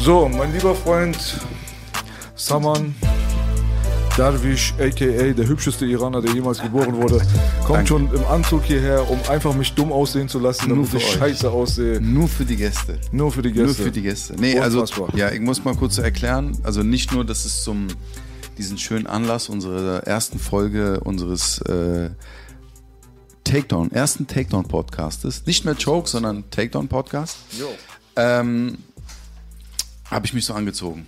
So, 0.00 0.28
mein 0.28 0.52
lieber 0.52 0.74
Freund 0.74 1.16
Saman 2.34 2.94
Darwish, 4.16 4.74
a.k.a. 4.78 5.32
der 5.32 5.46
hübscheste 5.46 5.86
Iraner, 5.86 6.20
der 6.20 6.32
jemals 6.32 6.60
geboren 6.60 6.96
wurde, 6.96 7.20
kommt 7.64 7.86
schon 7.86 8.12
im 8.12 8.24
Anzug 8.24 8.64
hierher, 8.64 9.08
um 9.08 9.20
einfach 9.28 9.54
mich 9.54 9.72
dumm 9.74 9.92
aussehen 9.92 10.28
zu 10.28 10.38
lassen, 10.38 10.68
damit 10.68 10.88
für 10.88 10.96
ich 10.96 11.04
euch. 11.04 11.14
scheiße 11.14 11.50
aussehe. 11.50 12.00
Nur 12.00 12.26
für 12.26 12.44
die 12.44 12.56
Gäste. 12.56 12.98
Nur 13.12 13.30
für 13.30 13.42
die 13.42 13.52
Gäste. 13.52 13.66
Nur 13.66 13.74
für 13.74 13.92
die 13.92 14.02
Gäste. 14.02 14.34
Nee, 14.38 14.58
also 14.58 14.84
ja, 15.14 15.30
ich 15.30 15.40
muss 15.40 15.64
mal 15.64 15.76
kurz 15.76 15.98
erklären. 15.98 16.56
Also 16.62 16.82
nicht 16.82 17.12
nur, 17.12 17.24
dass 17.24 17.44
es 17.44 17.62
zum 17.62 17.86
diesen 18.56 18.78
schönen 18.78 19.06
Anlass 19.06 19.48
unserer 19.48 20.04
ersten 20.04 20.38
Folge 20.40 21.00
unseres 21.00 21.60
äh, 21.62 22.10
Takedown, 23.44 23.92
ersten 23.92 24.26
Takedown 24.26 24.64
Podcastes, 24.64 25.46
nicht 25.46 25.64
mehr 25.64 25.74
Joke, 25.74 26.08
sondern 26.08 26.50
Takedown 26.50 26.88
Podcast, 26.88 27.36
ähm, 28.16 28.78
habe 30.10 30.26
ich 30.26 30.32
mich 30.34 30.44
so 30.44 30.54
angezogen. 30.54 31.06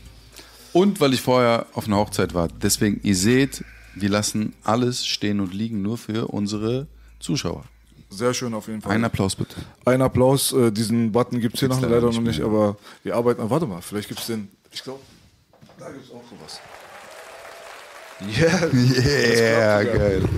Und 0.73 1.01
weil 1.01 1.13
ich 1.15 1.21
vorher 1.23 1.67
auf 1.75 1.87
einer 1.87 1.97
Hochzeit 1.97 2.33
war. 2.35 2.49
Deswegen, 2.49 3.01
ihr 3.03 3.17
seht, 3.17 3.65
wir 3.95 4.09
lassen 4.09 4.55
alles 4.63 5.05
stehen 5.07 5.41
und 5.41 5.53
liegen 5.53 5.83
nur 5.83 5.99
für 5.99 6.29
unsere 6.29 6.87
Zuschauer. 7.19 7.65
Sehr 8.09 8.35
schön 8.35 8.55
auf 8.55 8.67
jeden 8.69 8.81
Fall. 8.83 8.93
Ein 8.93 9.05
Applaus 9.05 9.37
bitte. 9.37 9.57
Ein 9.85 10.03
Applaus, 10.03 10.53
äh, 10.53 10.71
diesen 10.73 11.13
Button 11.13 11.41
gibt 11.41 11.55
es 11.55 11.61
hier 11.61 11.69
noch 11.69 11.81
leider 11.81 12.01
noch 12.01 12.21
nicht 12.21 12.39
mehr. 12.39 12.47
aber 12.47 12.77
wir 13.05 13.15
arbeiten. 13.15 13.49
Warte 13.49 13.67
mal, 13.67 13.81
vielleicht 13.83 14.09
gibt 14.09 14.21
es 14.21 14.27
den. 14.27 14.49
Ich 14.73 14.83
glaube, 14.83 15.01
da 15.79 15.91
gibt 15.91 16.05
es 16.05 16.11
auch 16.11 16.23
sowas. 16.29 16.61
Yeah, 18.21 18.69
Yeah, 18.75 19.83
geil. 19.85 20.29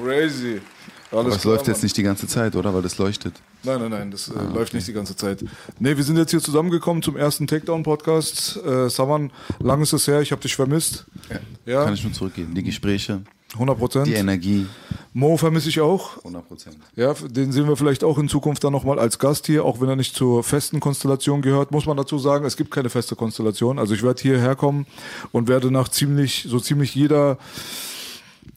crazy. 0.00 0.60
Alles 1.12 1.26
Aber 1.26 1.36
es 1.36 1.44
läuft 1.44 1.68
jetzt 1.68 1.82
nicht 1.82 1.96
die 1.96 2.02
ganze 2.02 2.26
Zeit, 2.26 2.56
oder? 2.56 2.74
Weil 2.74 2.82
das 2.82 2.98
leuchtet. 2.98 3.34
Nein, 3.62 3.80
nein, 3.80 3.90
nein, 3.90 4.10
das 4.10 4.28
äh, 4.28 4.32
Ah, 4.36 4.42
läuft 4.52 4.74
nicht 4.74 4.86
die 4.88 4.92
ganze 4.92 5.14
Zeit. 5.16 5.44
Nee, 5.78 5.96
wir 5.96 6.02
sind 6.04 6.16
jetzt 6.16 6.30
hier 6.32 6.40
zusammengekommen 6.40 7.02
zum 7.02 7.16
ersten 7.16 7.46
Takedown-Podcast. 7.46 8.56
Äh, 8.64 8.90
Saman, 8.90 9.30
lang 9.60 9.80
ist 9.82 9.92
es 9.92 10.06
her, 10.08 10.20
ich 10.20 10.32
habe 10.32 10.42
dich 10.42 10.54
vermisst. 10.56 11.06
Ja, 11.64 11.84
Kann 11.84 11.94
ich 11.94 12.02
nur 12.02 12.12
zurückgeben. 12.12 12.54
Die 12.54 12.62
Gespräche, 12.64 13.22
100 13.54 13.78
Prozent. 13.78 14.06
die 14.08 14.14
Energie, 14.14 14.66
Mo 15.12 15.36
vermisse 15.36 15.68
ich 15.68 15.80
auch. 15.80 16.18
100 16.18 16.46
Prozent. 16.46 16.76
Ja, 16.96 17.14
den 17.14 17.50
sehen 17.52 17.66
wir 17.68 17.76
vielleicht 17.76 18.04
auch 18.04 18.18
in 18.18 18.28
Zukunft 18.28 18.62
dann 18.64 18.72
nochmal 18.72 18.98
als 18.98 19.18
Gast 19.18 19.46
hier, 19.46 19.64
auch 19.64 19.80
wenn 19.80 19.88
er 19.88 19.96
nicht 19.96 20.14
zur 20.14 20.42
festen 20.44 20.78
Konstellation 20.80 21.40
gehört. 21.40 21.70
Muss 21.70 21.86
man 21.86 21.96
dazu 21.96 22.18
sagen, 22.18 22.44
es 22.44 22.56
gibt 22.56 22.70
keine 22.72 22.90
feste 22.90 23.16
Konstellation. 23.16 23.78
Also 23.78 23.94
ich 23.94 24.02
werde 24.02 24.20
hierher 24.20 24.56
kommen 24.56 24.86
und 25.32 25.48
werde 25.48 25.70
nach 25.70 25.88
ziemlich, 25.88 26.46
so 26.48 26.60
ziemlich 26.60 26.94
jeder 26.94 27.38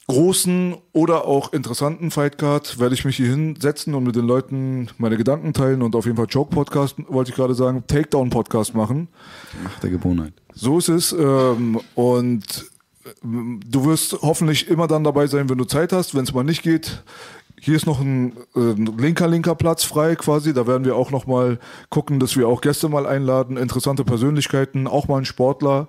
großen 0.10 0.76
oder 0.92 1.26
auch 1.26 1.54
interessanten 1.54 2.10
Fightcard 2.10 2.80
werde 2.80 2.96
ich 2.96 3.06
mich 3.06 3.18
hier 3.18 3.28
hinsetzen 3.28 3.94
und 3.94 4.04
mit 4.04 4.16
den 4.16 4.26
Leuten 4.26 4.90
meine 4.98 5.18
Gedanken 5.18 5.54
teilen 5.54 5.84
und 5.84 5.96
auf 5.96 6.06
jeden 6.06 6.18
Fall 6.18 6.26
Joke 6.28 6.50
Podcast, 6.50 6.96
wollte 7.08 7.30
ich 7.30 7.36
gerade 7.36 7.54
sagen, 7.54 7.84
Takedown 7.86 8.32
Podcast 8.32 8.74
machen. 8.74 9.08
Macht 9.64 9.84
der 9.84 9.92
Gewohnheit. 9.92 10.34
So 10.54 10.80
ist 10.80 10.90
es. 10.90 11.12
Ähm, 11.12 11.80
und 11.94 12.66
ähm, 13.24 13.60
du 13.64 13.86
wirst 13.86 14.14
hoffentlich 14.24 14.68
immer 14.68 14.88
dann 14.88 15.04
dabei 15.04 15.28
sein, 15.28 15.48
wenn 15.48 15.60
du 15.60 15.66
Zeit 15.66 15.94
hast. 15.94 16.16
Wenn 16.16 16.24
es 16.24 16.34
mal 16.34 16.44
nicht 16.44 16.64
geht, 16.64 17.04
hier 17.62 17.76
ist 17.76 17.86
noch 17.86 18.00
ein, 18.00 18.36
äh, 18.56 18.74
linker, 18.98 19.28
linker 19.28 19.54
Platz 19.54 19.84
frei 19.84 20.16
quasi. 20.16 20.54
Da 20.54 20.66
werden 20.66 20.86
wir 20.86 20.96
auch 20.96 21.12
noch 21.12 21.28
mal 21.28 21.60
gucken, 21.90 22.20
dass 22.20 22.36
wir 22.36 22.48
auch 22.48 22.62
Gäste 22.62 22.90
mal 22.90 23.06
einladen, 23.06 23.58
interessante 23.58 24.04
Persönlichkeiten, 24.04 24.88
auch 24.88 25.08
mal 25.08 25.18
einen 25.18 25.26
Sportler 25.26 25.88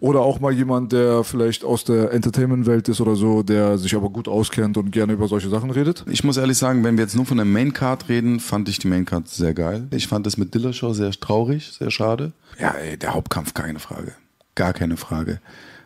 oder 0.00 0.20
auch 0.20 0.40
mal 0.40 0.52
jemand, 0.52 0.92
der 0.92 1.24
vielleicht 1.24 1.62
aus 1.62 1.84
der 1.84 2.12
Entertainment-Welt 2.12 2.88
ist 2.88 3.00
oder 3.00 3.16
so, 3.16 3.42
der 3.42 3.76
sich 3.78 3.94
aber 3.94 4.08
gut 4.08 4.28
auskennt 4.28 4.76
und 4.78 4.90
gerne 4.90 5.12
über 5.12 5.28
solche 5.28 5.50
Sachen 5.50 5.70
redet. 5.70 6.04
Ich 6.10 6.24
muss 6.24 6.38
ehrlich 6.38 6.56
sagen, 6.56 6.82
wenn 6.84 6.96
wir 6.96 7.04
jetzt 7.04 7.16
nur 7.16 7.26
von 7.26 7.36
der 7.36 7.46
Maincard 7.46 8.08
reden, 8.08 8.40
fand 8.40 8.68
ich 8.68 8.78
die 8.78 8.88
Maincard 8.88 9.28
sehr 9.28 9.52
geil. 9.52 9.86
Ich 9.90 10.06
fand 10.06 10.26
das 10.26 10.38
mit 10.38 10.54
Dillashaw 10.54 10.94
sehr 10.94 11.10
traurig, 11.12 11.72
sehr 11.72 11.90
schade. 11.90 12.32
Ja, 12.58 12.70
ey, 12.70 12.96
der 12.96 13.14
Hauptkampf, 13.14 13.52
keine 13.54 13.78
Frage. 13.78 14.14
Gar 14.54 14.72
keine 14.72 14.96
Frage. 14.96 15.40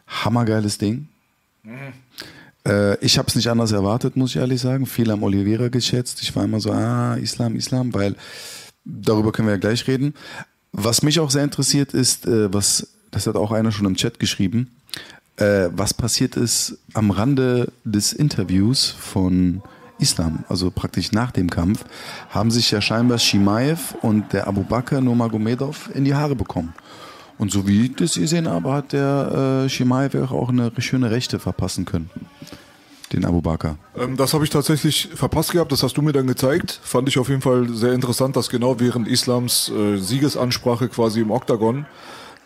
Hammergeiles 0.06 0.78
Ding. 0.78 1.08
Äh, 2.66 2.98
ich 3.04 3.18
habe 3.18 3.28
es 3.28 3.34
nicht 3.34 3.48
anders 3.48 3.72
erwartet, 3.72 4.16
muss 4.16 4.30
ich 4.30 4.36
ehrlich 4.36 4.60
sagen. 4.60 4.86
Viel 4.86 5.10
am 5.10 5.22
Oliveira 5.22 5.68
geschätzt. 5.68 6.22
Ich 6.22 6.34
war 6.36 6.44
immer 6.44 6.60
so, 6.60 6.70
ah, 6.72 7.16
Islam, 7.16 7.56
Islam, 7.56 7.92
weil 7.94 8.14
darüber 8.84 9.32
können 9.32 9.48
wir 9.48 9.54
ja 9.54 9.60
gleich 9.60 9.86
reden. 9.88 10.14
Was 10.72 11.02
mich 11.02 11.20
auch 11.20 11.30
sehr 11.30 11.44
interessiert 11.44 11.94
ist, 11.94 12.26
äh, 12.26 12.52
was, 12.52 12.93
das 13.14 13.26
hat 13.26 13.36
auch 13.36 13.52
einer 13.52 13.70
schon 13.70 13.86
im 13.86 13.94
Chat 13.94 14.18
geschrieben, 14.18 14.70
äh, 15.36 15.68
was 15.72 15.94
passiert 15.94 16.36
ist 16.36 16.78
am 16.94 17.10
Rande 17.10 17.72
des 17.84 18.12
Interviews 18.12 18.90
von 18.90 19.62
Islam, 19.98 20.44
also 20.48 20.70
praktisch 20.70 21.12
nach 21.12 21.30
dem 21.30 21.48
Kampf, 21.48 21.84
haben 22.30 22.50
sich 22.50 22.70
ja 22.72 22.80
scheinbar 22.80 23.18
Shimaev 23.18 23.94
und 24.02 24.32
der 24.32 24.48
Abu 24.48 24.64
Bakr 24.64 25.00
Nurmagomedov 25.00 25.90
in 25.94 26.04
die 26.04 26.14
Haare 26.14 26.34
bekommen. 26.34 26.74
Und 27.38 27.52
so 27.52 27.66
wie 27.66 27.86
ich 27.86 27.96
das 27.96 28.14
gesehen 28.14 28.48
habe, 28.48 28.72
hat 28.72 28.92
der 28.92 29.64
äh, 29.64 29.68
Shimaev 29.68 30.14
auch 30.32 30.48
eine 30.48 30.72
schöne 30.78 31.10
Rechte 31.10 31.38
verpassen 31.38 31.84
können. 31.84 32.10
Den 33.12 33.24
Abu 33.24 33.40
Bakr. 33.40 33.76
Ähm, 33.96 34.16
das 34.16 34.34
habe 34.34 34.42
ich 34.42 34.50
tatsächlich 34.50 35.08
verpasst 35.14 35.52
gehabt, 35.52 35.70
das 35.70 35.84
hast 35.84 35.96
du 35.96 36.02
mir 36.02 36.12
dann 36.12 36.26
gezeigt. 36.26 36.80
Fand 36.82 37.08
ich 37.08 37.18
auf 37.18 37.28
jeden 37.28 37.42
Fall 37.42 37.68
sehr 37.68 37.92
interessant, 37.92 38.34
dass 38.34 38.50
genau 38.50 38.80
während 38.80 39.06
Islams 39.06 39.70
äh, 39.70 39.98
Siegesansprache 39.98 40.88
quasi 40.88 41.20
im 41.20 41.30
Oktagon 41.30 41.86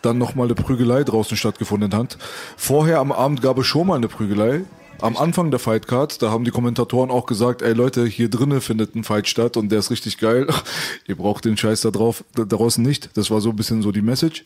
dann 0.01 0.17
nochmal 0.17 0.47
eine 0.47 0.55
Prügelei 0.55 1.03
draußen 1.03 1.37
stattgefunden 1.37 1.93
hat. 1.93 2.17
Vorher 2.57 2.99
am 2.99 3.11
Abend 3.11 3.41
gab 3.41 3.57
es 3.57 3.67
schon 3.67 3.87
mal 3.87 3.95
eine 3.95 4.07
Prügelei. 4.07 4.65
Am 5.01 5.15
Anfang 5.15 5.49
der 5.49 5.59
Fightcard, 5.59 6.21
da 6.21 6.29
haben 6.29 6.43
die 6.43 6.51
Kommentatoren 6.51 7.09
auch 7.09 7.25
gesagt, 7.25 7.61
ey 7.61 7.71
Leute, 7.73 8.05
hier 8.05 8.29
drinnen 8.29 8.59
findet 8.59 8.95
ein 8.95 9.05
Fight 9.05 9.29
statt 9.29 9.55
und 9.55 9.69
der 9.69 9.79
ist 9.79 9.91
richtig 9.91 10.17
geil. 10.17 10.47
Ihr 11.07 11.15
braucht 11.15 11.45
den 11.45 11.55
Scheiß 11.55 11.81
da 11.81 11.91
drauf, 11.91 12.25
da 12.35 12.43
draußen 12.43 12.83
nicht. 12.83 13.09
Das 13.15 13.31
war 13.31 13.39
so 13.39 13.51
ein 13.51 13.55
bisschen 13.55 13.81
so 13.81 13.93
die 13.93 14.01
Message. 14.01 14.43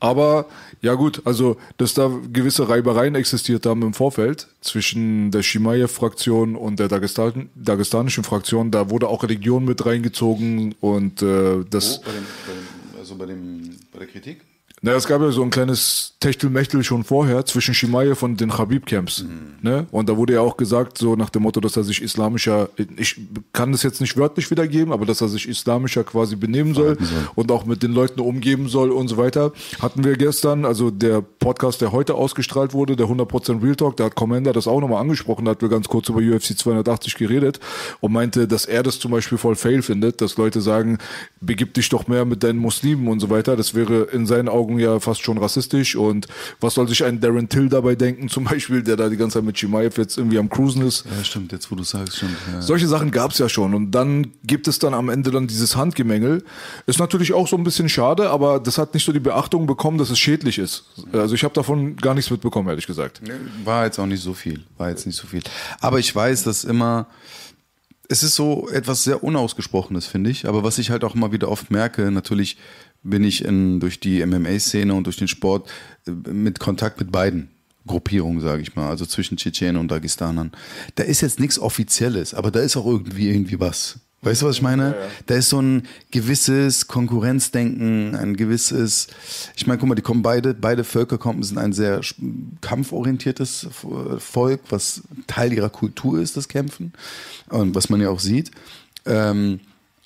Aber 0.00 0.46
ja 0.80 0.94
gut, 0.94 1.22
also 1.24 1.56
dass 1.76 1.94
da 1.94 2.10
gewisse 2.32 2.68
Reibereien 2.68 3.14
existiert 3.14 3.64
haben 3.64 3.82
im 3.82 3.94
Vorfeld 3.94 4.48
zwischen 4.60 5.30
der 5.30 5.44
Shimaev-Fraktion 5.44 6.56
und 6.56 6.80
der 6.80 6.88
Dagestan 6.88 7.50
dagestanischen 7.54 8.24
Fraktion, 8.24 8.72
da 8.72 8.90
wurde 8.90 9.06
auch 9.06 9.22
Religion 9.22 9.64
mit 9.64 9.86
reingezogen 9.86 10.74
und 10.80 11.22
äh, 11.22 11.64
das. 11.70 12.00
also 12.98 13.14
bei, 13.14 13.26
dem, 13.26 13.76
bei 13.92 14.00
der 14.00 14.08
Kritik? 14.08 14.40
Na, 14.84 14.94
es 14.94 15.06
gab 15.06 15.22
ja 15.22 15.30
so 15.30 15.44
ein 15.44 15.50
kleines 15.50 16.14
Techtelmechtel 16.18 16.82
schon 16.82 17.04
vorher 17.04 17.46
zwischen 17.46 17.72
Shimaev 17.72 18.24
und 18.24 18.40
den 18.40 18.58
Habib-Camps. 18.58 19.24
Ne? 19.60 19.86
Und 19.92 20.08
da 20.08 20.16
wurde 20.16 20.32
ja 20.32 20.40
auch 20.40 20.56
gesagt, 20.56 20.98
so 20.98 21.14
nach 21.14 21.30
dem 21.30 21.42
Motto, 21.42 21.60
dass 21.60 21.76
er 21.76 21.84
sich 21.84 22.02
islamischer, 22.02 22.68
ich 22.96 23.20
kann 23.52 23.70
das 23.70 23.84
jetzt 23.84 24.00
nicht 24.00 24.16
wörtlich 24.16 24.50
wiedergeben, 24.50 24.92
aber 24.92 25.06
dass 25.06 25.20
er 25.20 25.28
sich 25.28 25.48
islamischer 25.48 26.02
quasi 26.02 26.34
benehmen 26.34 26.74
soll, 26.74 26.98
und 27.36 27.52
auch 27.52 27.64
mit 27.64 27.84
den 27.84 27.92
Leuten 27.92 28.20
umgeben 28.20 28.68
soll 28.68 28.90
und 28.90 29.06
so 29.06 29.16
weiter. 29.18 29.52
Hatten 29.80 30.02
wir 30.02 30.16
gestern, 30.16 30.64
also 30.64 30.90
der 30.90 31.20
Podcast, 31.20 31.80
der 31.80 31.92
heute 31.92 32.16
ausgestrahlt 32.16 32.74
wurde, 32.74 32.96
der 32.96 33.06
100% 33.06 33.62
Real 33.62 33.76
Talk, 33.76 33.96
da 33.98 34.04
hat 34.06 34.16
Commander 34.16 34.52
das 34.52 34.66
auch 34.66 34.80
nochmal 34.80 35.00
angesprochen, 35.00 35.44
da 35.44 35.52
hat 35.52 35.62
wir 35.62 35.68
ganz 35.68 35.86
kurz 35.86 36.08
über 36.08 36.18
UFC 36.18 36.58
280 36.58 37.14
geredet 37.14 37.60
und 38.00 38.12
meinte, 38.12 38.48
dass 38.48 38.64
er 38.64 38.82
das 38.82 38.98
zum 38.98 39.12
Beispiel 39.12 39.38
voll 39.38 39.54
fail 39.54 39.82
findet, 39.82 40.20
dass 40.20 40.36
Leute 40.38 40.60
sagen, 40.60 40.98
begib 41.40 41.74
dich 41.74 41.88
doch 41.88 42.08
mehr 42.08 42.24
mit 42.24 42.42
deinen 42.42 42.58
Muslimen 42.58 43.06
und 43.06 43.20
so 43.20 43.30
weiter. 43.30 43.56
Das 43.56 43.74
wäre 43.74 44.08
in 44.12 44.26
seinen 44.26 44.48
Augen 44.48 44.71
ja 44.78 45.00
fast 45.00 45.22
schon 45.22 45.38
rassistisch 45.38 45.96
und 45.96 46.26
was 46.60 46.74
soll 46.74 46.88
sich 46.88 47.04
ein 47.04 47.20
Darren 47.20 47.48
Till 47.48 47.68
dabei 47.68 47.94
denken, 47.94 48.28
zum 48.30 48.44
Beispiel, 48.44 48.82
der 48.82 48.96
da 48.96 49.08
die 49.08 49.16
ganze 49.16 49.38
Zeit 49.38 49.44
mit 49.44 49.56
Chimaev 49.56 49.98
jetzt 49.98 50.18
irgendwie 50.18 50.38
am 50.38 50.48
Cruisen 50.48 50.86
ist. 50.86 51.04
Ja, 51.04 51.24
stimmt, 51.24 51.52
jetzt 51.52 51.70
wo 51.70 51.74
du 51.74 51.82
sagst, 51.82 52.16
stimmt. 52.16 52.36
Ja. 52.52 52.62
Solche 52.62 52.88
Sachen 52.88 53.10
gab 53.10 53.32
es 53.32 53.38
ja 53.38 53.48
schon 53.48 53.74
und 53.74 53.90
dann 53.90 54.32
gibt 54.44 54.68
es 54.68 54.78
dann 54.78 54.94
am 54.94 55.08
Ende 55.08 55.30
dann 55.30 55.46
dieses 55.46 55.76
Handgemengel. 55.76 56.44
Ist 56.86 56.98
natürlich 56.98 57.32
auch 57.32 57.48
so 57.48 57.56
ein 57.56 57.64
bisschen 57.64 57.88
schade, 57.88 58.30
aber 58.30 58.60
das 58.60 58.78
hat 58.78 58.94
nicht 58.94 59.04
so 59.04 59.12
die 59.12 59.20
Beachtung 59.20 59.66
bekommen, 59.66 59.98
dass 59.98 60.10
es 60.10 60.18
schädlich 60.18 60.58
ist. 60.58 60.84
Also 61.12 61.34
ich 61.34 61.44
habe 61.44 61.54
davon 61.54 61.96
gar 61.96 62.14
nichts 62.14 62.30
mitbekommen, 62.30 62.68
ehrlich 62.68 62.86
gesagt. 62.86 63.20
War 63.64 63.84
jetzt 63.84 63.98
auch 63.98 64.06
nicht 64.06 64.22
so 64.22 64.34
viel. 64.34 64.64
War 64.78 64.90
jetzt 64.90 65.06
nicht 65.06 65.16
so 65.16 65.26
viel. 65.26 65.42
Aber 65.80 65.98
ich 65.98 66.14
weiß, 66.14 66.44
dass 66.44 66.64
immer. 66.64 67.06
Es 68.08 68.22
ist 68.22 68.34
so 68.34 68.68
etwas 68.68 69.04
sehr 69.04 69.24
Unausgesprochenes, 69.24 70.06
finde 70.06 70.28
ich. 70.28 70.46
Aber 70.46 70.62
was 70.62 70.76
ich 70.76 70.90
halt 70.90 71.02
auch 71.02 71.14
immer 71.14 71.32
wieder 71.32 71.48
oft 71.48 71.70
merke, 71.70 72.10
natürlich 72.10 72.58
bin 73.02 73.24
ich 73.24 73.44
in, 73.44 73.80
durch 73.80 74.00
die 74.00 74.24
MMA-Szene 74.24 74.94
und 74.94 75.04
durch 75.04 75.16
den 75.16 75.28
Sport 75.28 75.70
äh, 76.06 76.10
mit 76.10 76.58
Kontakt 76.60 77.00
mit 77.00 77.12
beiden. 77.12 77.48
Gruppierung, 77.86 78.40
sage 78.40 78.62
ich 78.62 78.76
mal, 78.76 78.88
also 78.88 79.04
zwischen 79.06 79.36
Tschetschenen 79.36 79.76
und 79.76 79.90
Dagestanern. 79.90 80.52
Da 80.94 81.02
ist 81.02 81.20
jetzt 81.20 81.40
nichts 81.40 81.58
Offizielles, 81.58 82.32
aber 82.32 82.52
da 82.52 82.60
ist 82.60 82.76
auch 82.76 82.86
irgendwie 82.86 83.28
irgendwie 83.28 83.58
was. 83.58 83.98
Weißt 84.24 84.42
du, 84.42 84.46
was 84.46 84.56
ich 84.56 84.62
meine? 84.62 84.94
Da 85.26 85.34
ist 85.34 85.48
so 85.48 85.60
ein 85.60 85.82
gewisses 86.12 86.86
Konkurrenzdenken, 86.86 88.14
ein 88.14 88.36
gewisses, 88.36 89.08
ich 89.56 89.66
meine, 89.66 89.80
guck 89.80 89.88
mal, 89.88 89.96
die 89.96 90.02
kommen 90.02 90.22
beide, 90.22 90.54
beide 90.54 90.84
Völker 90.84 91.18
kommen, 91.18 91.42
sind 91.42 91.58
ein 91.58 91.72
sehr 91.72 92.00
kampforientiertes 92.60 93.66
Volk, 94.18 94.60
was 94.68 95.02
Teil 95.26 95.52
ihrer 95.52 95.70
Kultur 95.70 96.20
ist, 96.20 96.36
das 96.36 96.46
Kämpfen, 96.46 96.92
und 97.48 97.74
was 97.74 97.90
man 97.90 98.00
ja 98.00 98.10
auch 98.10 98.20
sieht. 98.20 98.52
Ähm, 99.06 99.58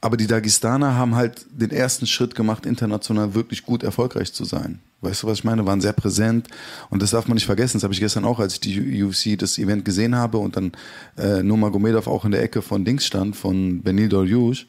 aber 0.07 0.17
die 0.17 0.29
Dagestaner 0.29 0.95
haben 0.95 1.17
halt 1.17 1.45
den 1.51 1.71
ersten 1.73 2.07
Schritt 2.07 2.37
gemacht, 2.37 2.65
international 2.65 3.35
wirklich 3.35 3.65
gut 3.65 3.83
erfolgreich 3.83 4.33
zu 4.33 4.45
sein. 4.45 4.79
Weißt 5.01 5.25
du, 5.25 5.27
was 5.27 5.39
ich 5.39 5.45
meine? 5.45 5.67
Waren 5.67 5.81
sehr 5.81 5.93
präsent 5.93 6.47
und 6.91 7.03
das 7.03 7.11
darf 7.11 7.27
man 7.27 7.35
nicht 7.35 7.45
vergessen. 7.47 7.79
Das 7.79 7.83
habe 7.83 7.93
ich 7.93 7.99
gestern 7.99 8.25
auch, 8.25 8.39
als 8.39 8.55
ich 8.55 8.61
die 8.61 9.03
UFC, 9.03 9.37
das 9.37 9.59
Event 9.59 9.85
gesehen 9.85 10.15
habe 10.15 10.39
und 10.39 10.57
dann 10.57 10.71
äh, 11.19 11.43
Nurmagomedov 11.43 12.07
auch 12.07 12.25
in 12.25 12.31
der 12.31 12.41
Ecke 12.41 12.63
von 12.63 12.85
Dings 12.85 13.05
stand, 13.05 13.35
von 13.35 13.83
Benil 13.83 14.09
Doriush. 14.09 14.69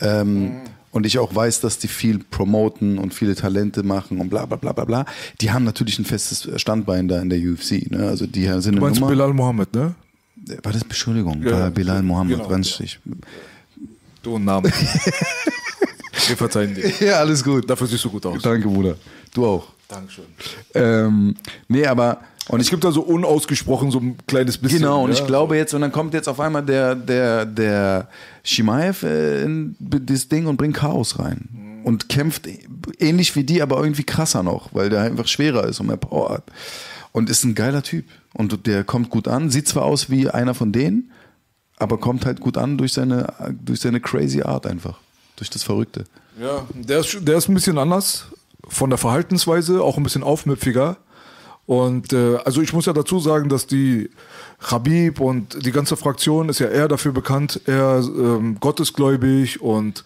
Ähm, 0.00 0.52
Und 0.92 1.04
ich 1.04 1.18
auch 1.18 1.34
weiß, 1.34 1.60
dass 1.60 1.78
die 1.78 1.88
viel 1.88 2.20
promoten 2.20 2.96
und 2.96 3.12
viele 3.12 3.34
Talente 3.34 3.82
machen 3.82 4.18
und 4.20 4.30
bla 4.30 4.46
bla 4.46 4.56
bla 4.56 4.72
bla 4.72 4.84
bla. 4.84 5.04
Die 5.40 5.50
haben 5.50 5.64
natürlich 5.64 5.98
ein 5.98 6.04
festes 6.06 6.48
Standbein 6.60 7.08
da 7.08 7.20
in 7.20 7.28
der 7.28 7.38
UFC. 7.40 7.90
Ne? 7.90 8.06
Also 8.06 8.26
die 8.26 8.46
sind 8.62 8.76
Du 8.76 8.80
meinst 8.80 9.00
Nummer. 9.00 9.10
Bilal 9.10 9.34
Mohammed, 9.34 9.74
ne? 9.74 9.94
War 10.62 10.72
das 10.72 10.82
Entschuldigung? 10.82 11.42
Ja, 11.42 11.70
Bilal 11.70 12.02
Mohammed, 12.02 12.36
genau, 12.38 12.48
ganz 12.48 12.68
richtig. 12.80 13.00
Du 14.26 14.34
und 14.34 14.44
Namen. 14.44 14.64
Wir 16.26 16.36
verzeihen 16.36 16.74
dir. 16.74 16.90
Ja, 16.98 17.20
alles 17.20 17.44
gut. 17.44 17.70
Dafür 17.70 17.86
siehst 17.86 18.04
du 18.04 18.10
gut 18.10 18.26
aus. 18.26 18.42
Danke, 18.42 18.66
Bruder. 18.66 18.96
Du 19.32 19.46
auch. 19.46 19.68
Dankeschön. 19.86 20.24
Ähm, 20.74 21.36
nee, 21.68 21.86
aber 21.86 22.18
und 22.48 22.58
Es 22.58 22.66
ich 22.66 22.70
gibt 22.72 22.82
da 22.82 22.90
so 22.90 23.02
unausgesprochen 23.02 23.92
so 23.92 24.00
ein 24.00 24.16
kleines 24.26 24.58
bisschen. 24.58 24.80
genau 24.80 25.04
und 25.04 25.12
ja, 25.12 25.18
ich 25.20 25.26
glaube 25.28 25.56
jetzt 25.56 25.74
und 25.74 25.80
dann 25.80 25.92
kommt 25.92 26.12
jetzt 26.12 26.28
auf 26.28 26.40
einmal 26.40 26.64
der 26.64 26.96
der 26.96 27.46
der 27.46 28.08
Shimaev 28.42 29.04
äh, 29.04 29.44
in 29.44 29.76
das 29.78 30.26
Ding 30.26 30.46
und 30.46 30.56
bringt 30.56 30.76
Chaos 30.76 31.20
rein 31.20 31.80
und 31.84 32.08
kämpft 32.08 32.48
ähnlich 32.98 33.36
wie 33.36 33.44
die, 33.44 33.62
aber 33.62 33.78
irgendwie 33.78 34.02
krasser 34.02 34.42
noch, 34.42 34.74
weil 34.74 34.90
der 34.90 35.02
einfach 35.02 35.28
schwerer 35.28 35.68
ist 35.68 35.78
und 35.78 35.86
mehr 35.86 35.98
Power 35.98 36.30
hat 36.30 36.44
und 37.12 37.30
ist 37.30 37.44
ein 37.44 37.54
geiler 37.54 37.84
Typ 37.84 38.06
und 38.34 38.66
der 38.66 38.82
kommt 38.82 39.08
gut 39.08 39.28
an, 39.28 39.50
sieht 39.50 39.68
zwar 39.68 39.84
aus 39.84 40.10
wie 40.10 40.28
einer 40.28 40.54
von 40.54 40.72
denen, 40.72 41.12
aber 41.78 41.98
kommt 41.98 42.26
halt 42.26 42.40
gut 42.40 42.56
an 42.56 42.78
durch 42.78 42.92
seine 42.92 43.32
durch 43.60 43.80
seine 43.80 44.00
crazy 44.00 44.42
Art 44.42 44.66
einfach, 44.66 44.98
durch 45.36 45.50
das 45.50 45.62
Verrückte. 45.62 46.04
Ja, 46.40 46.66
der 46.74 47.00
ist, 47.00 47.16
der 47.22 47.38
ist 47.38 47.48
ein 47.48 47.54
bisschen 47.54 47.78
anders 47.78 48.26
von 48.68 48.90
der 48.90 48.98
Verhaltensweise, 48.98 49.82
auch 49.82 49.96
ein 49.96 50.02
bisschen 50.02 50.22
aufmüpfiger. 50.22 50.96
Und 51.66 52.12
äh, 52.12 52.36
also 52.44 52.62
ich 52.62 52.72
muss 52.72 52.86
ja 52.86 52.92
dazu 52.92 53.18
sagen, 53.18 53.48
dass 53.48 53.66
die 53.66 54.10
Habib 54.60 55.20
und 55.20 55.64
die 55.66 55.72
ganze 55.72 55.96
Fraktion 55.96 56.48
ist 56.48 56.60
ja 56.60 56.68
eher 56.68 56.88
dafür 56.88 57.12
bekannt, 57.12 57.60
eher 57.66 58.02
ähm, 58.04 58.58
gottesgläubig 58.60 59.60
und 59.60 60.04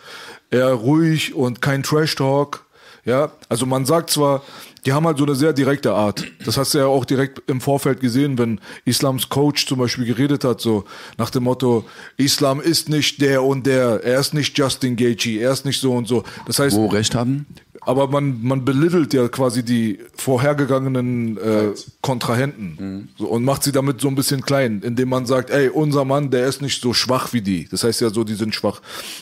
eher 0.51 0.73
ruhig 0.73 1.35
und 1.35 1.61
kein 1.61 1.83
Trash-Talk. 1.83 2.65
Ja, 3.05 3.33
also 3.49 3.67
man 3.67 3.87
sagt 3.87 4.11
zwar, 4.11 4.43
die 4.87 4.93
haben 4.93 5.07
halt 5.07 5.19
so 5.19 5.25
eine 5.25 5.35
sehr 5.35 5.53
direkte 5.53 5.93
Art. 5.93 6.25
Das 6.45 6.57
hast 6.57 6.75
du 6.75 6.79
ja 6.79 6.87
auch 6.87 7.05
direkt 7.05 7.43
im 7.49 7.61
Vorfeld 7.61 8.01
gesehen, 8.01 8.39
wenn 8.39 8.61
Islams 8.85 9.29
Coach 9.29 9.67
zum 9.67 9.79
Beispiel 9.79 10.05
geredet 10.05 10.45
hat, 10.45 10.61
so 10.61 10.85
nach 11.19 11.31
dem 11.31 11.45
Motto, 11.45 11.85
Islam 12.17 12.61
ist 12.61 12.89
nicht 12.89 13.21
der 13.21 13.43
und 13.43 13.67
der, 13.67 14.03
er 14.05 14.21
ist 14.21 14.35
nicht 14.35 14.57
Justin 14.57 14.97
Gaethje, 14.97 15.41
er 15.41 15.53
ist 15.53 15.65
nicht 15.65 15.81
so 15.81 15.93
und 15.93 16.09
so. 16.09 16.25
Das 16.47 16.59
heißt, 16.59 16.77
Wo 16.77 16.87
recht 16.87 17.15
hatten? 17.15 17.47
Aber 17.83 18.09
man, 18.09 18.41
man 18.43 18.65
belittelt 18.65 19.13
ja 19.15 19.29
quasi 19.29 19.63
die 19.63 19.99
vorhergegangenen 20.17 21.37
äh, 21.39 21.69
Kontrahenten 22.03 23.09
so, 23.19 23.27
und 23.29 23.45
macht 23.45 23.63
sie 23.63 23.73
damit 23.73 24.01
so 24.01 24.09
ein 24.09 24.15
bisschen 24.15 24.43
klein, 24.43 24.83
indem 24.85 25.09
man 25.09 25.27
sagt, 25.27 25.51
ey, 25.51 25.69
unser 25.69 26.05
Mann, 26.05 26.31
der 26.31 26.47
ist 26.47 26.63
nicht 26.63 26.81
so 26.83 26.93
schwach 26.93 27.33
wie 27.33 27.41
die. 27.41 27.69
Das 27.71 27.85
heißt 27.85 28.01
ja 28.01 28.11
so, 28.11 28.25
die 28.25 28.35
sind 28.35 28.55
schwach. 28.55 28.81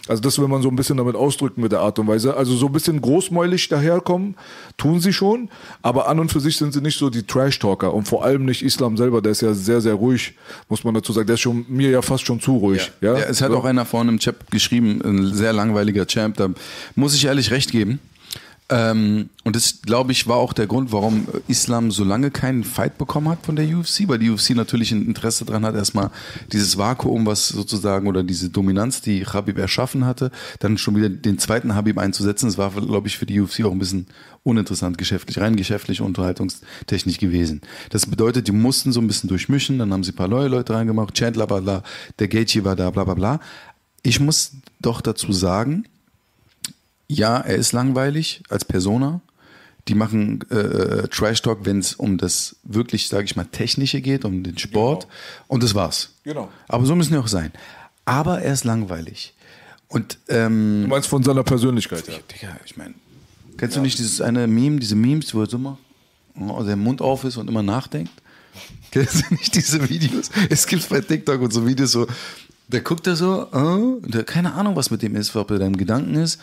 Also 0.08 0.22
das 0.22 0.38
will 0.38 0.48
man 0.48 0.62
so 0.62 0.68
ein 0.68 0.76
bisschen 0.76 0.96
damit 0.96 1.16
ausdrücken 1.16 1.60
mit 1.60 1.72
der 1.72 1.80
Art 1.80 1.98
und 1.98 2.06
Weise. 2.08 2.36
Also 2.36 2.56
so 2.56 2.66
ein 2.66 2.72
bisschen 2.72 3.00
großmäulig 3.00 3.68
daherkommen, 3.68 4.36
tun 4.76 5.00
sie 5.00 5.12
schon, 5.12 5.48
aber 5.82 6.08
an 6.08 6.18
und 6.20 6.30
für 6.32 6.40
sich 6.40 6.56
sind 6.56 6.72
sie 6.72 6.80
nicht 6.80 6.98
so 6.98 7.10
die 7.10 7.22
Trash-Talker 7.24 7.92
und 7.92 8.06
vor 8.08 8.24
allem 8.24 8.44
nicht 8.44 8.62
Islam 8.62 8.96
selber, 8.96 9.20
der 9.22 9.32
ist 9.32 9.42
ja 9.42 9.54
sehr, 9.54 9.80
sehr 9.80 9.94
ruhig, 9.94 10.34
muss 10.68 10.84
man 10.84 10.94
dazu 10.94 11.12
sagen. 11.12 11.26
Der 11.26 11.34
ist 11.34 11.40
schon 11.40 11.64
mir 11.68 11.90
ja 11.90 12.02
fast 12.02 12.24
schon 12.26 12.40
zu 12.40 12.56
ruhig. 12.56 12.90
Ja, 13.00 13.16
Ja, 13.18 13.24
es 13.24 13.40
hat 13.42 13.50
So. 13.50 13.58
auch 13.58 13.64
einer 13.64 13.84
vorne 13.84 14.10
im 14.12 14.18
Chat 14.18 14.50
geschrieben, 14.50 15.00
ein 15.04 15.34
sehr 15.34 15.52
langweiliger 15.52 16.06
Champ, 16.06 16.36
da 16.36 16.48
muss 16.94 17.14
ich 17.14 17.24
ehrlich 17.24 17.50
recht 17.50 17.70
geben. 17.72 18.00
Ähm, 18.70 19.30
und 19.44 19.56
das, 19.56 19.80
glaube 19.80 20.12
ich, 20.12 20.26
war 20.26 20.36
auch 20.36 20.52
der 20.52 20.66
Grund, 20.66 20.92
warum 20.92 21.26
Islam 21.48 21.90
so 21.90 22.04
lange 22.04 22.30
keinen 22.30 22.64
Fight 22.64 22.98
bekommen 22.98 23.30
hat 23.30 23.38
von 23.46 23.56
der 23.56 23.66
UFC, 23.66 24.06
weil 24.06 24.18
die 24.18 24.28
UFC 24.28 24.50
natürlich 24.50 24.92
ein 24.92 25.06
Interesse 25.06 25.46
dran 25.46 25.64
hat, 25.64 25.74
erstmal 25.74 26.10
dieses 26.52 26.76
Vakuum, 26.76 27.24
was 27.24 27.48
sozusagen, 27.48 28.06
oder 28.06 28.22
diese 28.22 28.50
Dominanz, 28.50 29.00
die 29.00 29.24
Habib 29.24 29.56
erschaffen 29.56 30.04
hatte, 30.04 30.30
dann 30.58 30.76
schon 30.76 30.96
wieder 30.96 31.08
den 31.08 31.38
zweiten 31.38 31.74
Habib 31.74 31.96
einzusetzen. 31.96 32.46
Das 32.46 32.58
war, 32.58 32.70
glaube 32.72 33.08
ich, 33.08 33.16
für 33.16 33.24
die 33.24 33.40
UFC 33.40 33.64
auch 33.64 33.72
ein 33.72 33.78
bisschen 33.78 34.06
uninteressant 34.42 34.98
geschäftlich, 34.98 35.38
rein 35.38 35.56
geschäftlich, 35.56 36.02
unterhaltungstechnisch 36.02 37.18
gewesen. 37.18 37.62
Das 37.88 38.04
bedeutet, 38.04 38.48
die 38.48 38.52
mussten 38.52 38.92
so 38.92 39.00
ein 39.00 39.06
bisschen 39.06 39.28
durchmischen, 39.28 39.78
dann 39.78 39.92
haben 39.92 40.04
sie 40.04 40.12
ein 40.12 40.16
paar 40.16 40.28
neue 40.28 40.48
Leute 40.48 40.74
reingemacht, 40.74 41.14
Chandler 41.14 41.48
war 41.48 41.62
da, 41.62 41.82
der 42.18 42.28
Gaethje 42.28 42.64
war 42.64 42.76
da, 42.76 42.90
bla 42.90 43.04
bla 43.04 43.14
bla. 43.14 43.40
Ich 44.02 44.20
muss 44.20 44.52
doch 44.80 45.00
dazu 45.00 45.32
sagen, 45.32 45.84
ja, 47.08 47.38
er 47.38 47.56
ist 47.56 47.72
langweilig 47.72 48.42
als 48.48 48.64
Persona. 48.64 49.20
Die 49.88 49.94
machen 49.94 50.42
äh, 50.50 51.08
Trash 51.08 51.40
Talk, 51.40 51.60
wenn 51.62 51.78
es 51.78 51.94
um 51.94 52.18
das 52.18 52.56
wirklich, 52.62 53.08
sage 53.08 53.24
ich 53.24 53.36
mal, 53.36 53.46
Technische 53.46 54.02
geht, 54.02 54.26
um 54.26 54.42
den 54.42 54.58
Sport. 54.58 55.06
Und 55.46 55.62
das 55.62 55.74
war's. 55.74 56.10
Genau. 56.24 56.50
Aber 56.68 56.84
so 56.84 56.94
müssen 56.94 57.12
die 57.12 57.18
auch 57.18 57.28
sein. 57.28 57.52
Aber 58.04 58.42
er 58.42 58.52
ist 58.52 58.64
langweilig. 58.64 59.34
Und 59.88 60.18
ähm, 60.28 60.82
Du 60.82 60.88
meinst 60.88 61.08
von 61.08 61.22
seiner 61.22 61.42
Persönlichkeit, 61.42 62.06
ja. 62.06 62.14
Digga, 62.30 62.56
ich 62.66 62.76
meine, 62.76 62.94
kennst 63.56 63.76
du 63.76 63.80
nicht 63.80 63.98
dieses 63.98 64.20
eine 64.20 64.46
Meme, 64.46 64.78
diese 64.78 64.94
Memes, 64.94 65.34
wo 65.34 65.40
er 65.40 65.48
so 65.48 65.56
immer, 65.56 65.78
oh, 66.38 66.62
der 66.62 66.76
Mund 66.76 67.00
auf 67.00 67.24
ist 67.24 67.38
und 67.38 67.48
immer 67.48 67.62
nachdenkt? 67.62 68.12
Kennst 68.90 69.30
du 69.30 69.34
nicht 69.34 69.54
diese 69.54 69.88
Videos? 69.88 70.30
Es 70.50 70.66
gibt 70.66 70.88
bei 70.88 71.00
TikTok 71.00 71.40
und 71.40 71.52
so 71.52 71.66
Videos 71.66 71.92
so, 71.92 72.06
der 72.66 72.80
guckt 72.80 73.06
da 73.06 73.16
so, 73.16 73.46
äh, 73.52 74.08
der, 74.10 74.24
keine 74.24 74.54
Ahnung, 74.54 74.76
was 74.76 74.90
mit 74.90 75.00
dem 75.00 75.16
ist, 75.16 75.34
ob 75.36 75.50
er 75.50 75.58
da 75.58 75.66
im 75.66 75.76
Gedanken 75.76 76.14
ist. 76.14 76.40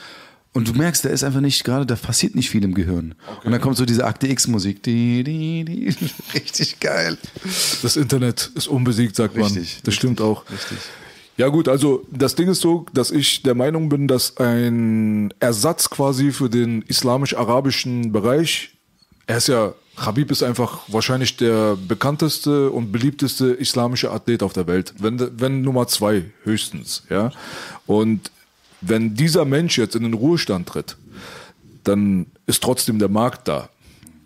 Und 0.56 0.70
du 0.70 0.74
merkst, 0.74 1.04
der 1.04 1.12
ist 1.12 1.26
einfach 1.26 1.42
nicht 1.42 1.66
gerade, 1.66 1.86
da 1.86 1.96
passiert 1.98 2.34
nicht 2.34 2.50
viel 2.50 2.64
im 2.64 2.74
Gehirn. 2.74 3.14
Und 3.44 3.52
dann 3.52 3.60
kommt 3.60 3.76
so 3.76 3.84
diese 3.86 4.06
Akte 4.06 4.28
X-Musik. 4.30 4.82
Die, 4.84 5.22
die, 5.22 5.66
die. 5.66 5.96
Richtig 6.34 6.80
geil. 6.80 7.18
Das 7.82 7.98
Internet 7.98 8.52
ist 8.56 8.68
unbesiegt, 8.70 9.18
sagt 9.18 9.36
man. 9.36 9.44
Richtig, 9.44 9.82
Das 9.84 9.94
stimmt 9.94 10.22
auch. 10.22 10.50
richtig. 10.50 10.78
Ja 11.36 11.50
gut, 11.50 11.68
also 11.68 12.06
das 12.10 12.36
Ding 12.36 12.48
ist 12.48 12.62
so, 12.62 12.86
dass 12.94 13.12
ich 13.12 13.44
der 13.44 13.54
Meinung 13.54 13.90
bin, 13.90 14.08
dass 14.08 14.38
ein 14.38 15.34
Ersatz 15.42 15.90
quasi 15.90 16.32
für 16.32 16.50
den 16.50 16.84
islamisch-arabischen 16.84 18.14
Bereich, 18.14 18.76
er 19.28 19.38
ist 19.40 19.50
ja, 19.50 19.74
Habib 19.98 20.32
ist 20.32 20.42
einfach 20.42 20.84
wahrscheinlich 20.88 21.36
der 21.36 21.76
bekannteste 21.76 22.72
und 22.72 22.94
beliebteste 22.94 23.48
islamische 23.48 24.10
Athlet 24.12 24.42
auf 24.42 24.54
der 24.54 24.68
Welt, 24.68 24.94
wenn, 25.00 25.20
wenn 25.38 25.64
Nummer 25.64 25.88
zwei 25.88 26.24
höchstens, 26.46 27.04
ja. 27.10 27.32
Und 27.86 28.32
wenn 28.88 29.16
dieser 29.16 29.46
Mensch 29.46 29.78
jetzt 29.78 29.96
in 29.96 30.04
den 30.04 30.14
Ruhestand 30.14 30.68
tritt, 30.68 30.98
dann 31.84 32.28
ist 32.46 32.64
trotzdem 32.64 33.00
der 33.00 33.10
Markt 33.10 33.48
da. 33.48 33.70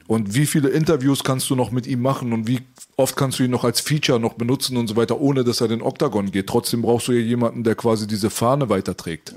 Und 0.07 0.33
wie 0.33 0.47
viele 0.47 0.69
Interviews 0.69 1.23
kannst 1.23 1.49
du 1.49 1.55
noch 1.55 1.71
mit 1.71 1.85
ihm 1.85 2.01
machen 2.01 2.33
und 2.33 2.47
wie 2.47 2.61
oft 2.97 3.15
kannst 3.15 3.37
du 3.37 3.43
ihn 3.43 3.51
noch 3.51 3.63
als 3.63 3.79
Feature 3.79 4.19
noch 4.19 4.33
benutzen 4.33 4.75
und 4.75 4.87
so 4.87 4.95
weiter, 4.95 5.21
ohne 5.21 5.43
dass 5.43 5.61
er 5.61 5.67
den 5.67 5.81
Oktagon 5.83 6.31
geht. 6.31 6.47
Trotzdem 6.47 6.81
brauchst 6.81 7.07
du 7.07 7.11
ja 7.11 7.19
jemanden, 7.19 7.63
der 7.63 7.75
quasi 7.75 8.07
diese 8.07 8.29
Fahne 8.29 8.69
weiterträgt. 8.69 9.35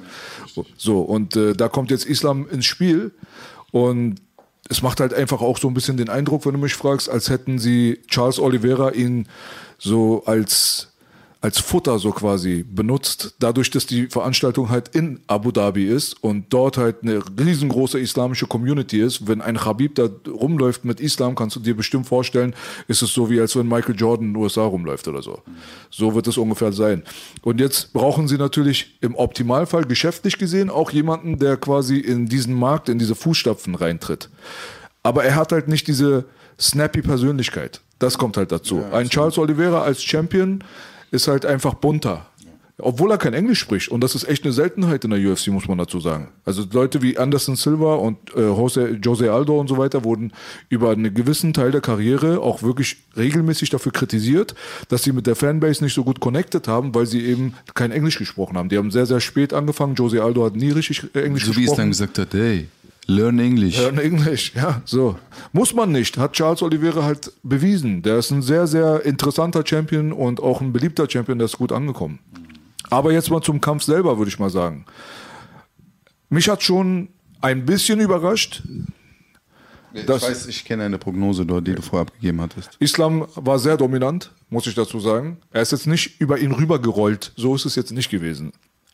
So, 0.76 1.02
und 1.02 1.36
äh, 1.36 1.52
da 1.52 1.68
kommt 1.68 1.90
jetzt 1.90 2.06
Islam 2.06 2.48
ins 2.48 2.64
Spiel 2.64 3.12
und 3.70 4.16
es 4.68 4.80
macht 4.80 5.00
halt 5.00 5.12
einfach 5.12 5.42
auch 5.42 5.58
so 5.58 5.68
ein 5.68 5.74
bisschen 5.74 5.96
den 5.96 6.08
Eindruck, 6.08 6.46
wenn 6.46 6.52
du 6.52 6.58
mich 6.58 6.74
fragst, 6.74 7.10
als 7.10 7.28
hätten 7.28 7.58
sie 7.58 8.00
Charles 8.08 8.38
Oliveira 8.38 8.92
ihn 8.92 9.28
so 9.78 10.24
als 10.24 10.91
als 11.42 11.58
Futter 11.58 11.98
so 11.98 12.12
quasi 12.12 12.64
benutzt, 12.66 13.34
dadurch, 13.40 13.68
dass 13.70 13.84
die 13.84 14.06
Veranstaltung 14.06 14.70
halt 14.70 14.94
in 14.94 15.20
Abu 15.26 15.50
Dhabi 15.50 15.86
ist 15.86 16.14
und 16.22 16.46
dort 16.50 16.78
halt 16.78 17.02
eine 17.02 17.20
riesengroße 17.36 17.98
islamische 17.98 18.46
Community 18.46 19.00
ist. 19.00 19.26
Wenn 19.26 19.40
ein 19.42 19.64
Habib 19.64 19.96
da 19.96 20.08
rumläuft 20.28 20.84
mit 20.84 21.00
Islam, 21.00 21.34
kannst 21.34 21.56
du 21.56 21.60
dir 21.60 21.76
bestimmt 21.76 22.06
vorstellen, 22.06 22.54
ist 22.86 23.02
es 23.02 23.12
so 23.12 23.28
wie 23.28 23.40
als 23.40 23.56
wenn 23.56 23.66
Michael 23.66 23.96
Jordan 23.96 24.26
in 24.28 24.34
den 24.34 24.40
USA 24.40 24.62
rumläuft 24.62 25.08
oder 25.08 25.20
so. 25.20 25.42
So 25.90 26.14
wird 26.14 26.28
es 26.28 26.38
ungefähr 26.38 26.70
sein. 26.70 27.02
Und 27.42 27.58
jetzt 27.58 27.92
brauchen 27.92 28.28
sie 28.28 28.38
natürlich 28.38 28.96
im 29.00 29.16
Optimalfall 29.16 29.84
geschäftlich 29.84 30.38
gesehen 30.38 30.70
auch 30.70 30.92
jemanden, 30.92 31.40
der 31.40 31.56
quasi 31.56 31.98
in 31.98 32.26
diesen 32.26 32.54
Markt, 32.54 32.88
in 32.88 33.00
diese 33.00 33.16
Fußstapfen 33.16 33.74
reintritt. 33.74 34.30
Aber 35.02 35.24
er 35.24 35.34
hat 35.34 35.50
halt 35.50 35.66
nicht 35.66 35.88
diese 35.88 36.24
snappy 36.60 37.02
Persönlichkeit. 37.02 37.80
Das 37.98 38.16
kommt 38.16 38.36
halt 38.36 38.52
dazu. 38.52 38.84
ein 38.92 39.08
Charles 39.08 39.38
Oliveira 39.38 39.82
als 39.82 40.04
Champion 40.04 40.62
ist 41.12 41.28
halt 41.28 41.46
einfach 41.46 41.74
bunter. 41.74 42.26
obwohl 42.78 43.12
er 43.12 43.18
kein 43.18 43.34
Englisch 43.34 43.60
spricht. 43.60 43.90
Und 43.90 44.00
das 44.02 44.16
ist 44.16 44.24
echt 44.24 44.42
eine 44.44 44.52
Seltenheit 44.52 45.04
in 45.04 45.10
der 45.10 45.20
UFC, 45.20 45.48
muss 45.48 45.68
man 45.68 45.78
dazu 45.78 46.00
sagen. 46.00 46.28
Also 46.44 46.64
Leute 46.72 47.00
wie 47.00 47.16
Anderson 47.16 47.54
Silva 47.54 47.94
und 47.94 48.16
äh, 48.34 48.40
Jose, 48.40 48.98
Jose 49.00 49.30
Aldo 49.30 49.60
und 49.60 49.68
so 49.68 49.76
weiter 49.78 50.02
wurden 50.02 50.32
über 50.68 50.90
einen 50.90 51.14
gewissen 51.14 51.52
Teil 51.52 51.70
der 51.70 51.80
Karriere 51.82 52.40
auch 52.40 52.62
wirklich 52.62 52.96
regelmäßig 53.16 53.70
dafür 53.70 53.92
kritisiert, 53.92 54.56
dass 54.88 55.04
sie 55.04 55.12
mit 55.12 55.28
der 55.28 55.36
Fanbase 55.36 55.84
nicht 55.84 55.94
so 55.94 56.02
gut 56.02 56.18
connected 56.18 56.66
haben, 56.66 56.92
weil 56.92 57.06
sie 57.06 57.20
eben 57.24 57.54
kein 57.74 57.92
Englisch 57.92 58.18
gesprochen 58.18 58.56
haben. 58.56 58.68
Die 58.68 58.78
haben 58.78 58.90
sehr, 58.90 59.06
sehr 59.06 59.20
spät 59.20 59.52
angefangen. 59.52 59.94
Jose 59.94 60.20
Aldo 60.20 60.44
hat 60.44 60.56
nie 60.56 60.70
richtig 60.70 61.04
äh, 61.14 61.20
Englisch 61.20 61.44
So 61.44 61.54
wie 61.54 61.60
gesprochen. 61.66 61.72
es 61.72 61.76
dann 61.76 61.88
gesagt 61.90 62.18
hat, 62.18 62.34
hey, 62.34 62.66
learn 63.06 63.38
English. 63.38 63.78
Learn 63.78 63.98
English, 63.98 64.52
ja, 64.54 64.82
so. 64.84 65.18
Muss 65.52 65.74
man 65.74 65.92
nicht, 65.92 66.16
hat 66.18 66.32
Charles 66.34 66.62
Oliveira 66.62 67.02
halt 67.02 67.32
bewiesen. 67.42 68.02
Der 68.02 68.18
ist 68.18 68.30
ein 68.30 68.42
sehr, 68.42 68.66
sehr 68.66 69.04
interessanter 69.04 69.64
Champion 69.66 70.12
und 70.12 70.40
auch 70.40 70.60
ein 70.60 70.72
beliebter 70.72 71.08
Champion, 71.08 71.38
der 71.38 71.46
ist 71.46 71.58
gut 71.58 71.72
angekommen. 71.72 72.18
Aber 72.90 73.12
jetzt 73.12 73.30
mal 73.30 73.40
zum 73.40 73.60
Kampf 73.60 73.82
selber, 73.84 74.18
würde 74.18 74.28
ich 74.30 74.38
mal 74.38 74.50
sagen. 74.50 74.84
Mich 76.28 76.48
hat 76.48 76.62
schon 76.62 77.08
ein 77.40 77.64
bisschen 77.66 78.00
überrascht. 78.00 78.62
ich 79.94 80.06
das- 80.06 80.22
weiß, 80.22 80.46
ich 80.46 80.64
kenne 80.64 80.84
eine 80.84 80.98
Prognose 80.98 81.44
dort, 81.44 81.66
die 81.66 81.74
du 81.74 81.82
vorher 81.82 82.02
abgegeben 82.06 82.40
hattest. 82.40 82.76
Islam 82.78 83.26
war 83.34 83.58
sehr 83.58 83.76
dominant, 83.76 84.30
muss 84.48 84.66
ich 84.66 84.74
dazu 84.74 85.00
sagen. 85.00 85.38
Er 85.50 85.62
ist 85.62 85.72
jetzt 85.72 85.86
nicht 85.86 86.20
über 86.20 86.38
ihn 86.38 86.52
rübergerollt. 86.52 87.32
So 87.36 87.54
ist 87.54 87.66
es 87.66 87.74
jetzt 87.76 87.92
nicht 87.92 88.10
gewesen. 88.10 88.52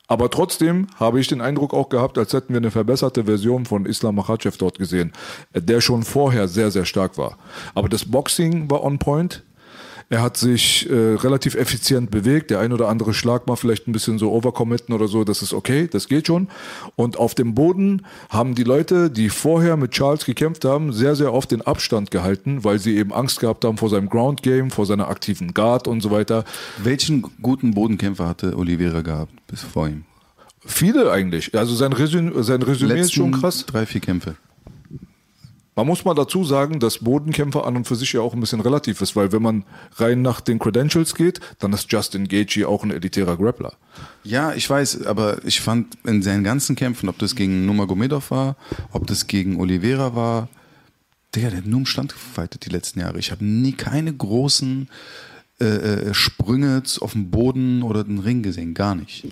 Aber 0.08 0.30
trotzdem 0.30 0.86
habe 0.96 1.20
ich 1.20 1.28
den 1.28 1.42
Eindruck 1.42 1.74
auch 1.74 1.90
gehabt, 1.90 2.16
als 2.16 2.32
hätten 2.32 2.54
wir 2.54 2.56
eine 2.56 2.70
verbesserte 2.70 3.24
Version 3.24 3.66
von 3.66 3.84
Islam 3.84 4.14
Makhachev 4.16 4.56
dort 4.56 4.78
gesehen, 4.78 5.12
der 5.54 5.82
schon 5.82 6.02
vorher 6.02 6.48
sehr, 6.48 6.70
sehr 6.70 6.86
stark 6.86 7.18
war. 7.18 7.36
Aber 7.74 7.90
das 7.90 8.06
Boxing 8.06 8.70
war 8.70 8.82
on 8.82 8.98
point. 8.98 9.44
Er 10.10 10.22
hat 10.22 10.38
sich 10.38 10.88
äh, 10.88 10.94
relativ 10.94 11.54
effizient 11.54 12.10
bewegt. 12.10 12.50
Der 12.50 12.60
ein 12.60 12.72
oder 12.72 12.88
andere 12.88 13.12
Schlag 13.12 13.46
mal 13.46 13.56
vielleicht 13.56 13.86
ein 13.86 13.92
bisschen 13.92 14.18
so 14.18 14.32
overcommitten 14.32 14.94
oder 14.94 15.06
so. 15.06 15.22
Das 15.22 15.42
ist 15.42 15.52
okay, 15.52 15.86
das 15.90 16.08
geht 16.08 16.26
schon. 16.26 16.48
Und 16.96 17.18
auf 17.18 17.34
dem 17.34 17.54
Boden 17.54 18.06
haben 18.30 18.54
die 18.54 18.64
Leute, 18.64 19.10
die 19.10 19.28
vorher 19.28 19.76
mit 19.76 19.90
Charles 19.90 20.24
gekämpft 20.24 20.64
haben, 20.64 20.92
sehr, 20.94 21.14
sehr 21.14 21.34
oft 21.34 21.50
den 21.50 21.60
Abstand 21.60 22.10
gehalten, 22.10 22.64
weil 22.64 22.78
sie 22.78 22.96
eben 22.96 23.12
Angst 23.12 23.40
gehabt 23.40 23.64
haben 23.66 23.76
vor 23.76 23.90
seinem 23.90 24.08
Ground 24.08 24.42
Game, 24.42 24.70
vor 24.70 24.86
seiner 24.86 25.08
aktiven 25.08 25.52
Guard 25.52 25.86
und 25.86 26.00
so 26.00 26.10
weiter. 26.10 26.44
Welchen 26.82 27.22
guten 27.42 27.74
Bodenkämpfer 27.74 28.26
hatte 28.26 28.56
Oliveira 28.56 29.02
gehabt 29.02 29.32
bis 29.46 29.62
vor 29.62 29.88
ihm? 29.88 30.04
Viele 30.64 31.10
eigentlich. 31.12 31.54
Also 31.54 31.74
sein 31.74 31.92
Resümee, 31.92 32.42
sein 32.42 32.62
Resümee 32.62 33.00
ist 33.00 33.12
schon 33.12 33.32
krass. 33.32 33.66
drei, 33.66 33.84
vier 33.84 34.00
Kämpfe. 34.00 34.36
Man 35.78 35.86
muss 35.86 36.04
mal 36.04 36.14
dazu 36.14 36.42
sagen, 36.42 36.80
dass 36.80 36.98
Bodenkämpfer 36.98 37.64
an 37.64 37.76
und 37.76 37.86
für 37.86 37.94
sich 37.94 38.12
ja 38.12 38.20
auch 38.20 38.34
ein 38.34 38.40
bisschen 38.40 38.60
relativ 38.60 39.00
ist, 39.00 39.14
weil 39.14 39.30
wenn 39.30 39.42
man 39.42 39.64
rein 39.94 40.22
nach 40.22 40.40
den 40.40 40.58
Credentials 40.58 41.14
geht, 41.14 41.38
dann 41.60 41.72
ist 41.72 41.92
Justin 41.92 42.26
Gaethje 42.26 42.66
auch 42.66 42.82
ein 42.82 42.90
elitärer 42.90 43.36
Grappler. 43.36 43.74
Ja, 44.24 44.52
ich 44.54 44.68
weiß, 44.68 45.06
aber 45.06 45.44
ich 45.44 45.60
fand 45.60 45.96
in 46.04 46.20
seinen 46.20 46.42
ganzen 46.42 46.74
Kämpfen, 46.74 47.08
ob 47.08 47.16
das 47.18 47.36
gegen 47.36 47.64
Nurmagomedov 47.64 48.32
war, 48.32 48.56
ob 48.90 49.06
das 49.06 49.28
gegen 49.28 49.60
Oliveira 49.60 50.16
war, 50.16 50.48
Digga, 51.32 51.50
der 51.50 51.58
hat 51.58 51.66
nur 51.66 51.78
im 51.78 51.86
Stand 51.86 52.12
gefightet 52.12 52.66
die 52.66 52.70
letzten 52.70 52.98
Jahre. 52.98 53.20
Ich 53.20 53.30
habe 53.30 53.44
nie 53.44 53.70
keine 53.70 54.12
großen 54.12 54.88
äh, 55.60 55.64
äh, 55.64 56.12
Sprünge 56.12 56.82
auf 56.98 57.12
dem 57.12 57.30
Boden 57.30 57.84
oder 57.84 58.02
den 58.02 58.18
Ring 58.18 58.42
gesehen, 58.42 58.74
gar 58.74 58.96
nicht. 58.96 59.28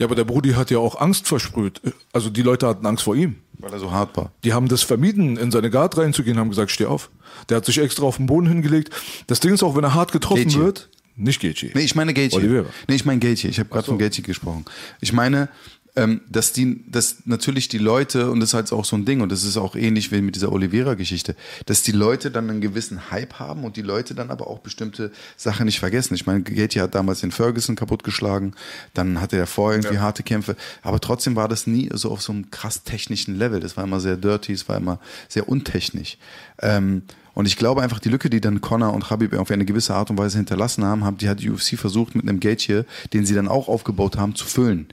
Ja, 0.00 0.06
aber 0.06 0.16
der 0.16 0.24
Brudi 0.24 0.54
hat 0.54 0.72
ja 0.72 0.78
auch 0.78 1.00
Angst 1.00 1.28
versprüht. 1.28 1.80
Also 2.12 2.30
die 2.30 2.42
Leute 2.42 2.66
hatten 2.66 2.84
Angst 2.84 3.04
vor 3.04 3.14
ihm. 3.14 3.36
Weil 3.64 3.72
er 3.72 3.78
so 3.78 3.90
hart 3.90 4.14
war. 4.16 4.30
Die 4.44 4.52
haben 4.52 4.68
das 4.68 4.82
vermieden, 4.82 5.38
in 5.38 5.50
seine 5.50 5.70
Guard 5.70 5.96
reinzugehen, 5.96 6.38
haben 6.38 6.50
gesagt, 6.50 6.70
steh 6.70 6.84
auf. 6.84 7.10
Der 7.48 7.56
hat 7.56 7.64
sich 7.64 7.78
extra 7.78 8.04
auf 8.04 8.18
den 8.18 8.26
Boden 8.26 8.46
hingelegt. 8.46 8.90
Das 9.26 9.40
Ding 9.40 9.54
ist 9.54 9.62
auch, 9.62 9.74
wenn 9.74 9.84
er 9.84 9.94
hart 9.94 10.12
getroffen 10.12 10.44
Gaethje. 10.44 10.60
wird, 10.60 10.90
nicht 11.16 11.40
Gaethje. 11.40 11.70
Nee, 11.74 11.82
ich 11.82 11.94
meine 11.94 12.12
Gaethje. 12.12 12.38
Oliveira. 12.38 12.66
Nee, 12.88 12.96
ich 12.96 13.04
meine 13.04 13.20
Gaethje. 13.20 13.48
Ich 13.48 13.58
habe 13.58 13.70
gerade 13.70 13.86
von 13.86 13.98
Gaethje 13.98 14.22
gesprochen. 14.22 14.66
Ich 15.00 15.12
meine, 15.12 15.48
ähm, 15.96 16.22
dass 16.28 16.52
die, 16.52 16.84
dass 16.90 17.18
natürlich 17.24 17.68
die 17.68 17.78
Leute, 17.78 18.30
und 18.30 18.40
das 18.40 18.50
ist 18.50 18.54
halt 18.54 18.72
auch 18.72 18.84
so 18.84 18.96
ein 18.96 19.04
Ding, 19.04 19.20
und 19.20 19.30
das 19.30 19.44
ist 19.44 19.56
auch 19.56 19.76
ähnlich 19.76 20.10
wie 20.10 20.22
mit 20.22 20.34
dieser 20.34 20.50
Oliveira-Geschichte, 20.50 21.36
dass 21.66 21.82
die 21.82 21.92
Leute 21.92 22.30
dann 22.30 22.50
einen 22.50 22.60
gewissen 22.60 23.10
Hype 23.10 23.34
haben 23.38 23.64
und 23.64 23.76
die 23.76 23.82
Leute 23.82 24.14
dann 24.14 24.30
aber 24.30 24.48
auch 24.48 24.58
bestimmte 24.58 25.12
Sachen 25.36 25.66
nicht 25.66 25.78
vergessen. 25.78 26.14
Ich 26.14 26.26
meine, 26.26 26.42
Gaethje 26.42 26.82
hat 26.82 26.94
damals 26.94 27.20
den 27.20 27.30
Ferguson 27.30 27.76
kaputtgeschlagen, 27.76 28.54
dann 28.92 29.20
hatte 29.20 29.36
er 29.36 29.46
vorher 29.46 29.80
irgendwie 29.80 30.00
harte 30.00 30.24
Kämpfe, 30.24 30.56
aber 30.82 31.00
trotzdem 31.00 31.36
war 31.36 31.48
das 31.48 31.66
nie 31.66 31.88
so 31.92 32.10
auf 32.10 32.22
so 32.22 32.32
einem 32.32 32.50
krass 32.50 32.82
technischen 32.82 33.38
Level. 33.38 33.60
Das 33.60 33.76
war 33.76 33.84
immer 33.84 34.00
sehr 34.00 34.16
dirty, 34.16 34.52
es 34.52 34.68
war 34.68 34.76
immer 34.76 34.98
sehr 35.28 35.48
untechnisch. 35.48 36.18
Ähm, 36.60 37.02
und 37.34 37.46
ich 37.46 37.56
glaube 37.56 37.82
einfach, 37.82 37.98
die 37.98 38.08
Lücke, 38.08 38.30
die 38.30 38.40
dann 38.40 38.60
Connor 38.60 38.94
und 38.94 39.10
Habib 39.10 39.34
auf 39.34 39.50
eine 39.50 39.64
gewisse 39.64 39.94
Art 39.94 40.10
und 40.10 40.18
Weise 40.18 40.38
hinterlassen 40.38 40.84
haben, 40.84 41.04
haben 41.04 41.18
die 41.18 41.28
hat 41.28 41.40
die 41.40 41.50
UFC 41.50 41.76
versucht 41.76 42.14
mit 42.14 42.28
einem 42.28 42.40
Gaethje, 42.40 42.86
den 43.12 43.26
sie 43.26 43.34
dann 43.34 43.48
auch 43.48 43.68
aufgebaut 43.68 44.16
haben, 44.16 44.34
zu 44.34 44.46
füllen. 44.46 44.86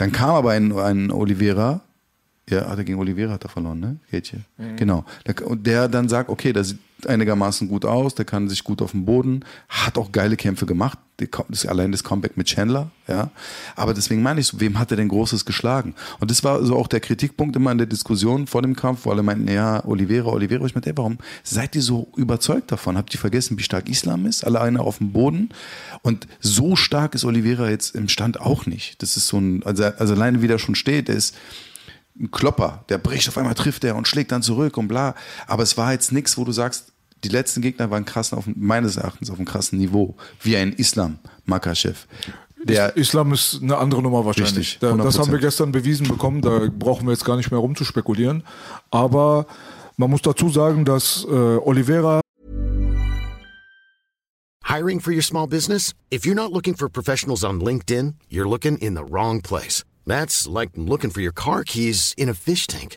Dann 0.00 0.12
kam 0.12 0.30
aber 0.30 0.52
ein, 0.52 0.72
ein 0.72 1.10
Oliveira, 1.10 1.82
ja, 2.48 2.66
hat 2.70 2.78
er 2.78 2.84
gegen 2.84 2.98
Oliveira 2.98 3.32
hat 3.34 3.44
er 3.44 3.50
verloren, 3.50 3.80
ne? 3.80 3.96
Gaethje. 4.10 4.40
Genau. 4.76 5.04
Der- 5.26 5.46
Und 5.46 5.66
der 5.66 5.88
dann 5.88 6.08
sagt, 6.08 6.30
okay, 6.30 6.52
der 6.54 6.64
sieht 6.64 6.78
einigermaßen 7.06 7.68
gut 7.68 7.84
aus, 7.84 8.14
der 8.14 8.24
kann 8.24 8.48
sich 8.48 8.64
gut 8.64 8.80
auf 8.80 8.92
dem 8.92 9.04
Boden, 9.04 9.44
hat 9.68 9.98
auch 9.98 10.10
geile 10.10 10.36
Kämpfe 10.36 10.64
gemacht. 10.64 10.98
Das 11.48 11.66
allein 11.66 11.92
das 11.92 12.04
Comeback 12.04 12.36
mit 12.36 12.46
Chandler, 12.46 12.90
ja. 13.08 13.30
Aber 13.76 13.94
deswegen 13.94 14.22
meine 14.22 14.40
ich 14.40 14.46
so, 14.46 14.60
wem 14.60 14.78
hat 14.78 14.90
er 14.90 14.96
denn 14.96 15.08
Großes 15.08 15.44
geschlagen? 15.44 15.94
Und 16.18 16.30
das 16.30 16.44
war 16.44 16.64
so 16.64 16.76
auch 16.76 16.88
der 16.88 17.00
Kritikpunkt 17.00 17.56
immer 17.56 17.72
in 17.72 17.78
der 17.78 17.86
Diskussion 17.86 18.46
vor 18.46 18.62
dem 18.62 18.76
Kampf, 18.76 19.04
wo 19.04 19.10
alle 19.10 19.22
meinten, 19.22 19.48
ja, 19.48 19.84
Oliveira, 19.84 20.28
Oliveira. 20.28 20.64
Ich 20.66 20.74
meinte, 20.74 20.90
ey, 20.90 20.96
warum 20.96 21.18
seid 21.42 21.74
ihr 21.76 21.82
so 21.82 22.08
überzeugt 22.16 22.72
davon? 22.72 22.96
Habt 22.96 23.12
ihr 23.14 23.20
vergessen, 23.20 23.58
wie 23.58 23.62
stark 23.62 23.88
Islam 23.88 24.26
ist? 24.26 24.44
Alle 24.44 24.60
einer 24.60 24.80
auf 24.80 24.98
dem 24.98 25.12
Boden. 25.12 25.50
Und 26.02 26.26
so 26.40 26.76
stark 26.76 27.14
ist 27.14 27.24
Oliveira 27.24 27.68
jetzt 27.70 27.94
im 27.94 28.08
Stand 28.08 28.40
auch 28.40 28.66
nicht. 28.66 29.02
Das 29.02 29.16
ist 29.16 29.28
so 29.28 29.38
ein, 29.38 29.62
also, 29.64 29.84
also 29.84 30.14
alleine 30.14 30.42
wie 30.42 30.48
der 30.48 30.58
schon 30.58 30.74
steht, 30.74 31.08
der 31.08 31.16
ist, 31.16 31.34
ein 32.18 32.30
Klopper, 32.30 32.84
der 32.88 32.98
bricht 32.98 33.28
auf 33.28 33.38
einmal 33.38 33.54
trifft 33.54 33.82
er 33.84 33.96
und 33.96 34.06
schlägt 34.06 34.30
dann 34.30 34.42
zurück 34.42 34.76
und 34.76 34.88
bla. 34.88 35.14
Aber 35.46 35.62
es 35.62 35.76
war 35.76 35.92
jetzt 35.92 36.12
nichts, 36.12 36.36
wo 36.36 36.44
du 36.44 36.52
sagst, 36.52 36.89
die 37.24 37.28
letzten 37.28 37.60
Gegner 37.62 37.90
waren 37.90 38.04
krass 38.04 38.32
auf, 38.32 38.44
meines 38.54 38.96
Erachtens 38.96 39.30
auf 39.30 39.36
einem 39.38 39.46
krassen 39.46 39.78
Niveau, 39.78 40.16
wie 40.42 40.56
ein 40.56 40.72
Islam 40.72 41.18
Makachev. 41.44 42.06
Der, 42.62 42.96
Islam 42.96 43.32
ist 43.32 43.60
eine 43.62 43.78
andere 43.78 44.02
Nummer 44.02 44.24
wahrscheinlich. 44.26 44.56
Richtig, 44.56 44.78
Da, 44.80 44.92
das 44.96 45.16
100%. 45.16 45.18
haben 45.20 45.32
wir 45.32 45.38
gestern 45.38 45.72
bewiesen 45.72 46.06
bekommen, 46.08 46.42
da 46.42 46.68
brauchen 46.70 47.06
wir 47.06 47.12
jetzt 47.12 47.24
gar 47.24 47.36
nicht 47.36 47.50
mehr 47.50 47.60
rumzuspekulieren. 47.60 48.42
Aber 48.90 49.46
man 49.96 50.10
muss 50.10 50.20
dazu 50.22 50.50
sagen, 50.50 50.84
dass 50.84 51.24
äh, 51.24 51.30
Oliveira 51.30 52.20
Hiring 54.64 55.00
for 55.00 55.12
your 55.12 55.22
small 55.22 55.46
business? 55.48 55.94
If 56.10 56.24
you're 56.24 56.34
not 56.36 56.52
looking 56.52 56.74
for 56.76 56.88
professionals 56.88 57.42
on 57.42 57.60
LinkedIn, 57.60 58.14
you're 58.28 58.48
looking 58.48 58.78
in 58.78 58.94
the 58.94 59.04
wrong 59.04 59.40
place. 59.40 59.82
That's 60.06 60.46
like 60.46 60.70
looking 60.76 61.10
for 61.10 61.20
your 61.20 61.32
car 61.32 61.64
keys 61.64 62.14
in 62.16 62.28
a 62.28 62.34
fish 62.34 62.66
tank. 62.66 62.96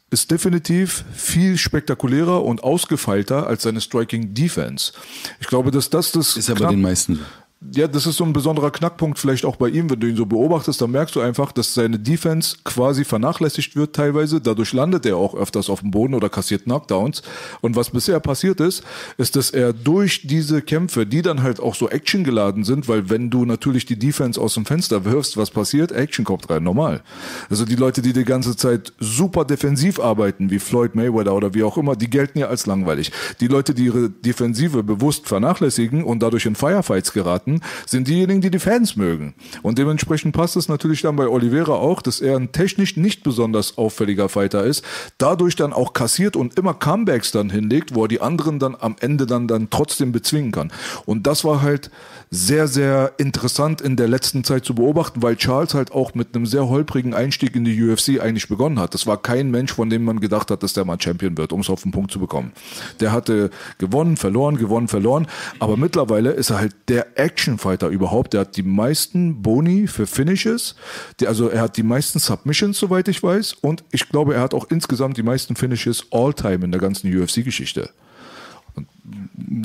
ist 0.11 0.29
definitiv 0.29 1.03
viel 1.13 1.57
spektakulärer 1.57 2.43
und 2.43 2.63
ausgefeilter 2.63 3.47
als 3.47 3.63
seine 3.63 3.81
Striking 3.81 4.33
Defense. 4.33 4.91
Ich 5.39 5.47
glaube, 5.47 5.71
dass 5.71 5.89
das 5.89 6.11
das 6.11 6.37
ist 6.37 6.49
aber 6.49 6.59
knapp- 6.59 6.69
den 6.71 6.81
meisten. 6.81 7.19
Ja, 7.63 7.87
das 7.87 8.07
ist 8.07 8.17
so 8.17 8.23
ein 8.23 8.33
besonderer 8.33 8.71
Knackpunkt 8.71 9.19
vielleicht 9.19 9.45
auch 9.45 9.55
bei 9.55 9.69
ihm, 9.69 9.87
wenn 9.91 9.99
du 9.99 10.07
ihn 10.07 10.15
so 10.15 10.25
beobachtest, 10.25 10.81
dann 10.81 10.89
merkst 10.89 11.15
du 11.15 11.19
einfach, 11.19 11.51
dass 11.51 11.75
seine 11.75 11.99
Defense 11.99 12.57
quasi 12.63 13.05
vernachlässigt 13.05 13.75
wird 13.75 13.95
teilweise. 13.95 14.41
Dadurch 14.41 14.73
landet 14.73 15.05
er 15.05 15.17
auch 15.17 15.35
öfters 15.35 15.69
auf 15.69 15.81
dem 15.81 15.91
Boden 15.91 16.15
oder 16.15 16.27
kassiert 16.27 16.63
Knockdowns. 16.63 17.21
Und 17.61 17.75
was 17.75 17.91
bisher 17.91 18.19
passiert 18.19 18.59
ist, 18.59 18.83
ist, 19.19 19.35
dass 19.35 19.51
er 19.51 19.73
durch 19.73 20.25
diese 20.25 20.63
Kämpfe, 20.63 21.05
die 21.05 21.21
dann 21.21 21.43
halt 21.43 21.59
auch 21.59 21.75
so 21.75 21.87
actiongeladen 21.87 22.63
sind, 22.63 22.87
weil 22.87 23.11
wenn 23.11 23.29
du 23.29 23.45
natürlich 23.45 23.85
die 23.85 23.99
Defense 23.99 24.41
aus 24.41 24.55
dem 24.55 24.65
Fenster 24.65 25.05
wirfst, 25.05 25.37
was 25.37 25.51
passiert? 25.51 25.91
Action 25.91 26.25
kommt 26.25 26.49
rein, 26.49 26.63
normal. 26.63 27.03
Also 27.51 27.65
die 27.65 27.75
Leute, 27.75 28.01
die 28.01 28.13
die 28.13 28.25
ganze 28.25 28.55
Zeit 28.57 28.91
super 28.99 29.45
defensiv 29.45 29.99
arbeiten, 29.99 30.49
wie 30.49 30.57
Floyd 30.57 30.95
Mayweather 30.95 31.35
oder 31.35 31.53
wie 31.53 31.61
auch 31.61 31.77
immer, 31.77 31.95
die 31.95 32.09
gelten 32.09 32.39
ja 32.39 32.47
als 32.47 32.65
langweilig. 32.65 33.11
Die 33.39 33.47
Leute, 33.47 33.75
die 33.75 33.85
ihre 33.85 34.09
Defensive 34.09 34.81
bewusst 34.81 35.27
vernachlässigen 35.27 36.03
und 36.03 36.23
dadurch 36.23 36.47
in 36.47 36.55
Firefights 36.55 37.13
geraten, 37.13 37.50
hatten, 37.51 37.61
sind 37.85 38.07
diejenigen, 38.07 38.41
die 38.41 38.51
die 38.51 38.59
Fans 38.59 38.95
mögen. 38.95 39.33
Und 39.61 39.77
dementsprechend 39.77 40.33
passt 40.33 40.55
es 40.55 40.69
natürlich 40.69 41.01
dann 41.01 41.15
bei 41.15 41.27
Oliveira 41.27 41.73
auch, 41.73 42.01
dass 42.01 42.21
er 42.21 42.35
ein 42.35 42.51
technisch 42.51 42.97
nicht 42.97 43.23
besonders 43.23 43.77
auffälliger 43.77 44.29
Fighter 44.29 44.63
ist, 44.63 44.83
dadurch 45.17 45.55
dann 45.55 45.73
auch 45.73 45.93
kassiert 45.93 46.35
und 46.35 46.57
immer 46.57 46.73
Comebacks 46.73 47.31
dann 47.31 47.49
hinlegt, 47.49 47.95
wo 47.95 48.05
er 48.05 48.07
die 48.07 48.21
anderen 48.21 48.59
dann 48.59 48.75
am 48.79 48.95
Ende 48.99 49.25
dann, 49.25 49.47
dann 49.47 49.69
trotzdem 49.69 50.11
bezwingen 50.11 50.51
kann. 50.51 50.71
Und 51.05 51.27
das 51.27 51.43
war 51.43 51.61
halt 51.61 51.91
sehr, 52.29 52.67
sehr 52.67 53.13
interessant 53.17 53.81
in 53.81 53.97
der 53.97 54.07
letzten 54.07 54.43
Zeit 54.43 54.63
zu 54.63 54.73
beobachten, 54.73 55.21
weil 55.21 55.35
Charles 55.35 55.73
halt 55.73 55.91
auch 55.91 56.13
mit 56.13 56.33
einem 56.33 56.45
sehr 56.45 56.69
holprigen 56.69 57.13
Einstieg 57.13 57.55
in 57.55 57.65
die 57.65 57.83
UFC 57.83 58.21
eigentlich 58.21 58.47
begonnen 58.47 58.79
hat. 58.79 58.93
Das 58.93 59.05
war 59.05 59.21
kein 59.21 59.51
Mensch, 59.51 59.73
von 59.73 59.89
dem 59.89 60.05
man 60.05 60.21
gedacht 60.21 60.49
hat, 60.49 60.63
dass 60.63 60.73
der 60.73 60.85
mal 60.85 60.99
Champion 60.99 61.37
wird, 61.37 61.51
um 61.51 61.59
es 61.59 61.69
auf 61.69 61.83
den 61.83 61.91
Punkt 61.91 62.11
zu 62.11 62.19
bekommen. 62.19 62.53
Der 63.01 63.11
hatte 63.11 63.49
gewonnen, 63.79 64.15
verloren, 64.15 64.57
gewonnen, 64.57 64.87
verloren, 64.87 65.27
aber 65.59 65.75
mittlerweile 65.75 66.31
ist 66.31 66.51
er 66.51 66.59
halt 66.59 66.75
der 66.87 67.19
Actionfighter 67.41 67.87
überhaupt. 67.89 68.33
Der 68.33 68.41
hat 68.41 68.55
die 68.55 68.61
meisten 68.63 69.41
Boni 69.41 69.87
für 69.87 70.05
Finishes, 70.05 70.75
die, 71.19 71.27
also 71.27 71.49
er 71.49 71.61
hat 71.63 71.75
die 71.77 71.83
meisten 71.83 72.19
Submissions, 72.19 72.77
soweit 72.77 73.07
ich 73.07 73.23
weiß, 73.23 73.53
und 73.61 73.83
ich 73.91 74.07
glaube, 74.09 74.35
er 74.35 74.41
hat 74.41 74.53
auch 74.53 74.69
insgesamt 74.69 75.17
die 75.17 75.23
meisten 75.23 75.55
Finishes 75.55 76.05
all-time 76.11 76.63
in 76.65 76.71
der 76.71 76.79
ganzen 76.79 77.07
UFC-Geschichte. 77.11 77.89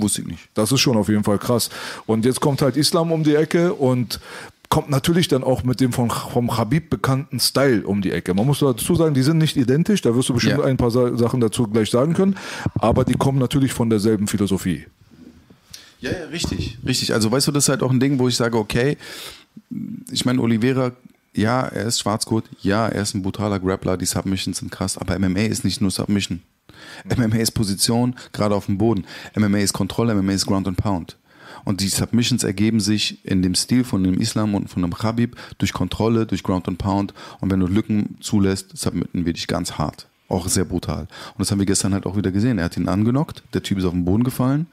Wusste 0.01 0.23
ich 0.23 0.27
nicht. 0.27 0.49
Das 0.55 0.73
ist 0.73 0.81
schon 0.81 0.97
auf 0.97 1.09
jeden 1.09 1.23
Fall 1.23 1.39
krass. 1.39 1.69
Und 2.07 2.25
jetzt 2.25 2.41
kommt 2.41 2.63
halt 2.63 2.77
Islam 2.77 3.13
um 3.13 3.23
die 3.23 3.35
Ecke 3.37 3.75
und 3.75 4.21
kommt 4.69 4.91
natürlich 4.91 5.29
dann 5.29 5.45
auch 5.45 5.63
mit 5.63 5.81
dem 5.81 5.93
von, 5.93 6.11
vom 6.11 6.57
Habib 6.57 6.91
bekannten 6.91 7.39
Style 7.39 7.87
um 7.87 8.01
die 8.03 8.11
Ecke. 8.11 8.35
Man 8.35 8.47
muss 8.47 8.59
dazu 8.61 8.95
sagen, 8.97 9.15
die 9.15 9.23
sind 9.23 9.39
nicht 9.39 9.57
identisch, 9.57 10.01
da 10.03 10.15
wirst 10.17 10.29
du 10.31 10.35
bestimmt 10.35 10.59
Ja. 10.59 10.65
ein 10.65 10.77
paar 10.77 10.91
Sa- 10.91 11.17
Sachen 11.17 11.41
dazu 11.41 11.69
gleich 11.69 11.91
sagen 11.91 12.15
können, 12.15 12.37
aber 12.75 13.05
die 13.05 13.15
kommen 13.15 13.39
natürlich 13.39 13.73
von 13.73 13.91
derselben 13.91 14.27
Philosophie. 14.27 14.87
Ja, 16.07 16.19
ja, 16.21 16.27
richtig, 16.27 16.79
richtig. 16.87 17.13
Also 17.13 17.31
weißt 17.31 17.49
du, 17.49 17.53
das 17.53 17.65
ist 17.65 17.69
halt 17.69 17.83
auch 17.83 17.91
ein 17.91 18.01
Ding, 18.01 18.19
wo 18.19 18.29
ich 18.29 18.37
sage, 18.37 18.57
okay, 18.57 18.97
ich 20.11 20.25
meine, 20.25 20.41
Oliveira, 20.41 20.93
ja, 21.35 21.63
er 21.63 21.87
ist 21.87 22.01
Schwarzgurt, 22.01 22.49
ja, 22.63 22.89
er 22.89 23.03
ist 23.03 23.15
ein 23.15 23.23
brutaler 23.23 23.61
Grappler, 23.61 23.97
die 23.97 24.07
Submissions 24.07 24.59
sind 24.59 24.71
krass, 24.71 24.97
aber 24.97 25.19
MMA 25.19 25.41
ist 25.41 25.65
nicht 25.65 25.81
nur 25.81 25.91
Submission. 25.91 26.41
MMA 27.05 27.37
ist 27.37 27.53
Position, 27.53 28.15
gerade 28.33 28.55
auf 28.55 28.67
dem 28.67 28.79
Boden. 28.79 29.05
MMA 29.35 29.59
ist 29.59 29.73
Kontrolle, 29.73 30.15
MMA 30.15 30.33
ist 30.33 30.47
Ground 30.47 30.69
and 30.69 30.77
Pound. 30.77 31.17
Und 31.65 31.81
die 31.81 31.89
Submissions 31.89 32.45
ergeben 32.45 32.81
sich 32.81 33.25
in 33.25 33.43
dem 33.43 33.55
Stil 33.55 33.83
von 33.83 34.05
dem 34.05 34.21
Islam 34.21 34.55
und 34.55 34.69
von 34.69 34.83
dem 34.83 34.95
Khabib 34.95 35.37
durch 35.59 35.73
Kontrolle, 35.73 36.27
durch 36.27 36.43
Ground 36.43 36.69
and 36.69 36.79
Pound. 36.79 37.13
Und 37.41 37.51
wenn 37.51 37.61
du 37.61 37.67
Lücken 37.67 38.19
zulässt, 38.21 38.77
submitten 38.77 39.27
wir 39.27 39.33
dich 39.33 39.47
ganz 39.47 39.73
hart. 39.73 40.07
Auch 40.29 40.49
sehr 40.49 40.65
brutal. 40.65 41.01
Und 41.01 41.41
das 41.41 41.51
haben 41.51 41.59
wir 41.59 41.67
gestern 41.67 41.93
halt 41.93 42.07
auch 42.07 42.17
wieder 42.17 42.31
gesehen. 42.31 42.59
Er 42.59 42.67
hat 42.67 42.77
ihn 42.77 42.89
angenockt, 42.89 43.43
der 43.53 43.63
Typ 43.63 43.79
ist 43.79 43.85
auf 43.85 43.93
den 43.93 44.05
Boden 44.05 44.25
gefallen 44.25 44.67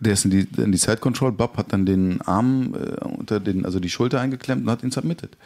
der 0.00 0.12
ist 0.12 0.24
in 0.24 0.30
die, 0.30 0.48
in 0.56 0.72
die 0.72 0.78
Side 0.78 0.98
Control, 0.98 1.32
Bob 1.32 1.56
hat 1.56 1.72
dann 1.72 1.86
den 1.86 2.20
Arm 2.22 2.74
äh, 2.74 3.04
unter 3.04 3.40
den, 3.40 3.64
also 3.64 3.80
die 3.80 3.90
Schulter 3.90 4.20
eingeklemmt 4.20 4.62
und 4.62 4.70
hat 4.70 4.82
ihn 4.82 4.90
submitted. 4.90 5.36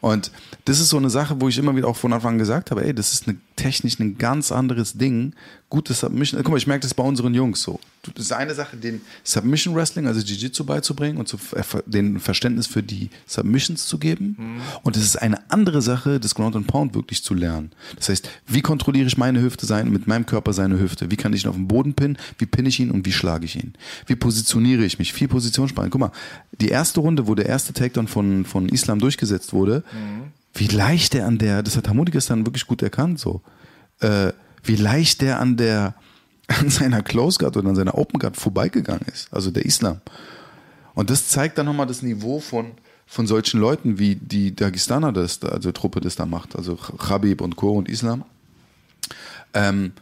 Und 0.00 0.30
das 0.64 0.80
ist 0.80 0.88
so 0.88 0.96
eine 0.96 1.10
Sache, 1.10 1.40
wo 1.40 1.48
ich 1.48 1.58
immer 1.58 1.74
wieder 1.76 1.88
auch 1.88 1.96
von 1.96 2.12
Anfang 2.12 2.34
an 2.34 2.38
gesagt 2.38 2.70
habe, 2.70 2.84
ey, 2.84 2.94
das 2.94 3.12
ist 3.12 3.26
eine, 3.28 3.36
technisch 3.56 3.98
ein 3.98 4.18
ganz 4.18 4.52
anderes 4.52 4.94
Ding. 4.94 5.34
Gutes 5.68 6.00
Submission. 6.00 6.42
Guck 6.42 6.50
mal, 6.50 6.56
ich 6.56 6.66
merke 6.66 6.82
das 6.82 6.94
bei 6.94 7.02
unseren 7.02 7.32
Jungs 7.32 7.62
so. 7.62 7.78
Das 8.14 8.24
ist 8.24 8.32
eine 8.32 8.54
Sache, 8.54 8.76
den 8.76 9.02
Submission 9.22 9.74
Wrestling, 9.74 10.06
also 10.06 10.20
Jiu-Jitsu 10.20 10.64
beizubringen 10.64 11.18
und 11.18 11.28
zu, 11.28 11.36
äh, 11.54 11.62
den 11.86 12.18
Verständnis 12.18 12.66
für 12.66 12.82
die 12.82 13.10
Submissions 13.26 13.86
zu 13.86 13.98
geben. 13.98 14.60
Und 14.82 14.96
es 14.96 15.04
ist 15.04 15.16
eine 15.16 15.38
andere 15.50 15.82
Sache, 15.82 16.18
das 16.18 16.34
Ground 16.34 16.56
and 16.56 16.66
Pound 16.66 16.94
wirklich 16.94 17.22
zu 17.22 17.34
lernen. 17.34 17.70
Das 17.96 18.08
heißt, 18.08 18.28
wie 18.46 18.62
kontrolliere 18.62 19.06
ich 19.06 19.16
meine 19.16 19.42
Hüfte 19.42 19.66
sein, 19.66 19.90
mit 19.90 20.06
meinem 20.06 20.26
Körper 20.26 20.52
seine 20.52 20.80
Hüfte? 20.80 21.10
Wie 21.10 21.16
kann 21.16 21.32
ich 21.34 21.44
ihn 21.44 21.50
auf 21.50 21.56
den 21.56 21.68
Boden 21.68 21.94
pinnen? 21.94 22.18
Wie 22.38 22.46
pinne 22.46 22.68
ich 22.68 22.80
ihn 22.80 22.90
und 22.90 23.06
wie 23.06 23.12
schlage 23.12 23.44
ich 23.44 23.56
ihn? 23.56 23.74
Wie 24.06 24.16
positioniere 24.16 24.84
ich 24.84 24.98
mich? 24.98 25.12
Viel 25.12 25.28
Positionsspanne. 25.28 25.90
Guck 25.90 26.00
mal, 26.00 26.12
die 26.60 26.68
erste 26.68 27.00
Runde, 27.00 27.26
wo 27.26 27.34
der 27.34 27.46
erste 27.46 27.72
Takedown 27.72 28.06
von, 28.08 28.44
von 28.44 28.68
Islam 28.68 28.98
durchgesetzt 28.98 29.52
wurde, 29.52 29.82
wie 30.54 30.66
leicht 30.66 31.14
der 31.14 31.26
an 31.26 31.38
der, 31.38 31.62
das 31.62 31.76
hat 31.76 31.88
Hamudi 31.88 32.12
gestern 32.12 32.44
wirklich 32.46 32.66
gut 32.66 32.82
erkannt, 32.82 33.18
so, 33.18 33.40
äh, 34.00 34.32
wie 34.64 34.76
leicht 34.76 35.20
der 35.22 35.40
an 35.40 35.56
der, 35.56 35.94
an 36.48 36.68
seiner 36.70 37.02
Close 37.02 37.38
Guard 37.38 37.56
oder 37.56 37.68
an 37.68 37.76
seiner 37.76 37.96
Open 37.96 38.18
Guard 38.18 38.36
vorbeigegangen 38.36 39.06
ist, 39.12 39.32
also 39.32 39.50
der 39.50 39.64
Islam. 39.64 40.00
Und 40.94 41.08
das 41.10 41.28
zeigt 41.28 41.56
dann 41.56 41.66
nochmal 41.66 41.86
das 41.86 42.02
Niveau 42.02 42.40
von, 42.40 42.72
von 43.06 43.26
solchen 43.26 43.60
Leuten, 43.60 43.98
wie 43.98 44.16
die 44.16 44.54
Dagestaner 44.54 45.12
das, 45.12 45.38
da- 45.40 45.48
also 45.48 45.70
Truppe 45.72 46.00
das 46.00 46.16
da 46.16 46.26
macht, 46.26 46.56
also 46.56 46.74
Khabib 46.76 47.40
und 47.40 47.56
Co. 47.56 47.72
und 47.78 47.88
Islam. 47.88 48.24
Ähm, 49.54 49.92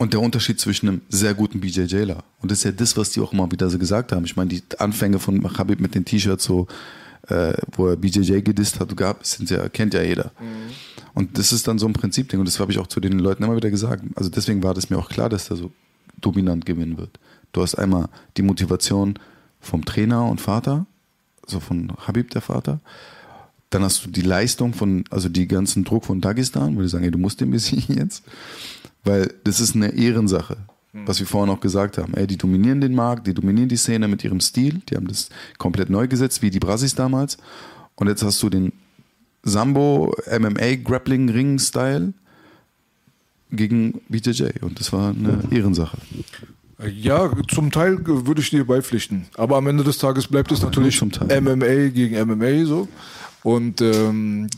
und 0.00 0.14
der 0.14 0.22
Unterschied 0.22 0.58
zwischen 0.58 0.88
einem 0.88 1.02
sehr 1.10 1.34
guten 1.34 1.60
BJJler. 1.60 2.24
Und 2.40 2.50
das 2.50 2.60
ist 2.60 2.64
ja 2.64 2.72
das, 2.72 2.96
was 2.96 3.10
die 3.10 3.20
auch 3.20 3.34
immer 3.34 3.52
wieder 3.52 3.68
so 3.68 3.78
gesagt 3.78 4.12
haben. 4.12 4.24
Ich 4.24 4.34
meine, 4.34 4.48
die 4.48 4.62
Anfänge 4.78 5.18
von 5.18 5.42
Khabib 5.42 5.78
mit 5.78 5.94
den 5.94 6.06
T-Shirts, 6.06 6.42
so, 6.42 6.68
äh, 7.28 7.52
wo 7.72 7.86
er 7.86 7.96
BJJ 7.96 8.40
gedisst 8.40 8.80
hat, 8.80 8.96
gab, 8.96 9.26
sind 9.26 9.50
ja, 9.50 9.68
kennt 9.68 9.92
ja 9.92 10.00
jeder. 10.00 10.32
Und 11.12 11.36
das 11.36 11.52
ist 11.52 11.68
dann 11.68 11.78
so 11.78 11.86
ein 11.86 11.92
Prinzipding. 11.92 12.40
Und 12.40 12.48
das 12.48 12.58
habe 12.58 12.72
ich 12.72 12.78
auch 12.78 12.86
zu 12.86 12.98
den 12.98 13.18
Leuten 13.18 13.42
immer 13.42 13.56
wieder 13.56 13.70
gesagt. 13.70 14.02
Also 14.14 14.30
deswegen 14.30 14.62
war 14.62 14.72
das 14.72 14.88
mir 14.88 14.96
auch 14.96 15.10
klar, 15.10 15.28
dass 15.28 15.48
der 15.48 15.58
so 15.58 15.70
dominant 16.18 16.64
gewinnen 16.64 16.96
wird. 16.96 17.20
Du 17.52 17.60
hast 17.60 17.74
einmal 17.74 18.08
die 18.38 18.42
Motivation 18.42 19.18
vom 19.60 19.84
Trainer 19.84 20.24
und 20.24 20.40
Vater, 20.40 20.86
also 21.44 21.60
von 21.60 21.92
Habib, 22.06 22.30
der 22.30 22.40
Vater. 22.40 22.80
Dann 23.70 23.82
hast 23.82 24.04
du 24.04 24.10
die 24.10 24.22
Leistung 24.22 24.74
von, 24.74 25.04
also 25.10 25.28
die 25.28 25.46
ganzen 25.46 25.84
Druck 25.84 26.04
von 26.04 26.20
Dagestan, 26.20 26.76
wo 26.76 26.82
die 26.82 26.88
sagen, 26.88 27.04
ey, 27.04 27.10
du 27.10 27.18
musst 27.18 27.40
den 27.40 27.50
besiegen 27.50 27.96
jetzt. 27.98 28.24
Weil 29.04 29.32
das 29.44 29.60
ist 29.60 29.74
eine 29.74 29.94
Ehrensache, 29.94 30.58
was 30.92 31.20
wir 31.20 31.26
vorhin 31.26 31.54
auch 31.54 31.60
gesagt 31.60 31.96
haben. 31.96 32.14
Ey, 32.14 32.26
die 32.26 32.36
dominieren 32.36 32.80
den 32.80 32.94
Markt, 32.94 33.26
die 33.26 33.34
dominieren 33.34 33.68
die 33.68 33.76
Szene 33.76 34.08
mit 34.08 34.24
ihrem 34.24 34.40
Stil. 34.40 34.82
Die 34.88 34.96
haben 34.96 35.08
das 35.08 35.30
komplett 35.56 35.88
neu 35.88 36.08
gesetzt, 36.08 36.42
wie 36.42 36.50
die 36.50 36.58
Brasis 36.58 36.94
damals. 36.94 37.38
Und 37.94 38.08
jetzt 38.08 38.22
hast 38.22 38.42
du 38.42 38.50
den 38.50 38.72
Sambo 39.42 40.14
MMA 40.26 40.76
Grappling 40.84 41.30
Ring 41.30 41.58
Style 41.58 42.12
gegen 43.50 44.00
BJJ. 44.08 44.62
Und 44.62 44.80
das 44.80 44.92
war 44.92 45.10
eine 45.10 45.42
Ehrensache. 45.50 45.96
Ja, 46.88 47.30
zum 47.48 47.70
Teil 47.70 47.98
würde 48.06 48.40
ich 48.40 48.50
dir 48.50 48.66
beipflichten. 48.66 49.26
Aber 49.36 49.56
am 49.56 49.66
Ende 49.66 49.84
des 49.84 49.98
Tages 49.98 50.26
bleibt 50.26 50.50
es 50.50 50.62
natürlich 50.62 50.96
zum 50.96 51.12
Teil. 51.12 51.40
MMA 51.40 51.90
gegen 51.90 52.18
MMA 52.26 52.64
so. 52.64 52.88
Und 53.42 53.80
ähm, 53.80 54.48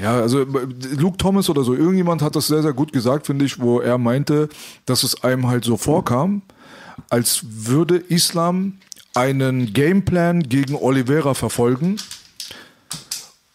ja, 0.00 0.20
also 0.20 0.44
Luke 0.96 1.16
Thomas 1.16 1.48
oder 1.48 1.64
so, 1.64 1.74
irgendjemand 1.74 2.22
hat 2.22 2.36
das 2.36 2.46
sehr, 2.46 2.62
sehr 2.62 2.72
gut 2.72 2.92
gesagt, 2.92 3.26
finde 3.26 3.44
ich, 3.44 3.60
wo 3.60 3.80
er 3.80 3.98
meinte, 3.98 4.48
dass 4.84 5.02
es 5.02 5.22
einem 5.22 5.46
halt 5.46 5.64
so 5.64 5.76
vorkam, 5.76 6.42
als 7.10 7.44
würde 7.48 7.96
Islam 7.96 8.78
einen 9.14 9.72
Gameplan 9.72 10.42
gegen 10.42 10.74
Oliveira 10.74 11.34
verfolgen 11.34 11.96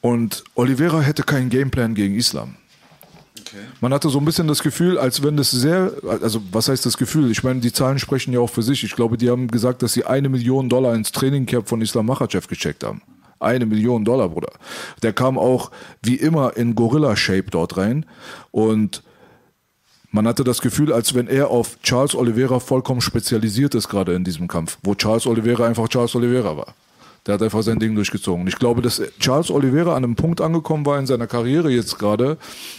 und 0.01 0.43
Oliveira 0.55 1.01
hätte 1.01 1.23
keinen 1.23 1.49
Gameplan 1.49 1.93
gegen 1.93 2.15
Islam. 2.15 2.55
Man 3.81 3.93
hatte 3.93 4.09
so 4.09 4.17
ein 4.19 4.25
bisschen 4.25 4.47
das 4.47 4.63
Gefühl, 4.63 4.97
als 4.97 5.23
wenn 5.23 5.35
das 5.35 5.51
sehr, 5.51 5.91
also 6.21 6.41
was 6.51 6.69
heißt 6.69 6.85
das 6.85 6.97
Gefühl? 6.97 7.31
Ich 7.31 7.43
meine, 7.43 7.59
die 7.59 7.73
Zahlen 7.73 7.99
sprechen 7.99 8.33
ja 8.33 8.39
auch 8.39 8.49
für 8.49 8.63
sich. 8.63 8.83
Ich 8.83 8.95
glaube, 8.95 9.17
die 9.17 9.29
haben 9.29 9.47
gesagt, 9.49 9.83
dass 9.83 9.93
sie 9.93 10.05
eine 10.05 10.29
Million 10.29 10.69
Dollar 10.69 10.95
ins 10.95 11.11
Trainingcamp 11.11 11.67
von 11.67 11.81
Islam 11.81 12.05
Makhachev 12.05 12.47
gecheckt 12.47 12.83
haben. 12.83 13.01
Eine 13.41 13.65
Million 13.65 14.05
Dollar, 14.05 14.29
Bruder. 14.29 14.53
Der 15.03 15.13
kam 15.13 15.37
auch 15.37 15.71
wie 16.03 16.15
immer 16.15 16.55
in 16.55 16.75
Gorilla-Shape 16.75 17.49
dort 17.51 17.77
rein 17.77 18.05
und 18.51 19.03
man 20.13 20.27
hatte 20.27 20.43
das 20.43 20.61
Gefühl, 20.61 20.91
als 20.91 21.15
wenn 21.15 21.27
er 21.27 21.49
auf 21.49 21.79
Charles 21.83 22.15
Oliveira 22.15 22.59
vollkommen 22.59 22.99
spezialisiert 22.99 23.75
ist, 23.75 23.87
gerade 23.87 24.13
in 24.13 24.25
diesem 24.25 24.47
Kampf, 24.47 24.77
wo 24.83 24.93
Charles 24.93 25.25
Oliveira 25.25 25.65
einfach 25.65 25.87
Charles 25.87 26.15
Oliveira 26.15 26.57
war. 26.57 26.75
Der 27.25 27.35
hat 27.35 27.43
einfach 27.43 27.61
sein 27.61 27.79
Ding 27.79 27.95
durchgezogen. 27.95 28.47
Ich 28.47 28.57
glaube, 28.57 28.81
dass 28.81 29.01
Charles 29.19 29.51
Oliveira 29.51 29.95
an 29.95 30.03
einem 30.03 30.15
Punkt 30.15 30.41
angekommen 30.41 30.85
war 30.85 30.97
in 30.97 31.05
seiner 31.05 31.27
Karriere 31.27 31.69
jetzt 31.69 31.99
gerade, 31.99 32.37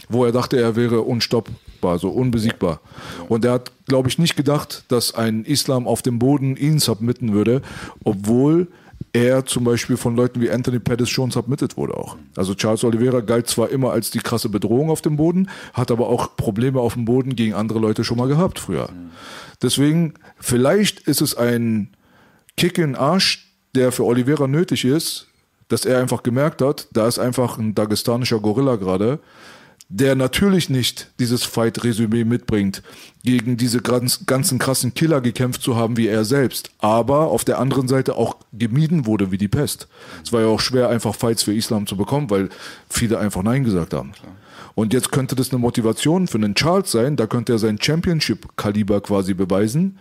wo 0.09 0.25
er 0.25 0.33
dachte, 0.33 0.61
er 0.61 0.75
wäre 0.75 1.03
unstoppbar, 1.03 1.99
so 1.99 2.11
unbesiegbar. 2.11 2.81
Und 3.29 3.45
er 3.45 3.53
hat, 3.53 3.73
glaube 3.87 4.09
ich, 4.09 4.19
nicht 4.19 4.37
gedacht, 4.37 4.85
dass 4.89 5.15
ein 5.15 5.45
Islam 5.45 5.87
auf 5.87 6.03
dem 6.03 6.19
Boden 6.19 6.57
ihn 6.57 6.81
submitten 6.81 7.33
würde, 7.33 7.63
obwohl 8.05 8.67
er 9.13 9.45
zum 9.45 9.65
Beispiel 9.65 9.97
von 9.97 10.17
Leuten 10.17 10.41
wie 10.41 10.51
Anthony 10.51 10.79
Pettis 10.79 11.11
schon 11.11 11.31
submitted 11.31 11.77
wurde 11.77 11.95
auch. 11.95 12.17
Also 12.37 12.55
Charles 12.55 12.83
Oliveira 12.83 13.21
galt 13.21 13.47
zwar 13.47 13.69
immer 13.69 13.93
als 13.93 14.11
die 14.11 14.21
krasse 14.21 14.49
Bedrohung 14.49 14.91
auf 14.91 15.03
dem 15.03 15.17
Boden, 15.17 15.51
hat 15.75 15.91
aber 15.91 16.09
auch 16.09 16.37
Probleme 16.37 16.81
auf 16.81 16.95
dem 16.95 17.05
Boden 17.05 17.37
gegen 17.37 17.55
andere 17.55 17.79
Leute 17.79 18.05
schon 18.05 18.19
mal 18.19 18.29
gehabt 18.29 18.59
früher. 18.59 18.89
Deswegen, 19.61 20.15
vielleicht 20.41 21.01
ist 21.01 21.21
es 21.21 21.37
ein 21.37 21.91
Kick 22.57 22.79
in 22.79 22.93
den 22.93 22.97
Arsch, 22.97 23.53
der 23.75 23.93
für 23.93 24.05
Oliveira 24.05 24.47
nötig 24.47 24.85
ist, 24.85 25.29
dass 25.69 25.85
er 25.85 26.01
einfach 26.01 26.23
gemerkt 26.23 26.61
hat, 26.61 26.89
da 26.93 27.07
ist 27.07 27.19
einfach 27.19 27.59
ein 27.59 27.75
dagestanischer 27.75 28.41
Gorilla 28.41 28.77
gerade, 28.77 29.21
der 29.95 30.15
natürlich 30.15 30.71
nicht 30.71 31.11
dieses 31.21 31.45
Fight-Resümee 31.45 32.25
mitbringt, 32.25 32.83
gegen 33.25 33.59
diese 33.59 33.83
ganz, 33.83 34.25
ganzen 34.25 34.59
krassen 34.59 34.95
Killer 34.95 35.21
gekämpft 35.21 35.63
zu 35.63 35.77
haben 35.77 35.99
wie 35.99 36.09
er 36.09 36.25
selbst, 36.25 36.71
aber 36.79 37.29
auf 37.29 37.45
der 37.45 37.59
anderen 37.59 37.89
Seite 37.89 38.17
auch 38.17 38.37
gemieden 38.55 39.05
wurde 39.05 39.31
wie 39.31 39.39
die 39.39 39.49
Pest. 39.49 39.89
Es 40.25 40.33
war 40.33 40.41
ja 40.41 40.47
auch 40.47 40.61
schwer, 40.61 40.89
einfach 40.89 41.15
Fights 41.15 41.43
für 41.43 41.55
Islam 41.55 41.87
zu 41.87 41.99
bekommen, 41.99 42.31
weil 42.31 42.49
viele 42.89 43.19
einfach 43.19 43.43
Nein 43.43 43.65
gesagt 43.65 43.93
haben. 43.93 44.13
Und 44.75 44.95
jetzt 44.95 45.13
könnte 45.13 45.37
das 45.37 45.51
eine 45.51 45.59
Motivation 45.59 46.27
für 46.27 46.39
einen 46.39 46.55
Charles 46.55 46.91
sein, 46.91 47.17
da 47.17 47.27
könnte 47.27 47.53
er 47.53 47.59
sein 47.59 47.79
Championship-Kaliber 47.79 49.03
quasi 49.03 49.35
beweisen, 49.35 49.99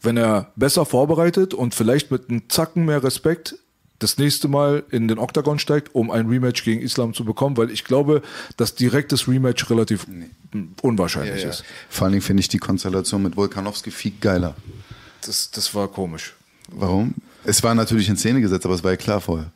wenn 0.00 0.16
er 0.16 0.52
besser 0.56 0.86
vorbereitet 0.86 1.52
und 1.52 1.74
vielleicht 1.74 2.10
mit 2.10 2.30
einem 2.30 2.48
Zacken 2.48 2.86
mehr 2.86 3.04
Respekt 3.04 3.56
das 3.98 4.18
nächste 4.18 4.48
Mal 4.48 4.84
in 4.90 5.08
den 5.08 5.18
Oktagon 5.18 5.58
steigt, 5.58 5.94
um 5.94 6.10
ein 6.10 6.26
Rematch 6.28 6.64
gegen 6.64 6.82
Islam 6.82 7.14
zu 7.14 7.24
bekommen, 7.24 7.56
weil 7.56 7.70
ich 7.70 7.84
glaube, 7.84 8.22
dass 8.56 8.74
direktes 8.74 9.28
Rematch 9.28 9.70
relativ 9.70 10.06
unwahrscheinlich 10.82 11.44
ist. 11.44 11.64
Vor 11.88 12.04
allen 12.04 12.12
Dingen 12.12 12.22
finde 12.22 12.40
ich 12.40 12.48
die 12.48 12.58
Konstellation 12.58 13.22
mit 13.22 13.36
Volkanowski 13.36 13.90
viel 13.90 14.12
geiler. 14.20 14.54
Das, 15.22 15.50
das 15.50 15.74
war 15.74 15.88
komisch. 15.88 16.34
Warum? 16.68 17.14
Es 17.44 17.62
war 17.62 17.74
natürlich 17.74 18.08
in 18.08 18.16
Szene 18.16 18.40
gesetzt, 18.40 18.64
aber 18.64 18.74
es 18.74 18.84
war 18.84 18.90
ja 18.90 18.96
klar 18.96 19.20
vorher. 19.20 19.50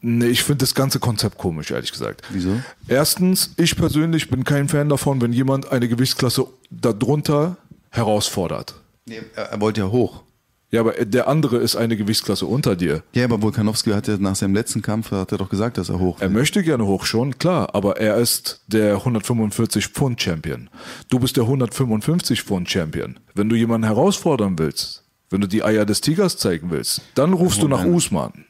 Nee, 0.00 0.28
ich 0.28 0.42
finde 0.42 0.58
das 0.58 0.74
ganze 0.74 0.98
Konzept 0.98 1.36
komisch, 1.36 1.70
ehrlich 1.70 1.92
gesagt. 1.92 2.22
Wieso? 2.30 2.60
Erstens, 2.88 3.50
ich 3.56 3.76
persönlich 3.76 4.30
bin 4.30 4.42
kein 4.42 4.68
Fan 4.68 4.88
davon, 4.88 5.20
wenn 5.20 5.32
jemand 5.32 5.70
eine 5.70 5.86
Gewichtsklasse 5.86 6.46
darunter 6.70 7.58
herausfordert. 7.90 8.74
Nee, 9.04 9.20
er, 9.34 9.44
er 9.44 9.60
wollte 9.60 9.82
ja 9.82 9.88
hoch. 9.88 10.22
Ja, 10.72 10.80
aber 10.80 10.92
der 11.04 11.28
andere 11.28 11.58
ist 11.58 11.76
eine 11.76 11.96
Gewichtsklasse 11.96 12.44
unter 12.44 12.74
dir. 12.74 13.04
Ja, 13.14 13.24
aber 13.24 13.40
Volkanowski 13.40 13.90
hat 13.92 14.08
ja 14.08 14.16
nach 14.18 14.34
seinem 14.34 14.54
letzten 14.54 14.82
Kampf 14.82 15.12
hat 15.12 15.30
er 15.30 15.38
doch 15.38 15.48
gesagt, 15.48 15.78
dass 15.78 15.88
er 15.90 16.00
hoch 16.00 16.20
Er 16.20 16.28
will. 16.28 16.38
möchte 16.40 16.62
gerne 16.64 16.84
hoch 16.84 17.04
schon, 17.04 17.38
klar, 17.38 17.72
aber 17.74 18.00
er 18.00 18.16
ist 18.16 18.62
der 18.66 18.94
145 18.96 19.86
Pfund 19.88 20.20
Champion. 20.20 20.68
Du 21.08 21.20
bist 21.20 21.36
der 21.36 21.44
155 21.44 22.42
Pfund 22.42 22.68
Champion. 22.68 23.18
Wenn 23.34 23.48
du 23.48 23.54
jemanden 23.54 23.86
herausfordern 23.86 24.58
willst, 24.58 25.04
wenn 25.30 25.40
du 25.40 25.46
die 25.46 25.62
Eier 25.62 25.86
des 25.86 26.00
Tigers 26.00 26.36
zeigen 26.36 26.70
willst, 26.70 27.00
dann 27.14 27.32
rufst 27.32 27.62
du 27.62 27.68
nach 27.68 27.84
Usman. 27.84 28.44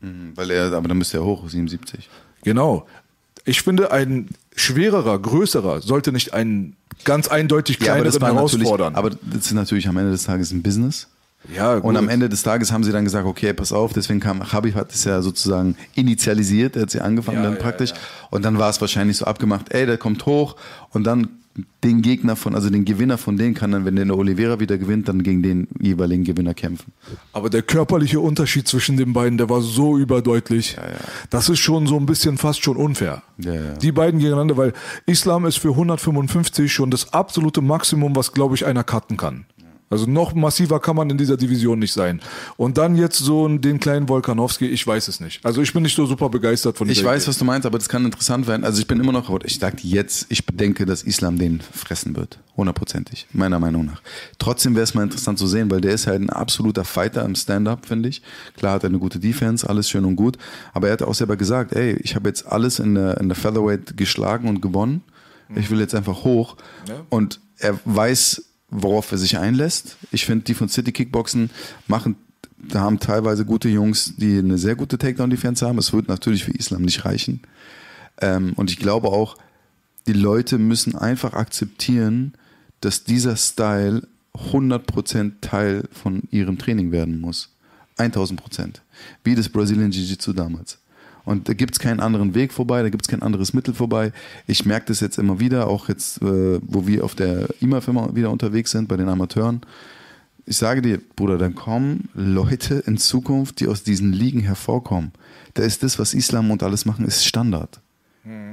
Weil 0.00 0.50
er, 0.50 0.72
aber 0.72 0.88
dann 0.88 0.98
müsste 0.98 1.18
er 1.18 1.24
hoch, 1.24 1.48
77. 1.48 2.08
Genau. 2.44 2.86
Ich 3.48 3.62
finde, 3.62 3.90
ein 3.92 4.28
schwererer, 4.54 5.18
größerer 5.18 5.80
sollte 5.80 6.12
nicht 6.12 6.34
einen 6.34 6.76
ganz 7.04 7.28
eindeutig 7.28 7.78
Ja, 7.78 7.94
kleineren 7.94 8.20
natürlich, 8.20 8.36
herausfordern. 8.66 8.94
aber 8.94 9.10
das 9.10 9.46
ist 9.46 9.52
natürlich 9.52 9.88
am 9.88 9.96
Ende 9.96 10.10
des 10.10 10.24
Tages 10.24 10.50
ein 10.52 10.62
Business. 10.62 11.08
ja, 11.54 11.76
gut. 11.76 11.84
Und 11.84 11.96
am 11.96 12.08
Ende 12.08 12.28
des 12.28 12.42
Tages 12.42 12.72
haben 12.72 12.84
sie 12.84 12.92
dann 12.92 13.04
gesagt, 13.04 13.26
okay, 13.26 13.52
pass 13.52 13.72
auf, 13.72 13.92
deswegen 13.92 14.20
kam, 14.20 14.52
Habib 14.52 14.74
hat 14.74 14.92
es 14.92 15.04
ja 15.04 15.22
sozusagen 15.22 15.76
initialisiert, 15.94 16.76
er 16.76 16.82
hat 16.82 16.90
sie 16.90 17.00
angefangen 17.00 17.38
Ja, 17.38 17.44
dann 17.44 17.54
ja, 17.54 17.58
praktisch. 17.60 17.92
Und 18.30 18.44
dann 18.44 18.58
war 18.58 18.68
es 18.68 18.80
wahrscheinlich 18.80 19.16
so 19.16 19.24
abgemacht, 19.24 19.72
ey, 19.72 19.86
der 19.86 19.96
kommt 19.98 20.26
hoch 20.26 20.56
und 20.90 21.04
dann 21.04 21.28
den 21.84 22.02
Gegner 22.02 22.36
von, 22.36 22.54
also 22.54 22.70
den 22.70 22.84
Gewinner 22.84 23.18
von 23.18 23.36
denen 23.36 23.54
kann 23.54 23.72
dann, 23.72 23.84
wenn 23.84 23.96
der 23.96 24.16
Oliveira 24.16 24.60
wieder 24.60 24.78
gewinnt, 24.78 25.08
dann 25.08 25.22
gegen 25.22 25.42
den 25.42 25.68
jeweiligen 25.80 26.24
Gewinner 26.24 26.54
kämpfen. 26.54 26.92
Aber 27.32 27.50
der 27.50 27.62
körperliche 27.62 28.20
Unterschied 28.20 28.66
zwischen 28.66 28.96
den 28.96 29.12
beiden, 29.12 29.38
der 29.38 29.48
war 29.48 29.60
so 29.60 29.96
überdeutlich. 29.96 30.76
Das 31.30 31.48
ist 31.48 31.60
schon 31.60 31.86
so 31.86 31.96
ein 31.96 32.06
bisschen 32.06 32.38
fast 32.38 32.62
schon 32.62 32.76
unfair. 32.76 33.22
Ja, 33.38 33.54
ja. 33.54 33.74
Die 33.74 33.92
beiden 33.92 34.18
gegeneinander, 34.18 34.56
weil 34.56 34.72
Islam 35.06 35.46
ist 35.46 35.58
für 35.58 35.70
155 35.70 36.72
schon 36.72 36.90
das 36.90 37.12
absolute 37.12 37.60
Maximum, 37.60 38.16
was, 38.16 38.32
glaube 38.32 38.54
ich, 38.54 38.66
einer 38.66 38.84
cutten 38.84 39.16
kann. 39.16 39.46
Also 39.90 40.06
noch 40.06 40.34
massiver 40.34 40.80
kann 40.80 40.96
man 40.96 41.08
in 41.08 41.16
dieser 41.16 41.36
Division 41.36 41.78
nicht 41.78 41.92
sein. 41.92 42.20
Und 42.56 42.76
dann 42.76 42.96
jetzt 42.96 43.18
so 43.18 43.48
den 43.48 43.80
kleinen 43.80 44.08
Volkanowski, 44.08 44.66
ich 44.66 44.86
weiß 44.86 45.08
es 45.08 45.20
nicht. 45.20 45.44
Also 45.44 45.62
ich 45.62 45.72
bin 45.72 45.82
nicht 45.82 45.96
so 45.96 46.04
super 46.04 46.28
begeistert 46.28 46.76
von 46.76 46.88
Ich 46.88 47.02
weiß, 47.02 47.22
Idee. 47.22 47.28
was 47.28 47.38
du 47.38 47.44
meinst, 47.44 47.66
aber 47.66 47.78
das 47.78 47.88
kann 47.88 48.04
interessant 48.04 48.46
werden. 48.46 48.64
Also 48.64 48.80
ich 48.80 48.86
bin 48.86 49.00
immer 49.00 49.12
noch, 49.12 49.30
ich 49.44 49.58
sag 49.58 49.82
jetzt, 49.82 50.26
ich 50.28 50.44
bedenke, 50.44 50.84
dass 50.84 51.02
Islam 51.02 51.38
den 51.38 51.60
fressen 51.60 52.16
wird. 52.16 52.38
Hundertprozentig, 52.56 53.26
meiner 53.32 53.60
Meinung 53.60 53.86
nach. 53.86 54.02
Trotzdem 54.38 54.74
wäre 54.74 54.84
es 54.84 54.92
mal 54.94 55.04
interessant 55.04 55.38
zu 55.38 55.46
sehen, 55.46 55.70
weil 55.70 55.80
der 55.80 55.92
ist 55.92 56.06
halt 56.06 56.20
ein 56.20 56.30
absoluter 56.30 56.84
Fighter 56.84 57.24
im 57.24 57.34
Stand-Up, 57.34 57.86
finde 57.86 58.08
ich. 58.08 58.20
Klar 58.56 58.74
hat 58.74 58.82
er 58.82 58.88
eine 58.88 58.98
gute 58.98 59.18
Defense, 59.18 59.68
alles 59.68 59.88
schön 59.88 60.04
und 60.04 60.16
gut. 60.16 60.36
Aber 60.74 60.88
er 60.88 60.94
hat 60.94 61.02
auch 61.02 61.14
selber 61.14 61.36
gesagt, 61.36 61.72
ey, 61.72 61.96
ich 62.02 62.14
habe 62.14 62.28
jetzt 62.28 62.46
alles 62.46 62.78
in 62.78 62.94
der, 62.94 63.18
in 63.20 63.28
der 63.28 63.36
Featherweight 63.36 63.96
geschlagen 63.96 64.48
und 64.48 64.60
gewonnen. 64.60 65.02
Ich 65.54 65.70
will 65.70 65.80
jetzt 65.80 65.94
einfach 65.94 66.24
hoch. 66.24 66.56
Und 67.08 67.40
er 67.58 67.78
weiß, 67.84 68.47
worauf 68.70 69.10
er 69.12 69.18
sich 69.18 69.38
einlässt. 69.38 69.96
Ich 70.10 70.26
finde, 70.26 70.44
die 70.44 70.54
von 70.54 70.68
City 70.68 70.92
Kickboxen 70.92 71.50
machen, 71.86 72.16
da 72.58 72.80
haben 72.80 72.98
teilweise 72.98 73.44
gute 73.44 73.68
Jungs, 73.68 74.14
die 74.16 74.38
eine 74.38 74.58
sehr 74.58 74.74
gute 74.74 74.98
Takedown-Defense 74.98 75.66
haben. 75.66 75.78
Es 75.78 75.92
wird 75.92 76.08
natürlich 76.08 76.44
für 76.44 76.52
Islam 76.52 76.82
nicht 76.82 77.04
reichen. 77.04 77.40
Ähm, 78.20 78.52
und 78.56 78.70
ich 78.70 78.78
glaube 78.78 79.08
auch, 79.08 79.36
die 80.06 80.12
Leute 80.12 80.58
müssen 80.58 80.96
einfach 80.96 81.34
akzeptieren, 81.34 82.34
dass 82.80 83.04
dieser 83.04 83.36
Style 83.36 84.06
100% 84.34 85.40
Teil 85.40 85.88
von 85.92 86.22
ihrem 86.30 86.58
Training 86.58 86.92
werden 86.92 87.20
muss. 87.20 87.54
1000%. 87.98 88.80
Wie 89.24 89.34
das 89.34 89.48
Brazilian 89.48 89.90
Jiu-Jitsu 89.90 90.32
damals. 90.32 90.78
Und 91.28 91.46
da 91.46 91.52
gibt 91.52 91.74
es 91.74 91.78
keinen 91.78 92.00
anderen 92.00 92.34
Weg 92.34 92.54
vorbei, 92.54 92.82
da 92.82 92.88
gibt 92.88 93.04
es 93.04 93.08
kein 93.08 93.20
anderes 93.20 93.52
Mittel 93.52 93.74
vorbei. 93.74 94.12
Ich 94.46 94.64
merke 94.64 94.86
das 94.86 95.00
jetzt 95.00 95.18
immer 95.18 95.38
wieder, 95.38 95.66
auch 95.66 95.90
jetzt, 95.90 96.22
äh, 96.22 96.58
wo 96.62 96.86
wir 96.86 97.04
auf 97.04 97.14
der 97.14 97.48
IMAF 97.60 97.86
immer 97.86 98.16
wieder 98.16 98.30
unterwegs 98.30 98.70
sind, 98.70 98.88
bei 98.88 98.96
den 98.96 99.10
Amateuren. 99.10 99.60
Ich 100.46 100.56
sage 100.56 100.80
dir, 100.80 100.98
Bruder, 101.16 101.36
dann 101.36 101.54
kommen 101.54 102.08
Leute 102.14 102.82
in 102.86 102.96
Zukunft, 102.96 103.60
die 103.60 103.68
aus 103.68 103.82
diesen 103.82 104.10
Ligen 104.14 104.40
hervorkommen. 104.40 105.12
Da 105.52 105.64
ist 105.64 105.82
das, 105.82 105.98
was 105.98 106.14
Islam 106.14 106.50
und 106.50 106.62
alles 106.62 106.86
machen, 106.86 107.04
ist 107.04 107.26
Standard. 107.26 107.82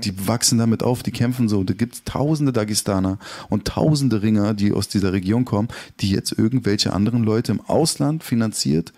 Die 0.03 0.27
wachsen 0.27 0.57
damit 0.57 0.83
auf, 0.83 1.01
die 1.01 1.11
kämpfen 1.11 1.47
so. 1.47 1.63
Da 1.63 1.73
gibt 1.73 1.95
es 1.95 2.03
tausende 2.03 2.51
Dagestaner 2.51 3.19
und 3.49 3.65
tausende 3.65 4.21
Ringer, 4.21 4.53
die 4.53 4.73
aus 4.73 4.89
dieser 4.89 5.13
Region 5.13 5.45
kommen, 5.45 5.69
die 6.01 6.09
jetzt 6.09 6.37
irgendwelche 6.37 6.91
anderen 6.91 7.23
Leute 7.23 7.53
im 7.53 7.61
Ausland 7.61 8.21
finanziert 8.21 8.91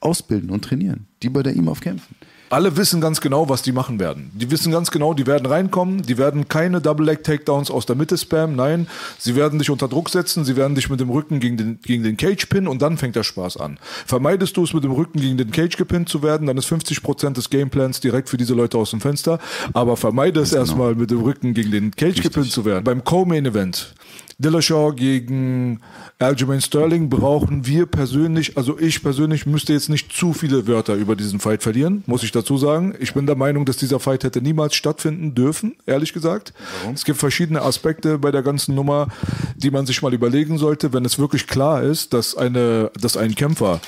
ausbilden 0.00 0.50
und 0.50 0.62
trainieren, 0.62 1.06
die 1.22 1.30
bei 1.30 1.42
der 1.42 1.54
IMAF 1.54 1.80
kämpfen. 1.80 2.14
Alle 2.50 2.76
wissen 2.76 3.00
ganz 3.00 3.20
genau, 3.20 3.48
was 3.48 3.62
die 3.62 3.72
machen 3.72 3.98
werden. 3.98 4.30
Die 4.34 4.50
wissen 4.50 4.70
ganz 4.70 4.90
genau, 4.90 5.14
die 5.14 5.26
werden 5.26 5.46
reinkommen, 5.46 6.02
die 6.02 6.18
werden 6.18 6.46
keine 6.48 6.80
Double-Leg-Takedowns 6.80 7.70
aus 7.70 7.86
der 7.86 7.96
Mitte 7.96 8.18
spammen, 8.18 8.56
nein, 8.56 8.86
sie 9.18 9.34
werden 9.34 9.58
dich 9.58 9.70
unter 9.70 9.88
Druck 9.88 10.10
setzen, 10.10 10.44
sie 10.44 10.56
werden 10.56 10.74
dich 10.74 10.90
mit 10.90 11.00
dem 11.00 11.10
Rücken 11.10 11.40
gegen 11.40 11.56
den, 11.56 11.80
gegen 11.80 12.02
den 12.02 12.16
Cage 12.16 12.46
pinnen 12.46 12.68
und 12.68 12.82
dann 12.82 12.98
fängt 12.98 13.16
der 13.16 13.22
Spaß 13.22 13.56
an. 13.56 13.78
Vermeidest 14.06 14.56
du 14.56 14.64
es, 14.64 14.74
mit 14.74 14.84
dem 14.84 14.92
Rücken 14.92 15.20
gegen 15.20 15.36
den 15.36 15.50
Cage 15.50 15.76
gepinnt 15.76 16.08
zu 16.08 16.22
werden, 16.22 16.46
dann 16.46 16.56
ist 16.56 16.70
50% 16.70 17.32
des 17.32 17.50
Gameplans 17.50 18.00
direkt 18.00 18.28
für 18.28 18.36
diese 18.36 18.54
Leute 18.54 18.78
aus 18.78 18.90
dem 18.90 19.00
Fenster, 19.00 19.38
aber 19.72 19.96
vermeide 19.96 20.40
es 20.40 20.52
erstmal 20.52 20.94
mit 20.94 21.10
dem 21.10 21.22
Rücken 21.22 21.54
gegen 21.54 21.70
den 21.70 21.90
Cage 21.92 22.22
gepinnt 22.22 22.50
zu 22.50 22.64
werden. 22.64 22.84
Beim 22.84 23.04
Co-Main-Event, 23.04 23.94
Dillashaw 24.38 24.92
gegen 24.94 25.80
Aljamain 26.18 26.60
Sterling 26.60 27.08
brauchen 27.08 27.66
wir 27.66 27.86
persönlich, 27.86 28.56
also 28.56 28.78
ich 28.78 29.02
persönlich 29.02 29.46
müsste 29.46 29.72
jetzt 29.72 29.88
nicht 29.88 30.12
zu 30.12 30.32
viele 30.32 30.66
Wörter 30.66 30.94
über 30.94 31.16
diesen 31.16 31.40
Fight 31.40 31.62
verlieren, 31.62 32.02
muss 32.06 32.22
ich 32.22 32.32
dazu 32.32 32.56
sagen. 32.56 32.94
Ich 32.98 33.14
bin 33.14 33.26
der 33.26 33.36
Meinung, 33.36 33.64
dass 33.64 33.76
dieser 33.76 34.00
Fight 34.00 34.24
hätte 34.24 34.40
niemals 34.40 34.74
stattfinden 34.74 35.34
dürfen, 35.34 35.76
ehrlich 35.86 36.12
gesagt. 36.12 36.52
Es 36.92 37.04
gibt 37.04 37.18
verschiedene 37.18 37.62
Aspekte 37.62 38.18
bei 38.18 38.30
der 38.30 38.42
ganzen 38.42 38.74
Nummer, 38.74 39.08
die 39.56 39.70
man 39.70 39.86
sich 39.86 40.02
mal 40.02 40.14
überlegen 40.14 40.58
sollte, 40.58 40.92
wenn 40.92 41.04
es 41.04 41.18
wirklich 41.18 41.46
klar 41.46 41.82
ist, 41.82 42.12
dass 42.12 42.36
eine, 42.36 42.90
dass 43.00 43.16
ein 43.16 43.34
Kämpfer 43.34 43.80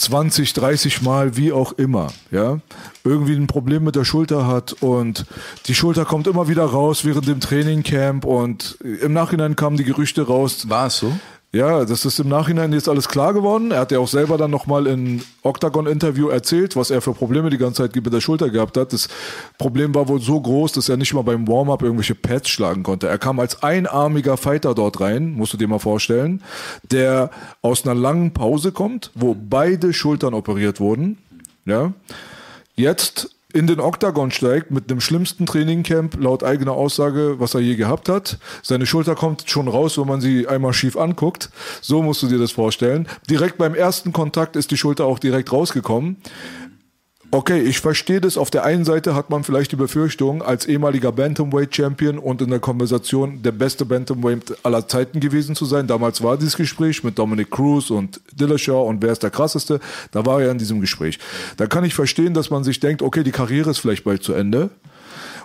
20, 0.00 0.52
30 0.54 1.02
Mal, 1.02 1.36
wie 1.36 1.52
auch 1.52 1.72
immer, 1.72 2.08
ja, 2.30 2.58
irgendwie 3.04 3.34
ein 3.34 3.46
Problem 3.46 3.84
mit 3.84 3.96
der 3.96 4.04
Schulter 4.04 4.46
hat 4.46 4.72
und 4.80 5.26
die 5.66 5.74
Schulter 5.74 6.04
kommt 6.04 6.26
immer 6.26 6.48
wieder 6.48 6.64
raus 6.64 7.04
während 7.04 7.28
dem 7.28 7.40
Trainingcamp 7.40 8.24
und 8.24 8.78
im 8.80 9.12
Nachhinein 9.12 9.56
kamen 9.56 9.76
die 9.76 9.84
Gerüchte 9.84 10.26
raus. 10.26 10.68
War 10.68 10.86
es 10.86 10.98
so? 10.98 11.12
Ja, 11.52 11.84
das 11.84 12.04
ist 12.04 12.20
im 12.20 12.28
Nachhinein 12.28 12.72
jetzt 12.72 12.88
alles 12.88 13.08
klar 13.08 13.34
geworden. 13.34 13.72
Er 13.72 13.80
hat 13.80 13.90
ja 13.90 13.98
auch 13.98 14.06
selber 14.06 14.38
dann 14.38 14.52
nochmal 14.52 14.86
in 14.86 15.20
Octagon-Interview 15.42 16.28
erzählt, 16.28 16.76
was 16.76 16.90
er 16.90 17.00
für 17.00 17.12
Probleme 17.12 17.50
die 17.50 17.58
ganze 17.58 17.82
Zeit 17.82 17.96
mit 17.96 18.12
der 18.12 18.20
Schulter 18.20 18.50
gehabt 18.50 18.76
hat. 18.76 18.92
Das 18.92 19.08
Problem 19.58 19.92
war 19.92 20.06
wohl 20.06 20.20
so 20.20 20.40
groß, 20.40 20.70
dass 20.70 20.88
er 20.88 20.96
nicht 20.96 21.12
mal 21.12 21.22
beim 21.22 21.48
Warm-up 21.48 21.82
irgendwelche 21.82 22.14
Pads 22.14 22.50
schlagen 22.50 22.84
konnte. 22.84 23.08
Er 23.08 23.18
kam 23.18 23.40
als 23.40 23.64
einarmiger 23.64 24.36
Fighter 24.36 24.76
dort 24.76 25.00
rein, 25.00 25.32
musst 25.32 25.52
du 25.52 25.56
dir 25.56 25.66
mal 25.66 25.80
vorstellen, 25.80 26.40
der 26.88 27.30
aus 27.62 27.84
einer 27.84 27.96
langen 27.96 28.32
Pause 28.32 28.70
kommt, 28.70 29.10
wo 29.16 29.34
beide 29.34 29.92
Schultern 29.92 30.34
operiert 30.34 30.78
wurden. 30.78 31.18
Ja. 31.64 31.92
Jetzt 32.76 33.28
in 33.52 33.66
den 33.66 33.80
Oktagon 33.80 34.30
steigt 34.30 34.70
mit 34.70 34.90
dem 34.90 35.00
schlimmsten 35.00 35.46
Trainingcamp 35.46 36.16
laut 36.20 36.44
eigener 36.44 36.72
Aussage, 36.72 37.36
was 37.38 37.54
er 37.54 37.60
je 37.60 37.76
gehabt 37.76 38.08
hat. 38.08 38.38
Seine 38.62 38.86
Schulter 38.86 39.14
kommt 39.14 39.48
schon 39.48 39.68
raus, 39.68 39.98
wenn 39.98 40.06
man 40.06 40.20
sie 40.20 40.46
einmal 40.46 40.72
schief 40.72 40.96
anguckt. 40.96 41.50
So 41.80 42.02
musst 42.02 42.22
du 42.22 42.28
dir 42.28 42.38
das 42.38 42.52
vorstellen. 42.52 43.08
Direkt 43.28 43.58
beim 43.58 43.74
ersten 43.74 44.12
Kontakt 44.12 44.56
ist 44.56 44.70
die 44.70 44.76
Schulter 44.76 45.04
auch 45.04 45.18
direkt 45.18 45.52
rausgekommen. 45.52 46.16
Okay, 47.32 47.60
ich 47.60 47.78
verstehe 47.78 48.20
das. 48.20 48.36
Auf 48.36 48.50
der 48.50 48.64
einen 48.64 48.84
Seite 48.84 49.14
hat 49.14 49.30
man 49.30 49.44
vielleicht 49.44 49.70
die 49.70 49.76
Befürchtung, 49.76 50.42
als 50.42 50.66
ehemaliger 50.66 51.12
Bantamweight-Champion 51.12 52.18
und 52.18 52.42
in 52.42 52.50
der 52.50 52.58
Konversation 52.58 53.40
der 53.40 53.52
beste 53.52 53.84
Bantamweight 53.84 54.56
aller 54.64 54.88
Zeiten 54.88 55.20
gewesen 55.20 55.54
zu 55.54 55.64
sein. 55.64 55.86
Damals 55.86 56.24
war 56.24 56.36
dieses 56.36 56.56
Gespräch 56.56 57.04
mit 57.04 57.20
Dominic 57.20 57.52
Cruz 57.52 57.90
und 57.90 58.20
Dillashaw 58.32 58.88
und 58.88 59.00
wer 59.00 59.12
ist 59.12 59.22
der 59.22 59.30
krasseste. 59.30 59.78
Da 60.10 60.26
war 60.26 60.42
er 60.42 60.50
in 60.50 60.58
diesem 60.58 60.80
Gespräch. 60.80 61.20
Da 61.56 61.68
kann 61.68 61.84
ich 61.84 61.94
verstehen, 61.94 62.34
dass 62.34 62.50
man 62.50 62.64
sich 62.64 62.80
denkt, 62.80 63.00
okay, 63.00 63.22
die 63.22 63.30
Karriere 63.30 63.70
ist 63.70 63.78
vielleicht 63.78 64.02
bald 64.02 64.24
zu 64.24 64.32
Ende. 64.32 64.70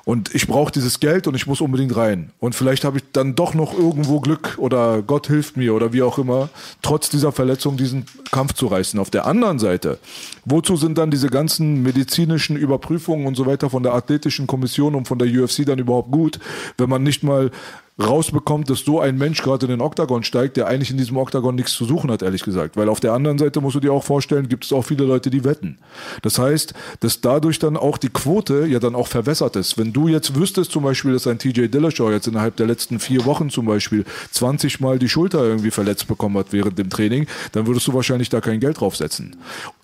Und 0.06 0.34
ich 0.36 0.46
brauche 0.46 0.72
dieses 0.72 1.00
Geld 1.00 1.26
und 1.28 1.34
ich 1.34 1.48
muss 1.48 1.62
unbedingt 1.62 1.96
rein. 1.98 2.30
Und 2.40 2.54
vielleicht 2.54 2.86
habe 2.86 3.00
ich 3.00 3.04
dann 3.12 3.34
doch 3.34 3.56
noch 3.56 3.78
irgendwo 3.78 4.20
Glück 4.20 4.56
oder 4.60 5.02
Gott 5.02 5.26
hilft 5.28 5.58
mir 5.58 5.74
oder 5.74 5.94
wie 5.94 6.04
auch 6.04 6.20
immer, 6.20 6.50
trotz 6.84 7.10
dieser 7.10 7.32
Verletzung 7.32 7.76
diesen 7.76 8.06
Kampf 8.32 8.54
zu 8.54 8.68
reißen. 8.68 9.00
Auf 9.00 9.10
der 9.10 9.26
anderen 9.26 9.58
Seite, 9.58 9.98
wozu 10.46 10.76
sind 10.76 11.00
dann 11.00 11.10
diese 11.10 11.28
ganzen 11.28 11.82
medizinischen 11.82 12.56
Überprüfungen 12.56 13.26
und 13.26 13.36
so 13.36 13.48
weiter 13.48 13.72
von 13.72 13.82
der 13.82 13.94
Athletischen 13.94 14.46
Kommission 14.46 14.94
und 14.94 15.08
von 15.08 15.18
der 15.18 15.28
UFC 15.28 15.66
dann 15.66 15.80
überhaupt 15.80 16.12
gut, 16.12 16.40
wenn 16.78 16.90
man 16.90 17.02
nicht 17.02 17.24
mal 17.24 17.50
rausbekommt, 17.98 18.70
dass 18.70 18.80
so 18.80 19.00
ein 19.00 19.18
Mensch 19.18 19.42
gerade 19.42 19.66
in 19.66 19.70
den 19.70 19.82
Oktagon 19.82 20.24
steigt, 20.24 20.58
der 20.58 20.68
eigentlich 20.68 20.92
in 20.92 20.98
diesem 20.98 21.16
Oktagon 21.16 21.56
nichts 21.56 21.74
zu 21.74 21.86
suchen 21.86 22.12
hat, 22.12 22.22
ehrlich 22.22 22.44
gesagt. 22.44 22.76
Weil 22.76 22.90
auf 22.90 23.00
der 23.00 23.14
anderen 23.14 23.38
Seite 23.38 23.62
musst 23.62 23.76
du 23.76 23.80
dir 23.80 23.94
auch 23.94 24.04
vorstellen, 24.04 24.50
gibt 24.50 24.66
es 24.66 24.74
auch 24.74 24.82
viele 24.82 25.06
Leute, 25.06 25.30
die 25.30 25.46
wetten. 25.46 25.78
Das 26.22 26.38
heißt, 26.38 26.74
dass 27.00 27.22
dadurch 27.22 27.58
dann 27.58 27.78
auch 27.78 27.98
die 27.98 28.10
Quote 28.10 28.66
ja 28.66 28.80
dann 28.80 28.96
auch 28.96 29.08
verwässert 29.08 29.56
ist. 29.56 29.78
Wenn 29.78 29.94
du 29.94 30.10
jetzt 30.10 30.36
wüsstest 30.36 30.72
zum 30.72 30.84
Beispiel, 30.84 31.14
dass 31.14 31.26
ein 31.26 31.40
TJ 31.40 31.68
Dillashaw 31.68 32.12
jetzt 32.12 32.28
innerhalb 32.28 32.58
der 32.58 32.68
letzten 32.68 33.00
vier 33.00 33.24
Wochen 33.24 33.50
zum 33.50 33.66
Beispiel 33.66 34.04
20 34.32 34.82
Mal 34.82 35.00
die 35.00 35.10
Schulter 35.10 35.44
irgendwie 35.44 35.72
verletzt 35.72 36.08
bekommen 36.08 36.38
hat 36.38 36.48
während 36.52 36.78
dem 36.78 36.90
Training, 36.90 37.28
dann 37.54 37.66
würdest 37.66 37.88
du 37.88 37.94
wahrscheinlich 37.94 38.30
da 38.30 38.42
kein 38.42 38.60
Geld 38.60 38.82
draufsetzen. 38.82 39.38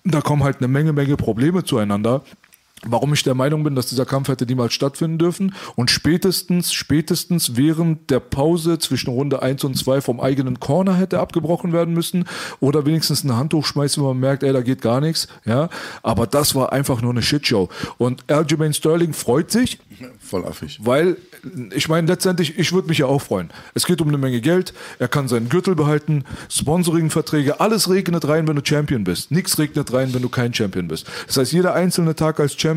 Da 0.04 0.20
kommen 0.20 0.44
halt 0.44 0.58
eine 0.58 0.68
Menge, 0.68 0.92
Menge 0.92 1.16
Probleme 1.16 1.64
zueinander 1.64 2.22
warum 2.86 3.12
ich 3.12 3.22
der 3.22 3.34
Meinung 3.34 3.62
bin, 3.64 3.74
dass 3.74 3.86
dieser 3.86 4.04
Kampf 4.06 4.28
hätte 4.28 4.44
niemals 4.46 4.74
stattfinden 4.74 5.18
dürfen 5.18 5.54
und 5.76 5.90
spätestens, 5.90 6.72
spätestens 6.72 7.56
während 7.56 8.10
der 8.10 8.20
Pause 8.20 8.78
zwischen 8.78 9.10
Runde 9.10 9.42
1 9.42 9.64
und 9.64 9.76
2 9.76 10.00
vom 10.00 10.20
eigenen 10.20 10.60
Corner 10.60 10.96
hätte 10.96 11.20
abgebrochen 11.20 11.72
werden 11.72 11.94
müssen 11.94 12.24
oder 12.60 12.84
wenigstens 12.84 13.24
ein 13.24 13.36
Handtuch 13.36 13.64
schmeißen, 13.66 14.02
wenn 14.02 14.08
man 14.08 14.20
merkt, 14.20 14.42
ey, 14.42 14.52
da 14.52 14.62
geht 14.62 14.82
gar 14.82 15.00
nichts, 15.00 15.28
ja, 15.44 15.68
aber 16.02 16.26
das 16.26 16.54
war 16.54 16.72
einfach 16.72 17.02
nur 17.02 17.12
eine 17.12 17.22
Shitshow 17.22 17.68
und 17.98 18.28
Aljamain 18.30 18.74
Sterling 18.74 19.12
freut 19.12 19.50
sich, 19.50 19.78
Voll 20.18 20.44
affig. 20.44 20.80
weil 20.82 21.16
ich 21.74 21.88
meine, 21.88 22.06
letztendlich, 22.08 22.58
ich 22.58 22.72
würde 22.72 22.88
mich 22.88 22.98
ja 22.98 23.06
auch 23.06 23.20
freuen. 23.20 23.50
Es 23.74 23.86
geht 23.86 24.00
um 24.00 24.08
eine 24.08 24.18
Menge 24.18 24.40
Geld, 24.40 24.72
er 24.98 25.08
kann 25.08 25.28
seinen 25.28 25.48
Gürtel 25.48 25.74
behalten, 25.74 26.24
Sponsoringverträge, 26.48 27.60
alles 27.60 27.88
regnet 27.90 28.26
rein, 28.26 28.46
wenn 28.48 28.56
du 28.56 28.62
Champion 28.64 29.04
bist. 29.04 29.30
Nichts 29.30 29.58
regnet 29.58 29.92
rein, 29.92 30.14
wenn 30.14 30.22
du 30.22 30.28
kein 30.28 30.52
Champion 30.54 30.88
bist. 30.88 31.06
Das 31.26 31.36
heißt, 31.36 31.52
jeder 31.52 31.74
einzelne 31.74 32.14
Tag 32.14 32.40
als 32.40 32.52
Champion 32.54 32.71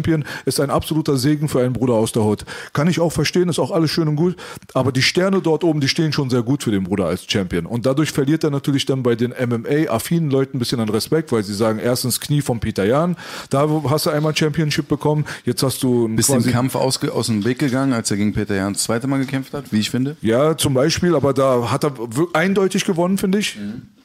ist 0.46 0.60
ein 0.60 0.70
absoluter 0.70 1.18
Segen 1.18 1.50
für 1.50 1.62
einen 1.62 1.74
Bruder 1.74 1.94
aus 1.94 2.12
der 2.12 2.24
Haut. 2.24 2.46
Kann 2.74 2.88
ich 2.88 3.00
auch 3.00 3.12
verstehen, 3.12 3.50
ist 3.50 3.60
auch 3.60 3.72
alles 3.72 3.92
schön 3.92 4.08
und 4.08 4.16
gut, 4.16 4.36
aber 4.74 4.92
die 4.92 5.02
Sterne 5.02 5.42
dort 5.42 5.64
oben, 5.64 5.80
die 5.80 5.88
stehen 5.88 6.14
schon 6.14 6.30
sehr 6.30 6.44
gut 6.44 6.64
für 6.64 6.72
den 6.72 6.84
Bruder 6.84 7.06
als 7.06 7.26
Champion. 7.28 7.66
Und 7.66 7.86
dadurch 7.86 8.12
verliert 8.12 8.44
er 8.44 8.52
natürlich 8.52 8.86
dann 8.86 9.04
bei 9.04 9.16
den 9.16 9.32
MMA-affinen 9.32 10.30
Leuten 10.30 10.58
ein 10.58 10.60
bisschen 10.60 10.80
an 10.80 10.90
Respekt, 10.90 11.32
weil 11.32 11.44
sie 11.44 11.54
sagen, 11.54 11.80
erstens 11.80 12.20
Knie 12.20 12.42
von 12.42 12.60
Peter 12.60 12.86
Jan, 12.86 13.16
da 13.50 13.70
hast 13.90 14.06
du 14.06 14.10
einmal 14.10 14.36
Championship 14.36 14.88
bekommen, 14.88 15.26
jetzt 15.46 15.64
hast 15.64 15.84
du 15.84 16.08
ein 16.08 16.16
Bist 16.16 16.30
dem 16.30 16.44
Kampf 16.44 16.76
ausge 16.76 17.14
aus 17.14 17.28
dem 17.28 17.46
Weg 17.46 17.60
gegangen, 17.60 17.94
als 17.94 18.12
er 18.12 18.18
gegen 18.18 18.34
Peter 18.34 18.56
Jan 18.56 18.74
das 18.74 18.84
zweite 18.84 19.08
Mal 19.08 19.20
gekämpft 19.20 19.54
hat, 19.54 19.72
wie 19.72 19.80
ich 19.80 19.90
finde? 19.90 20.18
Ja, 20.22 20.58
zum 20.58 20.74
Beispiel, 20.74 21.16
aber 21.16 21.34
da 21.34 21.72
hat 21.72 21.84
er 21.84 21.94
eindeutig 22.34 22.86
gewonnen, 22.86 23.18
finde 23.18 23.40
ich. 23.40 23.58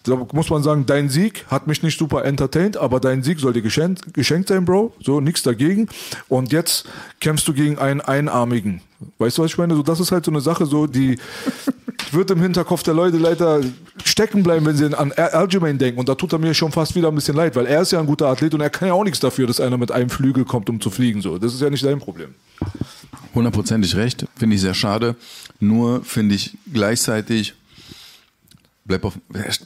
Da 0.05 0.17
muss 0.33 0.49
man 0.49 0.63
sagen, 0.63 0.87
dein 0.87 1.11
Sieg 1.11 1.45
hat 1.49 1.67
mich 1.67 1.83
nicht 1.83 1.99
super 1.99 2.25
entertained, 2.25 2.77
aber 2.79 3.01
dein 3.01 3.23
Sieg 3.23 3.39
soll 3.39 3.53
dir 3.53 3.61
geschenkt, 3.63 4.15
geschenkt 4.15 4.49
sein, 4.49 4.65
Bro. 4.65 4.95
So, 5.03 5.21
nichts 5.21 5.43
dagegen. 5.43 5.89
Und 6.29 6.53
jetzt 6.53 6.87
kämpfst 7.21 7.47
du 7.47 7.53
gegen 7.53 7.79
einen 7.79 8.01
Einarmigen. 8.01 8.81
Weißt 9.19 9.37
du, 9.39 9.43
was 9.43 9.51
ich 9.51 9.59
meine? 9.59 9.75
So, 9.75 9.83
das 9.83 10.01
ist 10.01 10.11
halt 10.13 10.25
so 10.25 10.31
eine 10.31 10.41
Sache, 10.41 10.65
so, 10.67 10.87
die 10.87 11.19
wird 12.13 12.31
im 12.31 12.41
Hinterkopf 12.41 12.83
der 12.83 12.95
Leute 12.95 13.19
leider 13.19 13.61
stecken 14.05 14.43
bleiben, 14.43 14.65
wenn 14.67 14.77
sie 14.77 14.87
an 14.87 15.13
Al- 15.13 15.31
Aljamain 15.31 15.77
denken. 15.79 16.01
Und 16.01 16.09
da 16.09 16.15
tut 16.15 16.33
er 16.33 16.39
mir 16.39 16.55
schon 16.55 16.73
fast 16.73 16.95
wieder 16.95 17.09
ein 17.09 17.15
bisschen 17.15 17.37
leid, 17.37 17.55
weil 17.55 17.67
er 17.67 17.83
ist 17.83 17.93
ja 17.93 18.01
ein 18.01 18.07
guter 18.07 18.27
Athlet 18.29 18.55
und 18.55 18.61
er 18.63 18.71
kann 18.71 18.89
ja 18.89 18.95
auch 18.95 19.05
nichts 19.05 19.21
dafür, 19.21 19.47
dass 19.47 19.61
einer 19.61 19.77
mit 19.79 19.93
einem 19.93 20.09
Flügel 20.11 20.45
kommt, 20.45 20.69
um 20.71 20.81
zu 20.81 20.91
fliegen. 20.91 21.21
So, 21.23 21.39
das 21.39 21.53
ist 21.55 21.61
ja 21.61 21.69
nicht 21.71 21.83
sein 21.83 21.99
Problem. 21.99 22.35
Hundertprozentig 23.35 23.95
recht. 23.97 24.27
Finde 24.37 24.57
ich 24.57 24.63
sehr 24.63 24.75
schade. 24.75 25.15
Nur 25.61 26.03
finde 26.05 26.35
ich 26.35 26.57
gleichzeitig, 26.73 27.55
bleib 28.91 29.05
auf, 29.05 29.15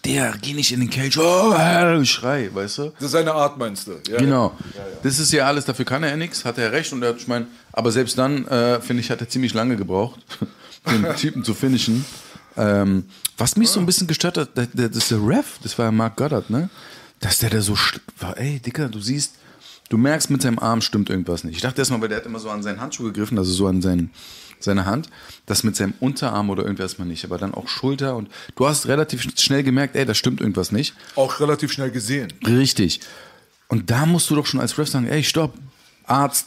der, 0.04 0.34
geh 0.40 0.52
nicht 0.52 0.70
in 0.70 0.80
den 0.80 0.90
Cage, 0.90 1.16
oh, 1.16 2.04
schrei, 2.04 2.50
weißt 2.52 2.78
du? 2.78 2.82
Das 2.96 3.04
ist 3.06 3.12
seine 3.12 3.32
Art, 3.32 3.56
meinst 3.56 3.86
du? 3.86 3.92
Ja, 4.08 4.18
Genau. 4.18 4.54
Das 5.02 5.18
ist 5.18 5.32
ja 5.32 5.46
alles, 5.46 5.64
dafür 5.64 5.86
kann 5.86 6.02
er 6.02 6.10
ja 6.10 6.16
nichts, 6.16 6.44
hat 6.44 6.58
er 6.58 6.72
recht. 6.72 6.92
Und 6.92 7.02
er, 7.02 7.16
ich 7.16 7.26
meine, 7.26 7.46
aber 7.72 7.90
selbst 7.90 8.18
dann, 8.18 8.46
äh, 8.48 8.82
finde 8.82 9.00
ich, 9.02 9.10
hat 9.10 9.20
er 9.22 9.28
ziemlich 9.28 9.54
lange 9.54 9.76
gebraucht, 9.76 10.20
den 10.90 11.16
Typen 11.16 11.42
zu 11.42 11.54
finishen. 11.54 12.04
Ähm, 12.56 13.06
was 13.38 13.56
mich 13.56 13.70
so 13.70 13.80
ein 13.80 13.86
bisschen 13.86 14.06
gestört 14.06 14.36
hat, 14.36 14.56
der, 14.56 14.66
das 14.66 14.96
ist 14.96 15.10
der 15.10 15.26
Ref, 15.26 15.58
das 15.62 15.78
war 15.78 15.86
ja 15.86 15.90
Mark 15.90 16.16
Goddard, 16.16 16.50
ne? 16.50 16.68
Dass 17.20 17.38
der 17.38 17.48
da 17.48 17.62
so 17.62 17.74
war, 18.20 18.36
ey, 18.36 18.60
Dicker, 18.60 18.88
du 18.90 19.00
siehst, 19.00 19.36
du 19.88 19.96
merkst, 19.96 20.28
mit 20.28 20.42
seinem 20.42 20.58
Arm 20.58 20.82
stimmt 20.82 21.08
irgendwas 21.08 21.44
nicht. 21.44 21.56
Ich 21.56 21.62
dachte 21.62 21.80
erstmal, 21.80 22.02
weil 22.02 22.08
der 22.10 22.18
hat 22.18 22.26
immer 22.26 22.38
so 22.38 22.50
an 22.50 22.62
seinen 22.62 22.80
Handschuh 22.80 23.04
gegriffen, 23.04 23.38
also 23.38 23.52
so 23.52 23.66
an 23.66 23.80
seinen, 23.80 24.10
seine 24.60 24.86
Hand, 24.86 25.08
das 25.46 25.62
mit 25.64 25.76
seinem 25.76 25.94
Unterarm 26.00 26.50
oder 26.50 26.62
irgendwas 26.64 26.98
mal 26.98 27.04
nicht, 27.04 27.24
aber 27.24 27.38
dann 27.38 27.54
auch 27.54 27.68
Schulter 27.68 28.16
und 28.16 28.28
du 28.56 28.66
hast 28.66 28.86
relativ 28.86 29.22
schnell 29.38 29.62
gemerkt, 29.62 29.96
ey, 29.96 30.04
da 30.04 30.14
stimmt 30.14 30.40
irgendwas 30.40 30.72
nicht. 30.72 30.94
Auch 31.16 31.40
relativ 31.40 31.72
schnell 31.72 31.90
gesehen. 31.90 32.32
Richtig. 32.46 33.00
Und 33.68 33.90
da 33.90 34.06
musst 34.06 34.30
du 34.30 34.34
doch 34.36 34.46
schon 34.46 34.60
als 34.60 34.78
Ref 34.78 34.88
sagen, 34.88 35.06
ey, 35.08 35.22
stopp, 35.24 35.54
Arzt, 36.06 36.46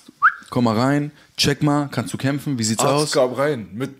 komm 0.50 0.66
mal 0.66 0.78
rein, 0.78 1.12
check 1.36 1.62
mal, 1.64 1.90
kannst 1.92 2.14
du 2.14 2.18
kämpfen, 2.18 2.58
wie 2.60 2.64
sieht's 2.64 2.84
Arzt 2.84 3.04
aus? 3.04 3.12
gab 3.12 3.38
rein. 3.38 3.68
Mit, 3.74 3.92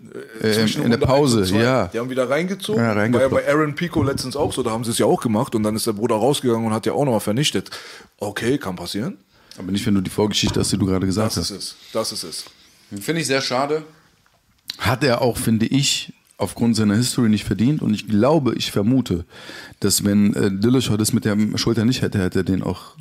äh, 0.42 0.62
Ähm, 0.62 0.82
in 0.84 0.90
der 0.90 0.98
Pause, 0.98 1.44
ja. 1.56 1.88
Die 1.88 1.98
haben 1.98 2.10
wieder 2.10 2.30
reingezogen. 2.30 2.82
Ja, 2.82 2.94
War 2.96 3.20
ja 3.20 3.28
bei 3.28 3.46
Aaron 3.48 3.74
Pico 3.74 4.02
letztens 4.02 4.34
auch 4.36 4.52
so, 4.52 4.62
da 4.62 4.70
haben 4.70 4.84
sie 4.84 4.90
es 4.92 4.98
ja 4.98 5.06
auch 5.06 5.20
gemacht 5.20 5.54
und 5.54 5.62
dann 5.62 5.76
ist 5.76 5.86
der 5.86 5.92
Bruder 5.92 6.14
rausgegangen 6.16 6.66
und 6.66 6.72
hat 6.72 6.86
ja 6.86 6.92
auch 6.92 7.04
nochmal 7.04 7.20
vernichtet. 7.20 7.70
Okay, 8.18 8.56
kann 8.58 8.76
passieren. 8.76 9.18
Aber 9.58 9.72
nicht, 9.72 9.84
wenn 9.86 9.94
du 9.94 10.00
die 10.00 10.10
Vorgeschichte 10.10 10.60
hast, 10.60 10.72
die 10.72 10.78
du 10.78 10.86
gerade 10.86 11.04
gesagt 11.04 11.36
Das 11.36 11.50
ist 11.50 11.50
hast. 11.50 11.58
es. 11.58 11.76
Das 11.92 12.12
ist 12.12 12.22
es. 12.22 12.44
Finde 13.02 13.20
ich 13.20 13.26
sehr 13.26 13.40
schade. 13.42 13.82
Hat 14.76 15.02
er 15.02 15.22
auch, 15.22 15.38
finde 15.38 15.66
ich, 15.66 16.12
aufgrund 16.38 16.76
seiner 16.76 16.94
History 16.94 17.28
nicht 17.28 17.44
verdient. 17.44 17.82
Und 17.82 17.92
ich 17.94 18.06
glaube, 18.06 18.54
ich 18.54 18.70
vermute, 18.70 19.24
dass 19.80 20.04
wenn 20.04 20.34
äh, 20.34 20.50
Dillashaw 20.50 20.96
das 20.96 21.12
mit 21.12 21.24
der 21.24 21.36
Schulter 21.56 21.84
nicht 21.84 22.02
hätte, 22.02 22.18
hätte 22.20 22.40
er 22.40 22.44
den 22.44 22.62
auch 22.62 22.94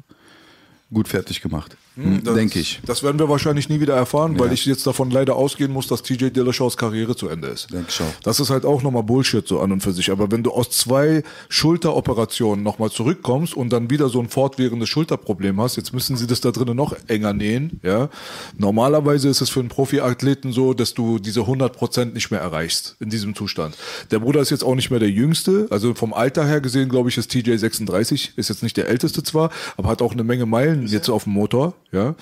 gut 0.91 1.07
fertig 1.07 1.41
gemacht. 1.41 1.77
Hm, 1.97 2.23
Das- 2.23 2.35
Denke 2.35 2.59
ich. 2.59 2.79
Das 2.85 3.03
werden 3.03 3.19
wir 3.19 3.27
wahrscheinlich 3.27 3.69
nie 3.69 3.79
wieder 3.79 3.95
erfahren, 3.95 4.39
weil 4.39 4.53
ich 4.53 4.65
jetzt 4.65 4.85
davon 4.87 5.09
leider 5.11 5.35
ausgehen 5.35 5.71
muss, 5.73 5.87
dass 5.87 6.03
TJ 6.03 6.29
Dillashaws 6.29 6.77
Karriere 6.77 7.15
zu 7.15 7.27
Ende 7.27 7.47
ist. 7.47 7.71
Denke 7.73 7.87
ich 7.89 7.99
auch. 8.01 8.13
Das 8.23 8.39
ist 8.39 8.49
halt 8.49 8.65
auch 8.65 8.83
nochmal 8.83 9.03
Bullshit 9.03 9.47
so 9.47 9.59
an 9.59 9.71
und 9.71 9.81
für 9.81 9.91
sich. 9.93 10.11
Aber 10.11 10.31
wenn 10.31 10.43
du 10.43 10.51
aus 10.51 10.69
zwei 10.69 11.23
Schulteroperationen 11.49 12.63
nochmal 12.63 12.89
zurückkommst 12.89 13.55
und 13.55 13.71
dann 13.71 13.89
wieder 13.89 14.09
so 14.09 14.19
ein 14.19 14.29
fortwährendes 14.29 14.89
Schulterproblem 14.89 15.59
hast, 15.61 15.75
jetzt 15.75 15.93
müssen 15.93 16.17
sie 16.17 16.27
das 16.27 16.41
da 16.41 16.51
drinnen 16.51 16.75
noch 16.75 16.95
enger 17.07 17.33
nähen, 17.33 17.79
ja. 17.83 18.09
Normalerweise 18.57 19.29
ist 19.29 19.41
es 19.41 19.49
für 19.49 19.59
einen 19.59 19.69
Profiathleten 19.69 20.51
so, 20.51 20.73
dass 20.73 20.93
du 20.93 21.19
diese 21.19 21.41
100% 21.41 22.13
nicht 22.13 22.31
mehr 22.31 22.39
erreichst 22.39 22.95
in 22.99 23.09
diesem 23.09 23.35
Zustand. 23.35 23.75
Der 24.11 24.19
Bruder 24.19 24.41
ist 24.41 24.49
jetzt 24.49 24.63
auch 24.63 24.75
nicht 24.75 24.89
mehr 24.89 24.99
der 24.99 25.09
Jüngste, 25.09 25.67
also 25.69 25.93
vom 25.93 26.13
Alter 26.13 26.45
her 26.45 26.61
gesehen, 26.61 26.89
glaube 26.89 27.09
ich, 27.09 27.17
ist 27.17 27.31
TJ 27.31 27.55
36, 27.57 28.33
ist 28.35 28.49
jetzt 28.49 28.63
nicht 28.63 28.77
der 28.77 28.87
Älteste 28.87 29.23
zwar, 29.23 29.49
aber 29.77 29.89
hat 29.89 30.01
auch 30.01 30.13
eine 30.13 30.23
Menge 30.23 30.45
Meilen 30.45 30.87
jetzt 30.87 31.09
auf 31.09 31.25
dem 31.25 31.33
Motor, 31.33 31.73
ja. 31.91 32.15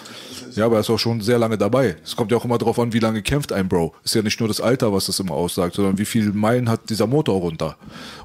Ja, 0.56 0.66
aber 0.66 0.76
er 0.76 0.82
ist 0.82 0.90
auch 0.90 0.98
schon 1.00 1.22
sehr 1.22 1.38
lange 1.38 1.58
dabei. 1.58 1.98
Es 2.04 2.16
kommt 2.16 2.32
ja 2.32 2.38
auch 2.38 2.46
immer 2.46 2.58
darauf 2.58 2.80
an, 2.80 2.94
wie 2.94 3.00
lange 3.00 3.22
kämpft 3.22 3.52
ein 3.52 3.68
Bro. 3.68 3.94
Ist 4.04 4.16
ja 4.16 4.22
nicht 4.22 4.40
nur 4.40 4.48
das 4.48 4.62
Alter, 4.62 4.94
was 4.94 5.08
das 5.08 5.20
immer 5.20 5.34
aussagt, 5.34 5.76
sondern 5.76 5.98
wie 5.98 6.06
viele 6.06 6.32
Meilen 6.32 6.70
hat 6.70 6.90
dieser 6.90 7.08
Motor 7.08 7.40
runter. 7.42 7.76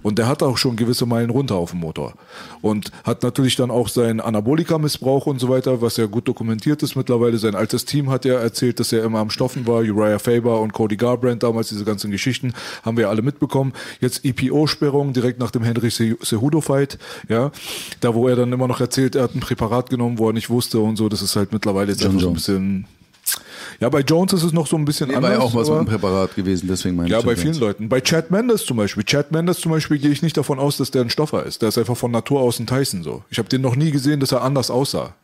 Und 0.03 0.19
der 0.19 0.29
hat 0.29 0.43
auch 0.43 0.57
schon 0.57 0.77
gewisse 0.77 1.07
Meilen 1.07 1.31
runter 1.31 1.57
auf 1.57 1.71
dem 1.71 1.81
Motor. 1.81 2.15
Und 2.63 2.93
hat 3.05 3.23
natürlich 3.23 3.57
dann 3.57 3.71
auch 3.71 3.89
seinen 3.89 4.21
Anabolika-Missbrauch 4.21 5.27
und 5.27 5.41
so 5.41 5.49
weiter, 5.49 5.83
was 5.83 5.97
ja 5.97 6.07
gut 6.07 6.29
dokumentiert 6.29 6.83
ist 6.83 6.95
mittlerweile. 6.95 7.39
Sein 7.39 7.55
altes 7.55 7.85
Team 7.85 8.11
hat 8.11 8.25
ja 8.25 8.35
erzählt, 8.39 8.79
dass 8.79 8.93
er 8.93 9.03
immer 9.03 9.19
am 9.19 9.31
Stoffen 9.31 9.67
war. 9.67 9.81
Uriah 9.81 10.19
Faber 10.19 10.61
und 10.61 10.73
Cody 10.73 10.97
Garbrandt 10.97 11.43
damals, 11.43 11.69
diese 11.69 11.85
ganzen 11.85 12.11
Geschichten, 12.11 12.53
haben 12.85 12.97
wir 12.97 13.09
alle 13.09 13.23
mitbekommen. 13.23 13.73
Jetzt 14.01 14.25
EPO-Sperrung 14.25 15.13
direkt 15.13 15.41
nach 15.41 15.51
dem 15.51 15.63
Henry 15.63 15.91
Se- 15.91 16.17
Cejudo-Fight, 16.23 16.99
ja. 17.29 17.51
Da, 18.01 18.15
wo 18.15 18.29
er 18.29 18.37
dann 18.37 18.53
immer 18.53 18.69
noch 18.69 18.81
erzählt, 18.81 19.17
er 19.17 19.25
hat 19.25 19.35
ein 19.35 19.41
Präparat 19.41 19.91
genommen, 19.91 20.19
wo 20.19 20.29
er 20.29 20.33
nicht 20.33 20.49
wusste 20.51 20.79
und 20.81 20.97
so. 20.97 21.09
Das 21.09 21.23
ist 21.23 21.30
halt 21.37 21.53
mittlerweile 21.53 21.91
jetzt 21.93 22.01
John 22.03 22.11
einfach 22.13 22.23
so 22.23 22.29
ein 22.29 22.35
bisschen. 22.35 22.87
Ja, 23.79 23.89
bei 23.89 24.01
Jones 24.01 24.33
ist 24.33 24.43
es 24.43 24.53
noch 24.53 24.67
so 24.67 24.77
ein 24.77 24.85
bisschen 24.85 25.09
Nee, 25.09 25.15
anders. 25.17 25.31
war 25.31 25.39
ja 25.39 25.45
auch 25.45 25.55
was 25.55 25.69
mit 25.69 25.79
dem 25.79 25.87
Präparat 25.87 26.35
gewesen, 26.35 26.67
deswegen 26.69 26.97
meine 26.97 27.09
ja, 27.09 27.19
ich. 27.21 27.25
bei 27.25 27.35
das 27.35 27.43
vielen. 27.43 27.55
Leuten. 27.59 27.89
Bei 27.89 28.01
Chad 28.01 28.31
Mendes 28.31 28.67
zum 28.67 28.77
Beispiel. 28.77 29.05
Chad 29.05 29.31
Mendes 29.33 29.61
zum 29.61 29.71
Beispiel 29.73 29.99
gehe 29.99 30.11
ich 30.11 30.23
nicht 30.23 30.37
davon 30.37 30.59
aus, 30.59 30.77
dass 30.77 30.91
der 30.91 31.03
ein 31.03 31.11
Stoffer 31.11 31.47
ist. 31.47 31.63
Der 31.63 31.69
ist 31.71 31.79
einfach 31.79 31.97
von 31.97 32.11
Natur 32.11 32.41
aus 32.41 32.59
ein 32.59 32.67
Tyson 32.67 33.03
so. 33.03 33.23
Ich 33.31 33.39
habe 33.39 33.49
den 33.49 33.63
noch 33.63 33.77
nie 33.77 33.91
gesehen, 33.91 34.21
dass 34.21 34.33
er 34.33 34.43
anders 34.43 34.71
aussah. 34.71 35.15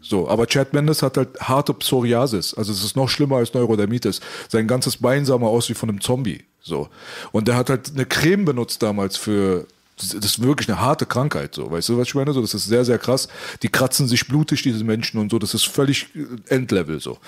So, 0.00 0.28
aber 0.28 0.46
Chad 0.46 0.72
Mendes 0.72 1.02
hat 1.02 1.16
halt 1.16 1.40
harte 1.40 1.74
Psoriasis. 1.74 2.54
Also 2.54 2.72
es 2.72 2.84
ist 2.84 2.96
noch 2.96 3.08
schlimmer 3.08 3.36
als 3.36 3.52
Neurodermitis. 3.54 4.20
Sein 4.48 4.68
ganzes 4.68 4.98
Bein 4.98 5.24
sah 5.24 5.36
mal 5.36 5.48
aus 5.48 5.68
wie 5.68 5.74
von 5.74 5.88
einem 5.88 6.00
Zombie. 6.00 6.44
So. 6.60 6.88
Und 7.32 7.48
der 7.48 7.56
hat 7.56 7.70
halt 7.70 7.90
eine 7.92 8.06
Creme 8.06 8.44
benutzt 8.44 8.82
damals 8.82 9.16
für 9.16 9.66
das 9.96 10.12
ist 10.12 10.42
wirklich 10.42 10.68
eine 10.68 10.80
harte 10.80 11.06
Krankheit, 11.06 11.54
so. 11.54 11.70
Weißt 11.70 11.88
du, 11.88 11.96
was 11.96 12.08
ich 12.08 12.14
meine? 12.14 12.32
So, 12.34 12.42
das 12.42 12.52
ist 12.52 12.66
sehr, 12.66 12.84
sehr 12.84 12.98
krass. 12.98 13.28
Die 13.62 13.70
kratzen 13.70 14.06
sich 14.06 14.28
blutig, 14.28 14.62
diese 14.62 14.84
Menschen 14.84 15.18
und 15.18 15.30
so. 15.30 15.38
Das 15.38 15.54
ist 15.54 15.66
völlig 15.66 16.14
äh, 16.14 16.54
Endlevel, 16.54 17.00
so. 17.00 17.18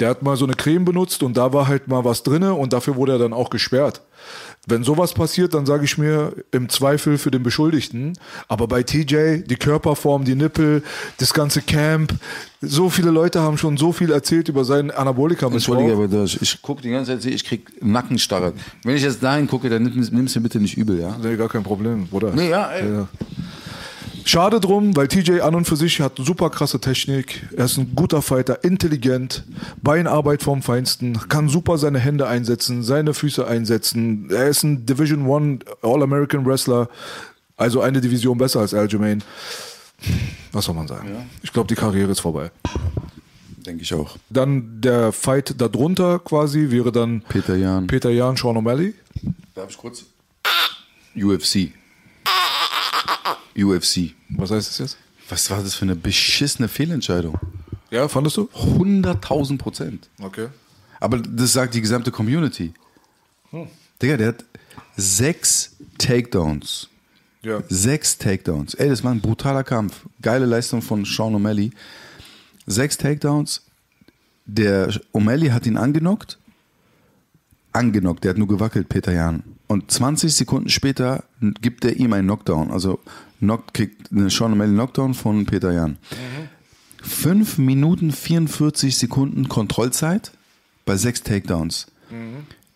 Der 0.00 0.08
hat 0.08 0.22
mal 0.22 0.36
so 0.36 0.46
eine 0.46 0.54
Creme 0.54 0.86
benutzt 0.86 1.22
und 1.22 1.36
da 1.36 1.52
war 1.52 1.68
halt 1.68 1.86
mal 1.86 2.04
was 2.04 2.22
drinne 2.22 2.54
und 2.54 2.72
dafür 2.72 2.96
wurde 2.96 3.12
er 3.12 3.18
dann 3.18 3.34
auch 3.34 3.50
gesperrt. 3.50 4.00
Wenn 4.66 4.82
sowas 4.82 5.12
passiert, 5.12 5.52
dann 5.52 5.66
sage 5.66 5.84
ich 5.84 5.98
mir 5.98 6.32
im 6.50 6.68
Zweifel 6.70 7.18
für 7.18 7.30
den 7.30 7.42
Beschuldigten. 7.42 8.14
Aber 8.48 8.66
bei 8.66 8.82
TJ, 8.82 9.42
die 9.46 9.56
Körperform, 9.56 10.24
die 10.24 10.34
Nippel, 10.34 10.82
das 11.18 11.34
ganze 11.34 11.60
Camp, 11.60 12.14
so 12.62 12.88
viele 12.88 13.10
Leute 13.10 13.40
haben 13.40 13.58
schon 13.58 13.76
so 13.76 13.92
viel 13.92 14.10
erzählt 14.10 14.48
über 14.48 14.64
seinen 14.64 14.90
anabolika 14.90 15.46
Entschuldige, 15.48 15.92
aber 15.92 16.08
das, 16.08 16.34
ich 16.40 16.62
gucke 16.62 16.80
die 16.80 16.90
ganze 16.90 17.18
Zeit, 17.18 17.30
ich 17.30 17.44
krieg 17.44 17.70
Nackenstarre. 17.84 18.54
Wenn 18.84 18.96
ich 18.96 19.02
jetzt 19.02 19.22
dahin 19.22 19.46
gucke, 19.48 19.68
dann 19.68 19.82
nimm- 19.82 20.08
nimm's 20.12 20.34
mir 20.34 20.40
bitte 20.40 20.58
nicht 20.60 20.78
übel, 20.78 20.98
ja? 20.98 21.14
Nee, 21.22 21.36
gar 21.36 21.48
kein 21.50 21.62
Problem, 21.62 22.06
Bruder. 22.06 22.32
Nee, 22.34 22.48
ja, 22.48 22.70
ey. 22.70 23.04
Schade 24.24 24.58
drum, 24.58 24.96
weil 24.96 25.06
TJ 25.08 25.40
an 25.40 25.54
und 25.54 25.66
für 25.66 25.76
sich 25.76 26.00
hat 26.00 26.14
super 26.16 26.48
krasse 26.48 26.80
Technik. 26.80 27.46
Er 27.56 27.66
ist 27.66 27.76
ein 27.76 27.94
guter 27.94 28.22
Fighter, 28.22 28.64
intelligent, 28.64 29.44
Beinarbeit 29.82 30.42
vom 30.42 30.62
Feinsten, 30.62 31.18
kann 31.28 31.48
super 31.48 31.76
seine 31.76 31.98
Hände 31.98 32.26
einsetzen, 32.26 32.82
seine 32.82 33.12
Füße 33.12 33.46
einsetzen. 33.46 34.30
Er 34.30 34.48
ist 34.48 34.62
ein 34.62 34.86
Division 34.86 35.26
One 35.26 35.58
All-American 35.82 36.46
Wrestler, 36.46 36.88
also 37.56 37.82
eine 37.82 38.00
Division 38.00 38.38
besser 38.38 38.60
als 38.60 38.72
Aljamain. 38.72 39.22
Was 40.52 40.64
soll 40.64 40.74
man 40.74 40.88
sagen? 40.88 41.28
Ich 41.42 41.52
glaube, 41.52 41.68
die 41.68 41.74
Karriere 41.74 42.10
ist 42.10 42.20
vorbei. 42.20 42.50
Denke 43.66 43.82
ich 43.82 43.94
auch. 43.94 44.16
Dann 44.30 44.80
der 44.80 45.12
Fight 45.12 45.54
darunter 45.60 46.18
quasi 46.18 46.70
wäre 46.70 46.92
dann 46.92 47.22
Peter 47.28 47.56
Jan. 47.56 47.86
Peter 47.86 48.10
Jan, 48.10 48.36
Sean 48.36 48.56
O'Malley. 48.56 48.94
Darf 49.54 49.70
ich 49.70 49.76
kurz? 49.76 50.04
UFC. 51.16 51.72
UFC. 53.56 54.14
Was 54.30 54.50
heißt 54.50 54.68
das 54.68 54.78
jetzt? 54.78 54.98
Was 55.28 55.50
war 55.50 55.62
das 55.62 55.74
für 55.74 55.84
eine 55.84 55.96
beschissene 55.96 56.68
Fehlentscheidung? 56.68 57.38
Ja, 57.90 58.08
fandest 58.08 58.36
du? 58.36 58.48
100.000 58.54 59.58
Prozent. 59.58 60.08
Okay. 60.20 60.48
Aber 61.00 61.18
das 61.18 61.52
sagt 61.52 61.74
die 61.74 61.80
gesamte 61.80 62.10
Community. 62.10 62.72
Hm. 63.50 63.68
Digga, 64.00 64.16
der 64.16 64.28
hat 64.28 64.44
sechs 64.96 65.76
Takedowns. 65.98 66.88
Ja. 67.42 67.62
Sechs 67.68 68.18
Takedowns. 68.18 68.74
Ey, 68.74 68.88
das 68.88 69.04
war 69.04 69.12
ein 69.12 69.20
brutaler 69.20 69.64
Kampf. 69.64 70.06
Geile 70.22 70.46
Leistung 70.46 70.82
von 70.82 71.04
Sean 71.04 71.34
O'Malley. 71.34 71.72
Sechs 72.66 72.96
Takedowns. 72.96 73.62
Der 74.46 74.90
O'Malley 75.12 75.50
hat 75.50 75.66
ihn 75.66 75.76
angenockt. 75.76 76.38
Angenockt. 77.72 78.24
Der 78.24 78.30
hat 78.30 78.38
nur 78.38 78.48
gewackelt, 78.48 78.88
Peter 78.88 79.12
Jan. 79.12 79.42
Und 79.74 79.90
20 79.90 80.32
Sekunden 80.32 80.68
später 80.68 81.24
gibt 81.60 81.84
er 81.84 81.96
ihm 81.96 82.12
einen 82.12 82.28
Knockdown. 82.28 82.70
Also 82.70 83.00
knockt, 83.40 83.74
kriegt 83.74 84.12
eine 84.12 84.30
Sean 84.30 84.54
O'Malley 84.54 84.72
Knockdown 84.72 85.14
von 85.14 85.46
Peter 85.46 85.72
Jan. 85.72 85.98
5 87.02 87.58
Minuten 87.58 88.12
44 88.12 88.96
Sekunden 88.96 89.48
Kontrollzeit 89.48 90.30
bei 90.84 90.96
sechs 90.96 91.24
Takedowns. 91.24 91.88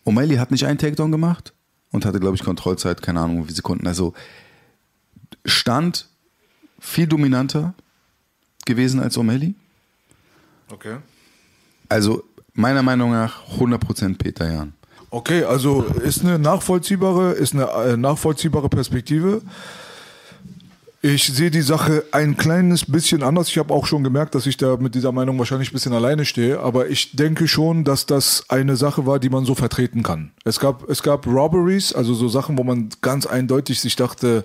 O'Malley 0.05 0.39
hat 0.39 0.51
nicht 0.51 0.65
einen 0.65 0.77
Takedown 0.77 1.09
gemacht 1.13 1.53
und 1.91 2.03
hatte, 2.03 2.19
glaube 2.19 2.35
ich, 2.35 2.43
Kontrollzeit, 2.43 3.01
keine 3.01 3.21
Ahnung, 3.21 3.37
wie 3.37 3.43
viele 3.43 3.55
Sekunden. 3.55 3.87
Also 3.87 4.13
stand 5.45 6.09
viel 6.79 7.07
dominanter 7.07 7.75
gewesen 8.65 8.99
als 8.99 9.17
O'Malley. 9.17 9.53
Okay. 10.69 10.97
Also 11.87 12.25
meiner 12.55 12.83
Meinung 12.83 13.11
nach 13.11 13.47
100% 13.57 14.17
Peter 14.17 14.51
Jan. 14.51 14.73
Okay, 15.11 15.43
also 15.43 15.81
ist 15.81 16.23
eine 16.23 16.37
nachvollziehbare, 16.37 17.31
ist 17.31 17.53
eine 17.53 17.65
äh, 17.65 17.97
nachvollziehbare 17.97 18.69
Perspektive. 18.69 19.41
Ich 21.01 21.27
sehe 21.27 21.49
die 21.49 21.61
Sache 21.61 22.03
ein 22.11 22.35
kleines 22.35 22.85
bisschen 22.85 23.23
anders. 23.23 23.47
Ich 23.47 23.57
habe 23.57 23.73
auch 23.73 23.85
schon 23.85 24.03
gemerkt, 24.03 24.35
dass 24.35 24.45
ich 24.45 24.57
da 24.57 24.75
mit 24.75 24.95
dieser 24.95 25.13
Meinung 25.13 25.39
wahrscheinlich 25.39 25.71
ein 25.71 25.73
bisschen 25.73 25.93
alleine 25.93 26.25
stehe. 26.25 26.59
Aber 26.59 26.89
ich 26.89 27.15
denke 27.15 27.47
schon, 27.47 27.85
dass 27.85 28.05
das 28.05 28.43
eine 28.49 28.75
Sache 28.75 29.05
war, 29.05 29.17
die 29.17 29.29
man 29.29 29.45
so 29.45 29.55
vertreten 29.55 30.03
kann. 30.03 30.31
Es 30.43 30.59
gab, 30.59 30.89
es 30.89 31.01
gab 31.01 31.25
Robberies, 31.25 31.93
also 31.93 32.13
so 32.13 32.27
Sachen, 32.27 32.57
wo 32.57 32.63
man 32.65 32.89
ganz 33.01 33.25
eindeutig 33.25 33.79
sich 33.79 33.95
dachte, 33.95 34.43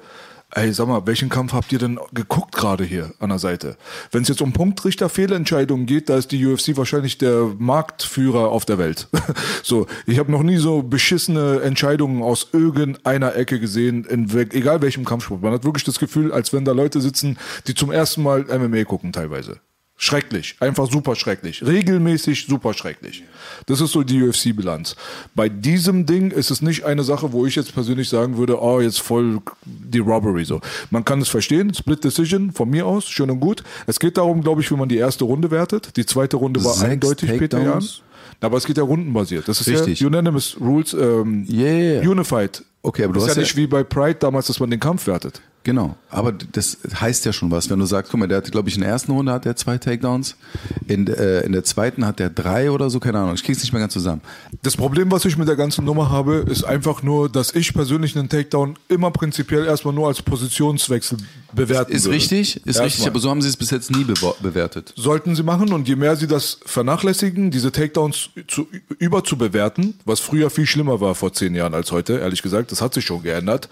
ey, 0.54 0.72
sag 0.72 0.88
mal, 0.88 1.06
welchen 1.06 1.28
Kampf 1.28 1.52
habt 1.52 1.72
ihr 1.72 1.78
denn 1.78 1.98
geguckt 2.12 2.54
gerade 2.54 2.84
hier 2.84 3.12
an 3.18 3.30
der 3.30 3.38
Seite? 3.38 3.76
Wenn 4.12 4.22
es 4.22 4.28
jetzt 4.28 4.42
um 4.42 4.52
Punktrichter-Fehlentscheidungen 4.52 5.86
geht, 5.86 6.08
da 6.08 6.16
ist 6.16 6.32
die 6.32 6.46
UFC 6.46 6.76
wahrscheinlich 6.76 7.18
der 7.18 7.52
Marktführer 7.58 8.48
auf 8.48 8.64
der 8.64 8.78
Welt. 8.78 9.08
so, 9.62 9.86
ich 10.06 10.18
habe 10.18 10.30
noch 10.30 10.42
nie 10.42 10.56
so 10.56 10.82
beschissene 10.82 11.60
Entscheidungen 11.60 12.22
aus 12.22 12.48
irgendeiner 12.52 13.34
Ecke 13.36 13.60
gesehen, 13.60 14.04
in, 14.04 14.30
egal 14.52 14.82
welchem 14.82 15.04
Kampfsport. 15.04 15.42
Man 15.42 15.52
hat 15.52 15.64
wirklich 15.64 15.84
das 15.84 15.98
Gefühl, 15.98 16.32
als 16.32 16.52
wenn 16.52 16.64
da 16.64 16.72
Leute 16.72 17.00
sitzen, 17.00 17.38
die 17.66 17.74
zum 17.74 17.90
ersten 17.90 18.22
Mal 18.22 18.44
MMA 18.44 18.84
gucken 18.84 19.12
teilweise. 19.12 19.60
Schrecklich, 19.96 20.56
einfach 20.58 20.90
super 20.90 21.14
schrecklich. 21.14 21.64
Regelmäßig 21.64 22.46
super 22.46 22.74
schrecklich. 22.74 23.22
Das 23.66 23.80
ist 23.80 23.92
so 23.92 24.02
die 24.02 24.22
UFC-Bilanz. 24.22 24.96
Bei 25.36 25.48
diesem 25.48 26.04
Ding 26.04 26.32
ist 26.32 26.50
es 26.50 26.60
nicht 26.62 26.84
eine 26.84 27.04
Sache, 27.04 27.32
wo 27.32 27.46
ich 27.46 27.54
jetzt 27.54 27.72
persönlich 27.74 28.08
sagen 28.08 28.36
würde, 28.36 28.60
oh, 28.60 28.80
jetzt 28.80 29.00
voll 29.00 29.40
die 29.64 30.00
Robbery 30.00 30.44
so. 30.44 30.60
Man 30.90 31.04
kann 31.04 31.20
es 31.20 31.28
verstehen, 31.28 31.72
Split 31.72 32.02
Decision 32.02 32.50
von 32.50 32.68
mir 32.70 32.86
aus, 32.86 33.08
schön 33.08 33.30
und 33.30 33.38
gut. 33.38 33.62
Es 33.86 34.00
geht 34.00 34.16
darum, 34.16 34.42
glaube 34.42 34.62
ich, 34.62 34.70
wie 34.72 34.74
man 34.76 34.88
die 34.88 34.96
erste 34.96 35.24
Runde 35.24 35.52
wertet. 35.52 35.96
Die 35.96 36.04
zweite 36.04 36.38
Runde 36.38 36.62
war 36.64 36.74
Sechs 36.74 36.90
eindeutig 36.90 37.38
Peter 37.38 37.62
Jan. 37.62 37.84
Aber 38.40 38.56
es 38.58 38.66
geht 38.66 38.76
ja 38.76 38.82
rundenbasiert. 38.82 39.46
Das 39.46 39.60
ist 39.60 39.68
Richtig. 39.68 40.00
ja 40.00 40.06
Unanimous 40.08 40.56
Rules, 40.60 40.92
ähm, 40.92 41.46
Yeah. 41.48 42.02
Unified. 42.02 42.64
Okay, 42.84 43.04
aber 43.04 43.14
du 43.14 43.18
das 43.18 43.24
ist 43.24 43.30
hast 43.30 43.36
ja 43.36 43.42
nicht 43.42 43.56
wie 43.56 43.66
bei 43.66 43.82
Pride 43.82 44.18
damals, 44.20 44.46
dass 44.46 44.60
man 44.60 44.70
den 44.70 44.78
Kampf 44.80 45.06
wertet. 45.06 45.40
Genau, 45.66 45.96
aber 46.10 46.30
das 46.32 46.76
heißt 47.00 47.24
ja 47.24 47.32
schon 47.32 47.50
was, 47.50 47.70
wenn 47.70 47.78
du 47.78 47.86
sagst, 47.86 48.10
guck 48.10 48.20
mal, 48.20 48.26
der 48.28 48.36
hat, 48.36 48.52
glaube 48.52 48.68
ich, 48.68 48.74
in 48.74 48.82
der 48.82 48.90
ersten 48.90 49.12
Runde 49.12 49.32
hat 49.32 49.46
er 49.46 49.56
zwei 49.56 49.78
Takedowns, 49.78 50.36
in, 50.86 51.06
äh, 51.06 51.40
in 51.40 51.52
der 51.52 51.64
zweiten 51.64 52.04
hat 52.04 52.20
er 52.20 52.28
drei 52.28 52.70
oder 52.70 52.90
so, 52.90 53.00
keine 53.00 53.18
Ahnung, 53.20 53.34
ich 53.34 53.42
krieg's 53.42 53.62
nicht 53.62 53.72
mehr 53.72 53.80
ganz 53.80 53.94
zusammen. 53.94 54.20
Das 54.62 54.76
Problem, 54.76 55.10
was 55.10 55.24
ich 55.24 55.38
mit 55.38 55.48
der 55.48 55.56
ganzen 55.56 55.86
Nummer 55.86 56.10
habe, 56.10 56.44
ist 56.50 56.64
einfach 56.64 57.02
nur, 57.02 57.30
dass 57.30 57.54
ich 57.54 57.72
persönlich 57.72 58.14
einen 58.14 58.28
Takedown 58.28 58.76
immer 58.90 59.10
prinzipiell 59.10 59.64
erstmal 59.64 59.94
nur 59.94 60.06
als 60.08 60.20
Positionswechsel 60.20 61.16
bewerten 61.54 61.92
Ist 61.92 62.04
würde. 62.04 62.16
richtig, 62.16 62.56
ist 62.56 62.66
Erstmal. 62.66 62.84
richtig, 62.88 63.06
aber 63.06 63.18
so 63.20 63.30
haben 63.30 63.40
sie 63.40 63.48
es 63.48 63.56
bis 63.56 63.70
jetzt 63.70 63.90
nie 63.90 64.04
bewo- 64.04 64.34
bewertet. 64.42 64.92
Sollten 64.96 65.34
sie 65.34 65.42
machen 65.44 65.72
und 65.72 65.88
je 65.88 65.96
mehr 65.96 66.16
sie 66.16 66.26
das 66.26 66.58
vernachlässigen, 66.66 67.50
diese 67.50 67.72
Takedowns 67.72 68.28
zu, 68.48 68.66
überzubewerten, 68.98 69.94
was 70.04 70.20
früher 70.20 70.50
viel 70.50 70.66
schlimmer 70.66 71.00
war 71.00 71.14
vor 71.14 71.32
zehn 71.32 71.54
Jahren 71.54 71.72
als 71.72 71.90
heute, 71.92 72.18
ehrlich 72.18 72.42
gesagt, 72.42 72.70
das 72.74 72.82
hat 72.82 72.94
sich 72.94 73.04
schon 73.04 73.22
geändert, 73.22 73.68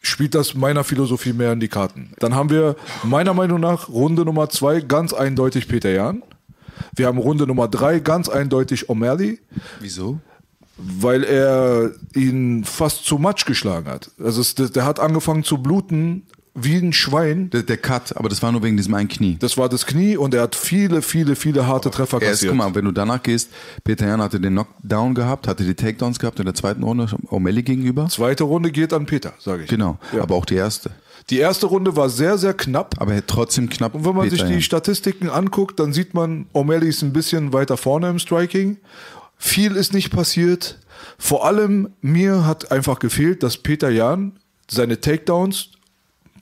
spielt 0.00 0.34
das 0.34 0.54
meiner 0.54 0.84
Philosophie 0.84 1.32
mehr 1.32 1.52
in 1.52 1.60
die 1.60 1.68
Karten. 1.68 2.12
Dann 2.18 2.34
haben 2.34 2.50
wir 2.50 2.76
meiner 3.02 3.34
Meinung 3.34 3.60
nach 3.60 3.88
Runde 3.88 4.24
Nummer 4.24 4.48
zwei 4.48 4.80
ganz 4.80 5.12
eindeutig 5.12 5.68
Peter 5.68 5.90
Jan. 5.90 6.22
Wir 6.94 7.06
haben 7.06 7.18
Runde 7.18 7.46
Nummer 7.46 7.68
drei 7.68 7.98
ganz 7.98 8.28
eindeutig 8.28 8.88
O'Malley. 8.88 9.38
Wieso? 9.80 10.20
weil 10.78 11.24
er 11.24 11.90
ihn 12.14 12.62
fast 12.64 13.04
zu 13.04 13.18
Matsch 13.18 13.44
geschlagen 13.46 13.90
hat. 13.90 14.12
Also 14.22 14.40
es, 14.40 14.54
der, 14.54 14.68
der 14.68 14.84
hat 14.84 15.00
angefangen 15.00 15.42
zu 15.42 15.58
bluten 15.58 16.22
wie 16.64 16.76
ein 16.76 16.92
Schwein. 16.92 17.50
Der, 17.50 17.62
der 17.62 17.76
Cut, 17.76 18.16
aber 18.16 18.28
das 18.28 18.42
war 18.42 18.52
nur 18.52 18.62
wegen 18.62 18.76
diesem 18.76 18.94
einen 18.94 19.08
Knie. 19.08 19.36
Das 19.40 19.56
war 19.56 19.68
das 19.68 19.86
Knie 19.86 20.16
und 20.16 20.34
er 20.34 20.42
hat 20.42 20.54
viele, 20.54 21.02
viele, 21.02 21.36
viele 21.36 21.66
harte 21.66 21.90
Treffer 21.90 22.18
Er 22.20 22.30
ist, 22.32 22.40
kassiert. 22.40 22.50
guck 22.52 22.58
mal, 22.58 22.74
wenn 22.74 22.84
du 22.84 22.92
danach 22.92 23.22
gehst, 23.22 23.50
Peter 23.84 24.06
Jan 24.06 24.20
hatte 24.20 24.40
den 24.40 24.52
Knockdown 24.54 25.14
gehabt, 25.14 25.48
hatte 25.48 25.64
die 25.64 25.74
Takedowns 25.74 26.18
gehabt 26.18 26.38
in 26.38 26.44
der 26.46 26.54
zweiten 26.54 26.82
Runde, 26.82 27.06
O'Malley 27.30 27.62
gegenüber. 27.62 28.08
Zweite 28.08 28.44
Runde 28.44 28.70
geht 28.70 28.92
an 28.92 29.06
Peter, 29.06 29.32
sage 29.38 29.64
ich. 29.64 29.70
Genau, 29.70 29.98
Ja. 30.14 30.22
aber 30.22 30.34
auch 30.34 30.44
die 30.44 30.54
erste. 30.56 30.90
Die 31.30 31.38
erste 31.38 31.66
Runde 31.66 31.94
war 31.94 32.08
sehr, 32.08 32.38
sehr 32.38 32.54
knapp. 32.54 32.94
Aber 32.98 33.10
er 33.12 33.18
hat 33.18 33.26
trotzdem 33.26 33.68
knapp 33.68 33.94
Und 33.94 34.04
wenn 34.06 34.14
man 34.16 34.30
sich 34.30 34.38
Peter 34.38 34.48
die 34.48 34.54
Yan. 34.54 34.62
Statistiken 34.62 35.28
anguckt, 35.28 35.78
dann 35.78 35.92
sieht 35.92 36.14
man, 36.14 36.46
O'Malley 36.54 36.86
ist 36.88 37.02
ein 37.02 37.12
bisschen 37.12 37.52
weiter 37.52 37.76
vorne 37.76 38.08
im 38.08 38.18
Striking. 38.18 38.78
Viel 39.36 39.76
ist 39.76 39.92
nicht 39.92 40.10
passiert. 40.10 40.78
Vor 41.18 41.44
allem 41.46 41.90
mir 42.00 42.46
hat 42.46 42.72
einfach 42.72 42.98
gefehlt, 42.98 43.42
dass 43.42 43.56
Peter 43.58 43.90
Jan 43.90 44.32
seine 44.70 45.00
Takedowns 45.00 45.70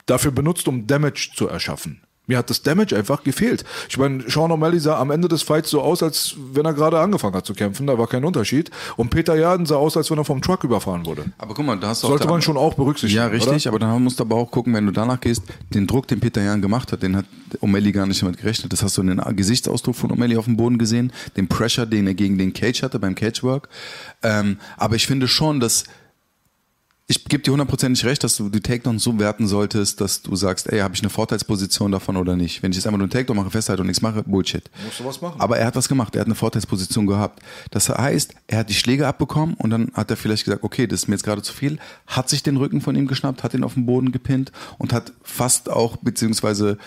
dafür 0.07 0.31
benutzt, 0.31 0.67
um 0.67 0.87
Damage 0.87 1.29
zu 1.35 1.47
erschaffen. 1.47 2.01
Mir 2.27 2.37
hat 2.37 2.49
das 2.49 2.61
Damage 2.61 2.93
einfach 2.95 3.23
gefehlt. 3.23 3.63
Ich 3.87 3.97
meine, 3.97 4.29
Sean 4.29 4.51
O'Malley 4.51 4.79
sah 4.79 4.99
am 4.99 5.11
Ende 5.11 5.29
des 5.29 5.43
Fights 5.43 5.69
so 5.69 5.81
aus, 5.81 6.03
als 6.03 6.35
wenn 6.51 6.65
er 6.65 6.73
gerade 6.73 6.99
angefangen 6.99 7.33
hat 7.33 7.45
zu 7.45 7.53
kämpfen. 7.53 7.87
Da 7.87 7.97
war 7.97 8.07
kein 8.07 8.25
Unterschied. 8.25 8.69
Und 8.97 9.09
Peter 9.11 9.35
Jan 9.35 9.65
sah 9.65 9.77
aus, 9.77 9.95
als 9.95 10.11
wenn 10.11 10.17
er 10.17 10.25
vom 10.25 10.41
Truck 10.41 10.65
überfahren 10.65 11.05
wurde. 11.05 11.25
Aber 11.37 11.53
guck 11.53 11.65
mal, 11.65 11.79
da 11.79 11.87
hast 11.87 12.03
du 12.03 12.07
Sollte 12.07 12.27
man 12.27 12.41
schon 12.41 12.57
auch 12.57 12.73
berücksichtigen. 12.73 13.23
Ja, 13.23 13.27
richtig, 13.27 13.65
Oder? 13.65 13.69
aber 13.69 13.79
dann 13.79 14.03
musst 14.03 14.19
du 14.19 14.25
aber 14.25 14.35
auch 14.35 14.51
gucken, 14.51 14.73
wenn 14.73 14.85
du 14.85 14.91
danach 14.91 15.21
gehst, 15.21 15.43
den 15.73 15.87
Druck, 15.87 16.07
den 16.07 16.19
Peter 16.19 16.43
Jan 16.43 16.61
gemacht 16.61 16.91
hat, 16.91 17.01
den 17.01 17.15
hat 17.15 17.25
O'Malley 17.61 17.93
gar 17.93 18.05
nicht 18.05 18.21
damit 18.21 18.37
gerechnet. 18.37 18.73
Das 18.73 18.83
hast 18.83 18.97
du 18.97 19.01
in 19.03 19.07
den 19.07 19.35
Gesichtsausdruck 19.37 19.95
von 19.95 20.11
O'Malley 20.11 20.37
auf 20.37 20.45
dem 20.45 20.57
Boden 20.57 20.77
gesehen, 20.77 21.13
den 21.37 21.47
Pressure, 21.47 21.85
den 21.85 22.07
er 22.07 22.13
gegen 22.13 22.37
den 22.37 22.51
Cage 22.51 22.83
hatte 22.83 22.99
beim 22.99 23.15
Cagework. 23.15 23.69
Ähm, 24.21 24.57
aber 24.75 24.97
ich 24.97 25.07
finde 25.07 25.29
schon, 25.29 25.61
dass 25.61 25.85
ich 27.09 27.23
gebe 27.23 27.41
dir 27.41 27.51
hundertprozentig 27.51 28.03
recht, 28.03 28.21
dass 28.25 28.35
du 28.35 28.49
die 28.49 28.59
Takedowns 28.59 29.01
so 29.01 29.17
werten 29.17 29.47
solltest, 29.47 30.01
dass 30.01 30.21
du 30.21 30.35
sagst, 30.35 30.67
ey, 30.67 30.79
habe 30.79 30.93
ich 30.93 31.01
eine 31.01 31.09
Vorteilsposition 31.09 31.89
davon 31.89 32.17
oder 32.17 32.35
nicht? 32.35 32.61
Wenn 32.61 32.71
ich 32.71 32.77
jetzt 32.77 32.85
einfach 32.85 32.97
nur 32.97 33.05
einen 33.05 33.11
Takedown 33.11 33.37
mache, 33.37 33.49
festhalte 33.49 33.81
und 33.81 33.87
nichts 33.87 34.01
mache, 34.01 34.23
Bullshit. 34.23 34.69
Musst 34.83 34.99
du 34.99 35.05
was 35.05 35.21
machen. 35.21 35.39
Aber 35.39 35.57
er 35.57 35.67
hat 35.67 35.77
was 35.77 35.87
gemacht, 35.87 36.15
er 36.15 36.21
hat 36.21 36.27
eine 36.27 36.35
Vorteilsposition 36.35 37.07
gehabt. 37.07 37.41
Das 37.71 37.87
heißt, 37.87 38.33
er 38.47 38.59
hat 38.59 38.69
die 38.69 38.73
Schläge 38.73 39.07
abbekommen 39.07 39.55
und 39.55 39.69
dann 39.69 39.89
hat 39.93 40.11
er 40.11 40.17
vielleicht 40.17 40.43
gesagt, 40.43 40.63
okay, 40.63 40.85
das 40.85 41.03
ist 41.03 41.07
mir 41.07 41.15
jetzt 41.15 41.23
gerade 41.23 41.41
zu 41.41 41.53
viel, 41.53 41.79
hat 42.07 42.27
sich 42.27 42.43
den 42.43 42.57
Rücken 42.57 42.81
von 42.81 42.93
ihm 42.97 43.07
geschnappt, 43.07 43.41
hat 43.41 43.53
ihn 43.53 43.63
auf 43.63 43.75
den 43.75 43.85
Boden 43.85 44.11
gepinnt 44.11 44.51
und 44.77 44.91
hat 44.91 45.13
fast 45.23 45.69
auch, 45.69 45.95
beziehungsweise 45.97 46.77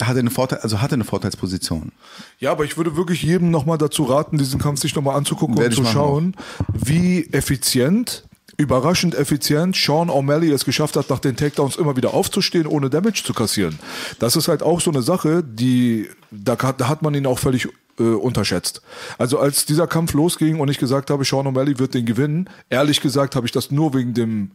hatte 0.00 0.20
eine 0.20 0.30
Vorteil, 0.30 0.60
also 0.60 0.80
hatte 0.80 0.94
eine 0.94 1.04
Vorteilsposition. 1.04 1.90
Ja, 2.38 2.52
aber 2.52 2.64
ich 2.64 2.76
würde 2.76 2.96
wirklich 2.96 3.22
jedem 3.22 3.50
nochmal 3.50 3.78
dazu 3.78 4.04
raten, 4.04 4.38
diesen 4.38 4.60
Kampf 4.60 4.80
sich 4.80 4.94
nochmal 4.94 5.16
anzugucken 5.16 5.56
Werde 5.56 5.76
und 5.76 5.84
zu 5.84 5.90
schauen, 5.90 6.36
wie 6.72 7.28
effizient, 7.32 8.25
überraschend 8.56 9.14
effizient 9.14 9.76
Sean 9.76 10.08
O'Malley 10.08 10.52
es 10.52 10.64
geschafft 10.64 10.96
hat, 10.96 11.10
nach 11.10 11.18
den 11.18 11.36
Takedowns 11.36 11.76
immer 11.76 11.96
wieder 11.96 12.14
aufzustehen, 12.14 12.66
ohne 12.66 12.90
Damage 12.90 13.22
zu 13.24 13.34
kassieren. 13.34 13.78
Das 14.18 14.36
ist 14.36 14.48
halt 14.48 14.62
auch 14.62 14.80
so 14.80 14.90
eine 14.90 15.02
Sache, 15.02 15.42
die, 15.44 16.08
da, 16.30 16.56
da 16.56 16.88
hat 16.88 17.02
man 17.02 17.14
ihn 17.14 17.26
auch 17.26 17.38
völlig 17.38 17.68
äh, 17.98 18.02
unterschätzt. 18.02 18.82
Also 19.18 19.38
als 19.38 19.66
dieser 19.66 19.86
Kampf 19.86 20.12
losging 20.14 20.60
und 20.60 20.70
ich 20.70 20.78
gesagt 20.78 21.10
habe, 21.10 21.24
Sean 21.24 21.46
O'Malley 21.46 21.78
wird 21.78 21.94
den 21.94 22.06
gewinnen, 22.06 22.48
ehrlich 22.70 23.00
gesagt 23.00 23.36
habe 23.36 23.46
ich 23.46 23.52
das 23.52 23.70
nur 23.70 23.94
wegen 23.94 24.14
dem 24.14 24.52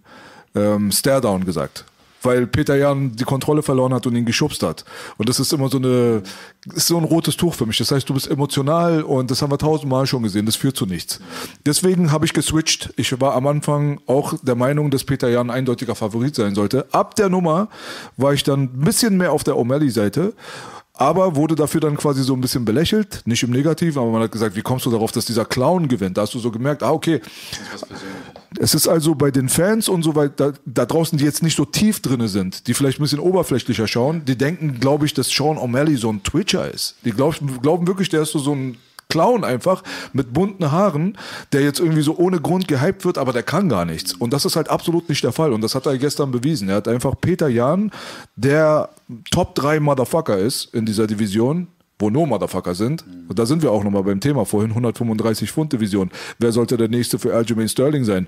ähm, 0.55 0.91
Staredown 0.91 1.45
gesagt. 1.45 1.85
Weil 2.21 2.47
Peter 2.47 2.75
Jan 2.75 3.15
die 3.15 3.23
Kontrolle 3.23 3.63
verloren 3.63 3.93
hat 3.93 4.05
und 4.07 4.15
ihn 4.15 4.25
geschubst 4.25 4.63
hat. 4.63 4.85
Und 5.17 5.29
das 5.29 5.39
ist 5.39 5.53
immer 5.53 5.69
so 5.69 5.77
eine, 5.77 6.23
ist 6.73 6.87
so 6.87 6.97
ein 6.97 7.03
rotes 7.03 7.37
Tuch 7.37 7.55
für 7.55 7.65
mich. 7.65 7.77
Das 7.77 7.91
heißt, 7.91 8.07
du 8.07 8.13
bist 8.13 8.29
emotional 8.29 9.03
und 9.03 9.31
das 9.31 9.41
haben 9.41 9.51
wir 9.51 9.57
tausendmal 9.57 10.05
schon 10.07 10.23
gesehen. 10.23 10.45
Das 10.45 10.55
führt 10.55 10.75
zu 10.75 10.85
nichts. 10.85 11.19
Deswegen 11.65 12.11
habe 12.11 12.25
ich 12.25 12.33
geswitcht. 12.33 12.93
Ich 12.97 13.19
war 13.19 13.35
am 13.35 13.47
Anfang 13.47 13.99
auch 14.07 14.35
der 14.41 14.55
Meinung, 14.55 14.91
dass 14.91 15.03
Peter 15.03 15.29
Jan 15.29 15.49
ein 15.49 15.61
eindeutiger 15.61 15.95
Favorit 15.95 16.35
sein 16.35 16.55
sollte. 16.55 16.87
Ab 16.91 17.15
der 17.15 17.29
Nummer 17.29 17.69
war 18.17 18.33
ich 18.33 18.43
dann 18.43 18.63
ein 18.63 18.81
bisschen 18.81 19.17
mehr 19.17 19.31
auf 19.31 19.43
der 19.43 19.55
O'Malley-Seite 19.55 20.33
aber 21.01 21.35
wurde 21.35 21.55
dafür 21.55 21.81
dann 21.81 21.97
quasi 21.97 22.21
so 22.21 22.35
ein 22.35 22.41
bisschen 22.41 22.63
belächelt, 22.63 23.23
nicht 23.25 23.41
im 23.41 23.49
Negativen, 23.49 23.99
aber 23.99 24.11
man 24.11 24.21
hat 24.21 24.31
gesagt, 24.31 24.55
wie 24.55 24.61
kommst 24.61 24.85
du 24.85 24.91
darauf, 24.91 25.11
dass 25.11 25.25
dieser 25.25 25.45
Clown 25.45 25.87
gewinnt? 25.87 26.15
Da 26.15 26.21
hast 26.21 26.35
du 26.35 26.39
so 26.39 26.51
gemerkt, 26.51 26.83
ah, 26.83 26.91
okay. 26.91 27.21
Es 28.59 28.75
ist 28.75 28.87
also 28.87 29.15
bei 29.15 29.31
den 29.31 29.49
Fans 29.49 29.89
und 29.89 30.03
so 30.03 30.15
weiter, 30.15 30.53
da, 30.63 30.85
draußen, 30.85 31.17
die 31.17 31.25
jetzt 31.25 31.41
nicht 31.41 31.57
so 31.57 31.65
tief 31.65 32.01
drinne 32.01 32.27
sind, 32.27 32.67
die 32.67 32.75
vielleicht 32.75 32.99
ein 32.99 33.03
bisschen 33.03 33.19
oberflächlicher 33.19 33.87
schauen, 33.87 34.25
die 34.25 34.37
denken, 34.37 34.79
glaube 34.79 35.07
ich, 35.07 35.15
dass 35.15 35.27
Sean 35.27 35.57
O'Malley 35.57 35.97
so 35.97 36.11
ein 36.11 36.21
Twitcher 36.21 36.71
ist. 36.71 36.95
Die 37.03 37.11
glaub, 37.11 37.35
glauben 37.63 37.87
wirklich, 37.87 38.09
der 38.09 38.21
ist 38.21 38.31
so, 38.33 38.39
so 38.39 38.53
ein 38.53 38.77
Clown 39.11 39.43
einfach 39.43 39.83
mit 40.13 40.33
bunten 40.33 40.71
Haaren, 40.71 41.17
der 41.51 41.61
jetzt 41.61 41.79
irgendwie 41.79 42.01
so 42.01 42.17
ohne 42.17 42.39
Grund 42.39 42.67
gehypt 42.67 43.03
wird, 43.03 43.17
aber 43.17 43.33
der 43.33 43.43
kann 43.43 43.67
gar 43.67 43.85
nichts. 43.85 44.13
Und 44.13 44.31
das 44.31 44.45
ist 44.45 44.55
halt 44.55 44.69
absolut 44.69 45.09
nicht 45.09 45.23
der 45.23 45.33
Fall. 45.33 45.51
Und 45.51 45.61
das 45.61 45.75
hat 45.75 45.85
er 45.85 45.97
gestern 45.97 46.31
bewiesen. 46.31 46.69
Er 46.69 46.77
hat 46.77 46.87
einfach 46.87 47.15
Peter 47.19 47.49
Jan, 47.49 47.91
der 48.35 48.89
Top 49.29 49.53
3 49.55 49.81
Motherfucker 49.81 50.37
ist 50.37 50.73
in 50.73 50.85
dieser 50.85 51.07
Division, 51.07 51.67
wo 51.99 52.09
nur 52.09 52.25
Motherfucker 52.25 52.73
sind. 52.73 53.03
Und 53.27 53.37
da 53.37 53.45
sind 53.45 53.61
wir 53.61 53.71
auch 53.71 53.83
nochmal 53.83 54.03
beim 54.03 54.21
Thema 54.21 54.45
vorhin, 54.45 54.71
135 54.71 55.51
Pfund 55.51 55.73
Division. 55.73 56.09
Wer 56.39 56.51
sollte 56.53 56.77
der 56.77 56.87
nächste 56.87 57.19
für 57.19 57.35
Aljamain 57.35 57.69
Sterling 57.69 58.05
sein? 58.05 58.27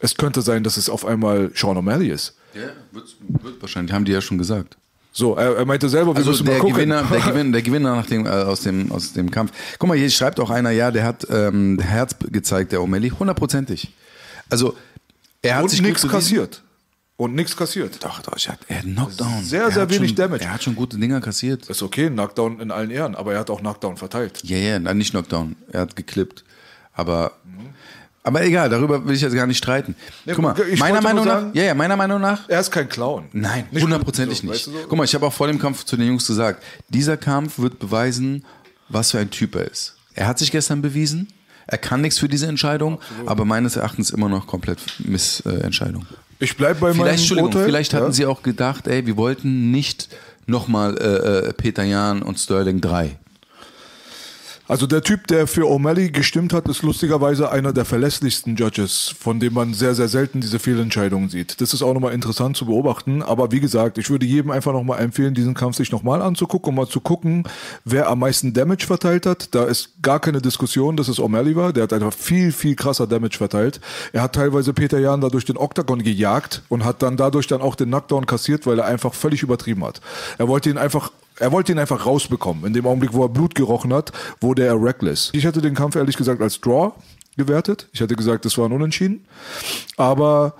Es 0.00 0.16
könnte 0.16 0.40
sein, 0.42 0.64
dass 0.64 0.78
es 0.78 0.88
auf 0.88 1.04
einmal 1.04 1.50
Sean 1.54 1.76
O'Malley 1.76 2.10
ist. 2.10 2.36
Ja, 2.54 2.70
wird, 2.90 3.16
wird 3.42 3.60
wahrscheinlich, 3.60 3.92
haben 3.92 4.04
die 4.04 4.12
ja 4.12 4.20
schon 4.20 4.38
gesagt. 4.38 4.76
So, 5.14 5.36
er, 5.36 5.56
er 5.58 5.66
meinte 5.66 5.88
selber, 5.90 6.12
wir 6.12 6.16
Also 6.16 6.30
müssen 6.30 6.46
der 6.46 6.54
mal 6.54 6.60
gucken. 6.60 6.74
Gewinner, 6.76 7.02
der 7.04 7.20
Gewinner, 7.32 7.52
der 7.52 7.62
Gewinner 7.62 7.96
nach 7.96 8.06
dem, 8.06 8.26
äh, 8.26 8.30
aus, 8.30 8.62
dem, 8.62 8.90
aus 8.90 9.12
dem 9.12 9.30
Kampf. 9.30 9.52
Guck 9.78 9.88
mal, 9.88 9.96
hier 9.96 10.10
schreibt 10.10 10.40
auch 10.40 10.50
einer, 10.50 10.70
ja, 10.70 10.90
der 10.90 11.04
hat 11.04 11.26
ähm, 11.30 11.78
Herz 11.78 12.16
gezeigt, 12.30 12.72
der 12.72 12.80
O'Malley, 12.80 13.10
hundertprozentig. 13.10 13.92
Also 14.48 14.74
er 15.42 15.56
hat 15.56 15.64
und 15.64 15.68
sich 15.68 15.82
nichts 15.82 16.06
kassiert. 16.08 16.62
Und 17.18 17.34
nichts 17.34 17.56
kassiert. 17.56 18.02
Doch, 18.02 18.20
doch, 18.22 18.32
er 18.36 18.52
hat, 18.52 18.60
er 18.68 18.78
hat 18.78 18.84
Knockdown. 18.84 19.44
Sehr, 19.44 19.70
sehr 19.70 19.88
wenig 19.90 20.10
schon, 20.10 20.16
Damage. 20.16 20.44
Er 20.44 20.54
hat 20.54 20.62
schon 20.62 20.74
gute 20.74 20.96
Dinger 20.98 21.20
kassiert. 21.20 21.68
Ist 21.68 21.82
okay, 21.82 22.08
Knockdown 22.08 22.58
in 22.58 22.70
allen 22.70 22.90
Ehren, 22.90 23.14
aber 23.14 23.34
er 23.34 23.40
hat 23.40 23.50
auch 23.50 23.60
Knockdown 23.60 23.96
verteilt. 23.98 24.40
Ja, 24.42 24.56
ja, 24.56 24.78
nein, 24.78 24.98
nicht 24.98 25.10
Knockdown. 25.10 25.54
Er 25.70 25.82
hat 25.82 25.94
geklippt. 25.94 26.42
Aber, 26.94 27.32
aber 28.22 28.42
egal, 28.44 28.68
darüber 28.68 29.04
will 29.06 29.14
ich 29.14 29.20
jetzt 29.22 29.34
gar 29.34 29.46
nicht 29.46 29.58
streiten. 29.58 29.94
Nee, 30.24 30.32
Guck 30.34 30.42
mal, 30.42 30.54
meiner 30.78 31.00
Meinung 31.00 31.24
nach, 31.24 31.40
sagen- 31.40 31.50
ja, 31.54 31.62
ja, 31.64 31.74
meiner 31.74 31.96
Meinung 31.96 32.20
nach, 32.20 32.48
Er 32.48 32.60
ist 32.60 32.70
kein 32.70 32.88
Clown. 32.88 33.24
Nein, 33.32 33.64
hundertprozentig 33.72 34.38
so, 34.38 34.46
nicht. 34.46 34.54
weißt 34.54 34.66
du 34.68 34.70
so? 34.72 34.78
Guck 34.88 34.98
mal, 34.98 35.04
ich 35.04 35.14
habe 35.14 35.26
auch 35.26 35.32
vor 35.32 35.46
dem 35.48 35.58
Kampf 35.58 35.84
zu 35.84 35.96
den 35.96 36.06
Jungs 36.06 36.26
gesagt, 36.26 36.62
dieser 36.88 37.16
Kampf 37.16 37.58
wird 37.58 37.78
beweisen, 37.78 38.44
was 38.88 39.10
für 39.10 39.18
ein 39.18 39.30
Typ 39.30 39.54
er 39.56 39.70
ist. 39.70 39.96
Er 40.14 40.26
hat 40.26 40.38
sich 40.38 40.50
gestern 40.52 40.82
bewiesen, 40.82 41.28
er 41.66 41.78
kann 41.78 42.00
nichts 42.00 42.18
für 42.18 42.28
diese 42.28 42.46
Entscheidung, 42.46 43.00
aber 43.26 43.44
meines 43.44 43.76
Erachtens 43.76 44.10
immer 44.10 44.28
noch 44.28 44.46
komplett 44.46 44.78
Missentscheidung. 44.98 46.06
Ich 46.38 46.56
bleib 46.56 46.80
bei 46.80 46.88
meinem 46.88 46.96
Vielleicht, 47.02 47.18
Entschuldigung, 47.20 47.50
Urteil. 47.52 47.64
vielleicht 47.66 47.94
hatten 47.94 48.06
ja? 48.06 48.12
sie 48.12 48.26
auch 48.26 48.42
gedacht, 48.42 48.88
ey, 48.88 49.06
wir 49.06 49.16
wollten 49.16 49.70
nicht 49.70 50.08
nochmal 50.46 50.98
äh, 50.98 51.48
äh, 51.48 51.52
Peter 51.52 51.84
Jan 51.84 52.20
und 52.22 52.38
Sterling 52.38 52.80
3. 52.80 53.16
Also 54.72 54.86
der 54.86 55.02
Typ, 55.02 55.26
der 55.26 55.46
für 55.46 55.66
O'Malley 55.66 56.12
gestimmt 56.12 56.54
hat, 56.54 56.66
ist 56.66 56.80
lustigerweise 56.80 57.52
einer 57.52 57.74
der 57.74 57.84
verlässlichsten 57.84 58.56
Judges, 58.56 59.14
von 59.20 59.38
dem 59.38 59.52
man 59.52 59.74
sehr, 59.74 59.94
sehr 59.94 60.08
selten 60.08 60.40
diese 60.40 60.58
Fehlentscheidungen 60.58 61.28
sieht. 61.28 61.60
Das 61.60 61.74
ist 61.74 61.82
auch 61.82 61.92
nochmal 61.92 62.14
interessant 62.14 62.56
zu 62.56 62.64
beobachten. 62.64 63.22
Aber 63.22 63.52
wie 63.52 63.60
gesagt, 63.60 63.98
ich 63.98 64.08
würde 64.08 64.24
jedem 64.24 64.50
einfach 64.50 64.72
nochmal 64.72 65.00
empfehlen, 65.00 65.34
diesen 65.34 65.52
Kampf 65.52 65.76
sich 65.76 65.92
nochmal 65.92 66.22
anzugucken, 66.22 66.70
um 66.70 66.76
mal 66.76 66.88
zu 66.88 67.00
gucken, 67.02 67.44
wer 67.84 68.08
am 68.08 68.20
meisten 68.20 68.54
Damage 68.54 68.86
verteilt 68.86 69.26
hat. 69.26 69.54
Da 69.54 69.64
ist 69.64 69.90
gar 70.00 70.20
keine 70.20 70.40
Diskussion, 70.40 70.96
dass 70.96 71.08
es 71.08 71.20
O'Malley 71.20 71.54
war. 71.54 71.74
Der 71.74 71.82
hat 71.82 71.92
einfach 71.92 72.14
viel, 72.14 72.50
viel 72.50 72.74
krasser 72.74 73.06
Damage 73.06 73.36
verteilt. 73.36 73.78
Er 74.14 74.22
hat 74.22 74.34
teilweise 74.34 74.72
Peter 74.72 74.98
Jan 74.98 75.20
da 75.20 75.28
durch 75.28 75.44
den 75.44 75.58
Oktagon 75.58 76.02
gejagt 76.02 76.62
und 76.70 76.86
hat 76.86 77.02
dann 77.02 77.18
dadurch 77.18 77.46
dann 77.46 77.60
auch 77.60 77.74
den 77.74 77.88
Knockdown 77.88 78.24
kassiert, 78.24 78.66
weil 78.66 78.78
er 78.78 78.86
einfach 78.86 79.12
völlig 79.12 79.42
übertrieben 79.42 79.84
hat. 79.84 80.00
Er 80.38 80.48
wollte 80.48 80.70
ihn 80.70 80.78
einfach 80.78 81.10
er 81.38 81.52
wollte 81.52 81.72
ihn 81.72 81.78
einfach 81.78 82.06
rausbekommen. 82.06 82.64
In 82.64 82.72
dem 82.72 82.86
Augenblick, 82.86 83.12
wo 83.12 83.24
er 83.24 83.28
Blut 83.28 83.54
gerochen 83.54 83.92
hat, 83.92 84.12
wurde 84.40 84.64
er 84.64 84.82
reckless. 84.82 85.30
Ich 85.32 85.44
hätte 85.44 85.60
den 85.60 85.74
Kampf 85.74 85.96
ehrlich 85.96 86.16
gesagt 86.16 86.40
als 86.40 86.60
Draw 86.60 86.92
gewertet. 87.36 87.88
Ich 87.92 88.00
hätte 88.00 88.16
gesagt, 88.16 88.44
das 88.44 88.58
war 88.58 88.66
ein 88.66 88.72
Unentschieden. 88.72 89.24
Aber 89.96 90.54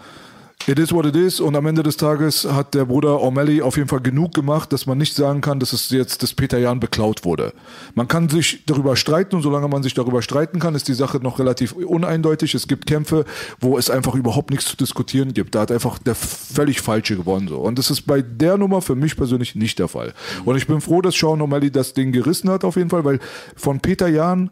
it 0.67 0.79
is 0.79 0.93
what 0.93 1.07
it 1.07 1.17
is. 1.17 1.41
Und 1.41 1.57
am 1.57 1.67
Ende 1.67 1.83
des 1.83 1.97
Tages 1.97 2.45
hat 2.45 2.75
der 2.75 2.85
Bruder 2.85 3.17
O'Malley 3.17 3.63
auf 3.63 3.77
jeden 3.77 3.89
Fall 3.89 4.01
genug 4.01 4.35
gemacht, 4.35 4.73
dass 4.73 4.87
man 4.87 4.99
nicht 4.99 5.15
sagen 5.15 5.41
kann, 5.41 5.61
dass 5.61 5.73
es 5.73 5.91
jetzt 5.91 6.23
das 6.23 6.35
Peter 6.35 6.59
Jan 6.59 6.81
beklaut 6.81 7.25
wurde. 7.25 7.53
Man 7.95 8.09
kann 8.09 8.29
sich 8.29 8.65
darüber 8.67 8.97
streiten 8.97 9.37
und 9.37 9.43
solange 9.43 9.69
man 9.69 9.83
sich 9.83 9.95
darüber 9.95 10.23
streiten 10.23 10.59
kann, 10.59 10.75
ist 10.75 10.89
die 10.89 10.95
Sache 10.95 11.19
noch 11.19 11.39
relativ 11.39 11.73
uneindeutig. 11.73 12.55
Es 12.55 12.69
gibt 12.69 12.87
Kämpfe, 12.87 13.25
wo 13.61 13.79
es 13.79 13.91
einfach 13.91 14.15
überhaupt 14.15 14.51
nichts 14.51 14.67
zu 14.67 14.77
diskutieren 14.77 15.35
gibt. 15.35 15.55
Da 15.55 15.63
hat 15.63 15.73
einfach 15.73 15.99
der 15.99 16.15
völlig 16.15 16.81
Falsche 16.81 17.17
gewonnen. 17.17 17.49
So. 17.49 17.59
Und 17.59 17.79
das 17.79 17.91
ist 17.91 18.03
bei 18.03 18.23
der 18.23 18.57
Nummer 18.57 18.83
für 18.83 18.95
mich 18.95 19.17
persönlich 19.17 19.55
nicht 19.55 19.79
der 19.79 19.89
Fall. 19.89 20.15
Und 20.45 20.57
ich 20.57 20.67
bin 20.67 20.81
froh, 20.81 21.03
dass 21.03 21.15
Sean 21.15 21.41
O'Malley 21.41 21.71
das 21.71 21.93
Ding 21.95 22.13
gerissen 22.13 22.51
hat 22.51 22.65
auf 22.65 22.77
jeden 22.77 22.91
Fall, 22.91 23.05
weil 23.05 23.21
von 23.57 23.81
Peter 23.81 24.09
Jan 24.09 24.51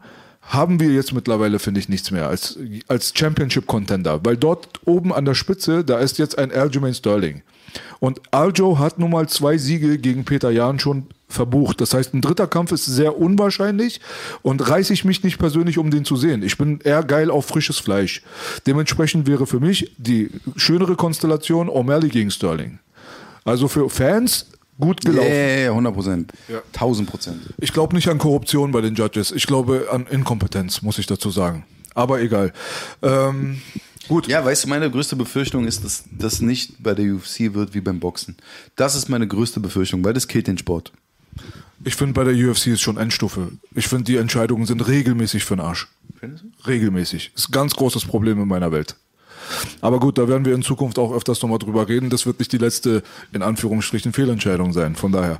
haben 0.50 0.80
wir 0.80 0.90
jetzt 0.90 1.12
mittlerweile, 1.12 1.58
finde 1.58 1.80
ich, 1.80 1.88
nichts 1.88 2.10
mehr 2.10 2.28
als, 2.28 2.58
als 2.88 3.12
Championship-Contender. 3.16 4.20
Weil 4.24 4.36
dort 4.36 4.80
oben 4.84 5.12
an 5.12 5.24
der 5.24 5.34
Spitze, 5.34 5.84
da 5.84 5.98
ist 5.98 6.18
jetzt 6.18 6.38
ein 6.38 6.52
Aljamain 6.52 6.92
Sterling. 6.92 7.42
Und 8.00 8.20
Aljo 8.32 8.78
hat 8.78 8.98
nun 8.98 9.10
mal 9.10 9.28
zwei 9.28 9.56
Siege 9.58 9.98
gegen 9.98 10.24
Peter 10.24 10.50
Jan 10.50 10.80
schon 10.80 11.06
verbucht. 11.28 11.80
Das 11.80 11.94
heißt, 11.94 12.14
ein 12.14 12.20
dritter 12.20 12.48
Kampf 12.48 12.72
ist 12.72 12.86
sehr 12.86 13.16
unwahrscheinlich 13.16 14.00
und 14.42 14.68
reiße 14.68 14.92
ich 14.92 15.04
mich 15.04 15.22
nicht 15.22 15.38
persönlich, 15.38 15.78
um 15.78 15.90
den 15.90 16.04
zu 16.04 16.16
sehen. 16.16 16.42
Ich 16.42 16.58
bin 16.58 16.80
eher 16.80 17.04
geil 17.04 17.30
auf 17.30 17.46
frisches 17.46 17.78
Fleisch. 17.78 18.22
Dementsprechend 18.66 19.28
wäre 19.28 19.46
für 19.46 19.60
mich 19.60 19.92
die 19.98 20.30
schönere 20.56 20.96
Konstellation 20.96 21.68
O'Malley 21.68 22.08
gegen 22.08 22.32
Sterling. 22.32 22.80
Also 23.44 23.68
für 23.68 23.88
Fans 23.88 24.49
gut 24.80 25.04
Ja, 25.04 25.10
gelaufen. 25.10 25.30
ja, 25.30 25.58
ja, 25.58 25.68
100 25.70 25.94
Prozent. 25.94 26.32
1000 26.72 27.08
Prozent. 27.08 27.40
Ich 27.58 27.72
glaube 27.72 27.94
nicht 27.94 28.08
an 28.08 28.18
Korruption 28.18 28.72
bei 28.72 28.80
den 28.80 28.94
Judges. 28.94 29.30
Ich 29.32 29.46
glaube 29.46 29.88
an 29.92 30.06
Inkompetenz, 30.10 30.82
muss 30.82 30.98
ich 30.98 31.06
dazu 31.06 31.30
sagen. 31.30 31.64
Aber 31.94 32.20
egal. 32.20 32.52
Ähm, 33.02 33.60
gut. 34.08 34.26
Ja, 34.28 34.44
weißt 34.44 34.64
du, 34.64 34.68
meine 34.68 34.90
größte 34.90 35.16
Befürchtung 35.16 35.66
ist, 35.66 35.84
dass 35.84 36.04
das 36.10 36.40
nicht 36.40 36.82
bei 36.82 36.94
der 36.94 37.14
UFC 37.14 37.52
wird 37.54 37.74
wie 37.74 37.80
beim 37.80 38.00
Boxen. 38.00 38.36
Das 38.76 38.94
ist 38.94 39.08
meine 39.08 39.26
größte 39.28 39.60
Befürchtung, 39.60 40.02
weil 40.04 40.12
das 40.14 40.28
killt 40.28 40.46
den 40.46 40.58
Sport. 40.58 40.92
Ich 41.84 41.94
finde 41.96 42.12
bei 42.14 42.24
der 42.24 42.34
UFC 42.34 42.68
ist 42.68 42.80
schon 42.82 42.96
Endstufe. 42.98 43.52
Ich 43.74 43.88
finde 43.88 44.04
die 44.04 44.16
Entscheidungen 44.16 44.66
sind 44.66 44.86
regelmäßig 44.86 45.44
für 45.44 45.56
den 45.56 45.64
Arsch. 45.64 45.88
Regelmäßig. 46.66 47.32
Ist 47.34 47.48
ein 47.48 47.52
ganz 47.52 47.74
großes 47.74 48.04
Problem 48.04 48.40
in 48.40 48.48
meiner 48.48 48.70
Welt. 48.72 48.96
Aber 49.80 50.00
gut, 50.00 50.18
da 50.18 50.28
werden 50.28 50.44
wir 50.44 50.54
in 50.54 50.62
Zukunft 50.62 50.98
auch 50.98 51.12
öfters 51.12 51.42
nochmal 51.42 51.58
drüber 51.58 51.88
reden. 51.88 52.10
Das 52.10 52.26
wird 52.26 52.38
nicht 52.38 52.52
die 52.52 52.58
letzte, 52.58 53.02
in 53.32 53.42
Anführungsstrichen, 53.42 54.12
Fehlentscheidung 54.12 54.72
sein. 54.72 54.96
Von 54.96 55.12
daher. 55.12 55.38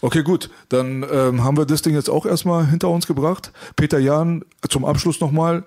Okay, 0.00 0.22
gut. 0.22 0.50
Dann 0.68 1.04
ähm, 1.10 1.44
haben 1.44 1.56
wir 1.56 1.66
das 1.66 1.82
Ding 1.82 1.94
jetzt 1.94 2.10
auch 2.10 2.26
erstmal 2.26 2.66
hinter 2.66 2.88
uns 2.88 3.06
gebracht. 3.06 3.52
Peter 3.76 3.98
Jahn, 3.98 4.44
zum 4.68 4.84
Abschluss 4.84 5.20
nochmal. 5.20 5.64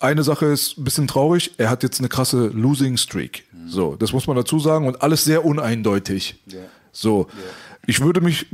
Eine 0.00 0.22
Sache 0.22 0.46
ist 0.46 0.78
ein 0.78 0.84
bisschen 0.84 1.06
traurig. 1.08 1.52
Er 1.56 1.70
hat 1.70 1.82
jetzt 1.82 2.00
eine 2.00 2.08
krasse 2.08 2.48
Losing 2.48 2.96
Streak. 2.96 3.44
So, 3.68 3.96
das 3.96 4.12
muss 4.12 4.26
man 4.26 4.36
dazu 4.36 4.58
sagen. 4.58 4.86
Und 4.86 5.02
alles 5.02 5.24
sehr 5.24 5.44
uneindeutig. 5.44 6.42
So. 6.92 7.26
Ich 7.86 8.00
würde 8.00 8.20
mich 8.20 8.46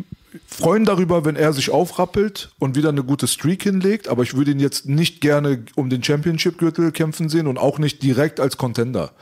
freuen 0.47 0.85
darüber, 0.85 1.24
wenn 1.24 1.37
er 1.37 1.53
sich 1.53 1.70
aufrappelt 1.70 2.51
und 2.59 2.76
wieder 2.76 2.89
eine 2.89 3.03
gute 3.05 3.26
Streak 3.26 3.62
hinlegt, 3.62 4.09
aber 4.09 4.22
ich 4.22 4.35
würde 4.37 4.51
ihn 4.53 4.61
jetzt 4.61 4.87
nicht 4.87 5.20
gerne 5.20 5.64
um 5.74 5.91
den 5.91 6.03
Championship-Gürtel 6.03 6.93
kämpfen 6.93 7.28
sehen 7.28 7.47
und 7.47 7.59
auch 7.59 7.78
nicht 7.78 8.03
direkt 8.03 8.41
als 8.41 8.57
Contender. 8.57 9.12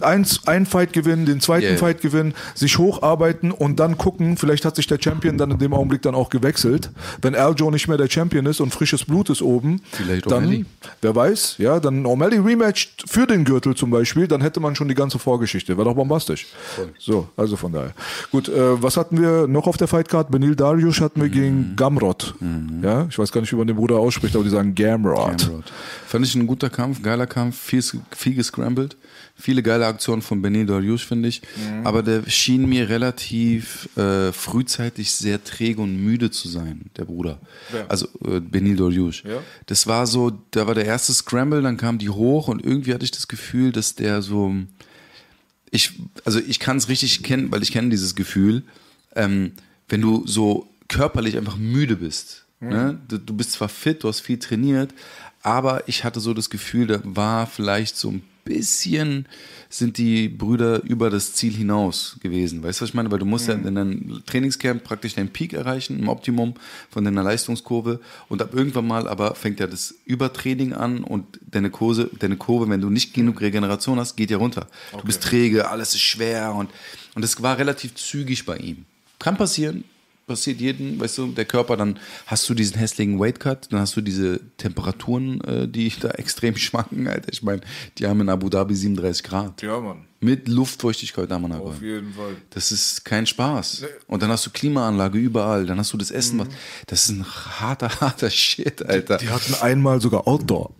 Eins, 0.00 0.46
ein 0.46 0.66
Fight 0.66 0.92
gewinnen, 0.92 1.26
den 1.26 1.40
zweiten 1.40 1.66
Yeah. 1.66 1.78
Fight 1.78 2.00
gewinnen, 2.00 2.34
sich 2.54 2.78
hocharbeiten 2.78 3.50
und 3.50 3.80
dann 3.80 3.96
gucken, 3.98 4.36
vielleicht 4.36 4.64
hat 4.64 4.76
sich 4.76 4.86
der 4.86 4.98
Champion 5.02 5.38
dann 5.38 5.50
in 5.50 5.58
dem 5.58 5.72
Augenblick 5.72 6.02
dann 6.02 6.14
auch 6.14 6.28
gewechselt. 6.28 6.90
Wenn 7.22 7.34
Aljo 7.34 7.70
nicht 7.70 7.88
mehr 7.88 7.96
der 7.96 8.08
Champion 8.08 8.46
ist 8.46 8.60
und 8.60 8.72
frisches 8.72 9.04
Blut 9.04 9.30
ist 9.30 9.42
oben, 9.42 9.80
Vielleicht 9.92 10.30
dann, 10.30 10.44
O'Malley. 10.46 10.64
wer 11.00 11.14
weiß, 11.16 11.56
ja, 11.58 11.80
dann 11.80 12.04
O'Malley 12.06 12.44
rematcht 12.44 13.04
für 13.06 13.26
den 13.26 13.44
Gürtel 13.44 13.74
zum 13.74 13.90
Beispiel, 13.90 14.28
dann 14.28 14.42
hätte 14.42 14.60
man 14.60 14.76
schon 14.76 14.88
die 14.88 14.94
ganze 14.94 15.18
Vorgeschichte. 15.18 15.76
Wäre 15.76 15.88
doch 15.88 15.94
bombastisch. 15.94 16.46
So, 16.98 17.28
also 17.36 17.56
von 17.56 17.72
daher. 17.72 17.94
Gut, 18.30 18.48
äh, 18.48 18.82
was 18.82 18.96
hatten 18.96 19.20
wir 19.20 19.46
noch 19.48 19.66
auf 19.66 19.76
der 19.76 19.88
Fightcard? 19.88 20.30
Benil 20.36 20.54
Darius 20.54 21.00
hatten 21.00 21.22
wir 21.22 21.30
gegen 21.30 21.76
Gamrot. 21.76 22.34
Ja, 22.82 23.06
ich 23.08 23.18
weiß 23.18 23.32
gar 23.32 23.40
nicht, 23.40 23.50
wie 23.52 23.56
man 23.56 23.66
den 23.66 23.76
Bruder 23.76 23.96
ausspricht, 23.96 24.34
aber 24.34 24.44
die 24.44 24.50
sagen 24.50 24.74
Gamrot. 24.74 25.38
Cameron. 25.38 25.64
Fand 26.06 26.26
ich 26.26 26.34
ein 26.34 26.46
guter 26.46 26.68
Kampf, 26.68 27.00
geiler 27.00 27.26
Kampf, 27.26 27.58
viel, 27.58 27.82
viel 28.14 28.34
gescrambled. 28.34 28.98
Viele 29.34 29.62
geile 29.62 29.86
Aktionen 29.86 30.20
von 30.20 30.42
Benny 30.42 30.66
Dariush, 30.66 31.06
finde 31.06 31.30
ich. 31.30 31.40
Aber 31.84 32.02
der 32.02 32.28
schien 32.28 32.68
mir 32.68 32.90
relativ 32.90 33.88
äh, 33.96 34.30
frühzeitig 34.30 35.10
sehr 35.12 35.42
träge 35.42 35.80
und 35.80 35.96
müde 35.96 36.30
zu 36.30 36.48
sein, 36.48 36.90
der 36.98 37.06
Bruder. 37.06 37.38
Also 37.88 38.06
äh, 38.26 38.40
Benil 38.40 38.76
Dariush. 38.76 39.24
Ja. 39.24 39.40
Das 39.64 39.86
war 39.86 40.06
so, 40.06 40.32
da 40.50 40.66
war 40.66 40.74
der 40.74 40.84
erste 40.84 41.14
Scramble, 41.14 41.62
dann 41.62 41.78
kam 41.78 41.96
die 41.96 42.10
hoch 42.10 42.48
und 42.48 42.62
irgendwie 42.62 42.92
hatte 42.92 43.06
ich 43.06 43.10
das 43.10 43.26
Gefühl, 43.26 43.72
dass 43.72 43.94
der 43.94 44.20
so 44.20 44.54
ich, 45.70 45.92
also 46.26 46.40
ich 46.40 46.60
kann 46.60 46.76
es 46.76 46.90
richtig 46.90 47.22
kennen, 47.22 47.50
weil 47.50 47.62
ich 47.62 47.72
kenne 47.72 47.88
dieses 47.88 48.14
Gefühl, 48.14 48.64
ähm, 49.14 49.52
wenn 49.88 50.00
du 50.00 50.26
so 50.26 50.68
körperlich 50.88 51.36
einfach 51.36 51.56
müde 51.56 51.96
bist. 51.96 52.44
Ne? 52.60 52.98
Du, 53.08 53.18
du 53.18 53.34
bist 53.34 53.52
zwar 53.52 53.68
fit, 53.68 54.02
du 54.02 54.08
hast 54.08 54.20
viel 54.20 54.38
trainiert, 54.38 54.94
aber 55.42 55.88
ich 55.88 56.04
hatte 56.04 56.20
so 56.20 56.34
das 56.34 56.50
Gefühl, 56.50 56.86
da 56.86 57.00
war 57.04 57.46
vielleicht 57.46 57.96
so 57.96 58.10
ein 58.10 58.22
bisschen 58.44 59.26
sind 59.68 59.98
die 59.98 60.28
Brüder 60.28 60.82
über 60.84 61.10
das 61.10 61.34
Ziel 61.34 61.52
hinaus 61.52 62.16
gewesen. 62.22 62.62
Weißt 62.62 62.80
du, 62.80 62.82
was 62.84 62.90
ich 62.90 62.94
meine? 62.94 63.10
Weil 63.10 63.18
du 63.18 63.26
musst 63.26 63.48
ja 63.48 63.54
in 63.54 63.64
deinem 63.64 64.22
Trainingscamp 64.24 64.84
praktisch 64.84 65.14
deinen 65.14 65.28
Peak 65.28 65.52
erreichen, 65.52 65.98
im 65.98 66.08
Optimum 66.08 66.54
von 66.88 67.04
deiner 67.04 67.22
Leistungskurve. 67.22 68.00
Und 68.28 68.40
ab 68.40 68.54
irgendwann 68.54 68.86
mal 68.86 69.08
aber 69.08 69.34
fängt 69.34 69.60
ja 69.60 69.66
das 69.66 69.94
Übertraining 70.04 70.72
an 70.72 71.04
und 71.04 71.40
deine 71.42 71.70
Kurve, 71.70 72.10
deine 72.18 72.36
Kurve, 72.36 72.68
wenn 72.70 72.80
du 72.80 72.90
nicht 72.90 73.12
genug 73.12 73.40
Regeneration 73.40 73.98
hast, 73.98 74.16
geht 74.16 74.30
ja 74.30 74.38
runter. 74.38 74.68
Du 74.92 75.04
bist 75.04 75.22
träge, 75.22 75.68
alles 75.68 75.94
ist 75.94 76.02
schwer 76.02 76.54
und, 76.54 76.70
und 77.14 77.22
das 77.22 77.42
war 77.42 77.58
relativ 77.58 77.96
zügig 77.96 78.46
bei 78.46 78.56
ihm. 78.56 78.86
Kann 79.18 79.36
passieren, 79.36 79.84
passiert 80.26 80.60
jedem, 80.60 81.00
weißt 81.00 81.18
du, 81.18 81.26
der 81.28 81.44
Körper, 81.44 81.76
dann 81.76 81.98
hast 82.26 82.48
du 82.48 82.54
diesen 82.54 82.76
hässlichen 82.76 83.18
Weight 83.18 83.38
Cut, 83.40 83.72
dann 83.72 83.80
hast 83.80 83.96
du 83.96 84.00
diese 84.00 84.40
Temperaturen, 84.56 85.40
äh, 85.42 85.68
die 85.68 85.92
da 86.00 86.10
extrem 86.10 86.56
schwanken, 86.56 87.08
Alter. 87.08 87.32
Ich 87.32 87.42
meine, 87.42 87.60
die 87.98 88.06
haben 88.06 88.20
in 88.20 88.28
Abu 88.28 88.48
Dhabi 88.48 88.74
37 88.74 89.22
Grad. 89.22 89.62
Ja, 89.62 89.80
Mann. 89.80 90.04
Mit 90.20 90.48
Luftfeuchtigkeit 90.48 91.30
am. 91.30 91.52
Auf 91.52 91.82
jeden 91.82 92.14
Fall. 92.14 92.36
Das 92.50 92.72
ist 92.72 93.04
kein 93.04 93.26
Spaß. 93.26 93.84
Und 94.06 94.22
dann 94.22 94.30
hast 94.30 94.46
du 94.46 94.50
Klimaanlage 94.50 95.18
überall, 95.18 95.66
dann 95.66 95.78
hast 95.78 95.92
du 95.92 95.98
das 95.98 96.10
Essen, 96.10 96.40
was, 96.40 96.48
das 96.86 97.04
ist 97.04 97.10
ein 97.10 97.24
harter, 97.24 97.88
harter 98.00 98.30
Shit, 98.30 98.84
Alter. 98.84 99.18
Die 99.18 99.28
hatten 99.28 99.54
einmal 99.54 100.00
sogar 100.00 100.26
Outdoor. 100.26 100.74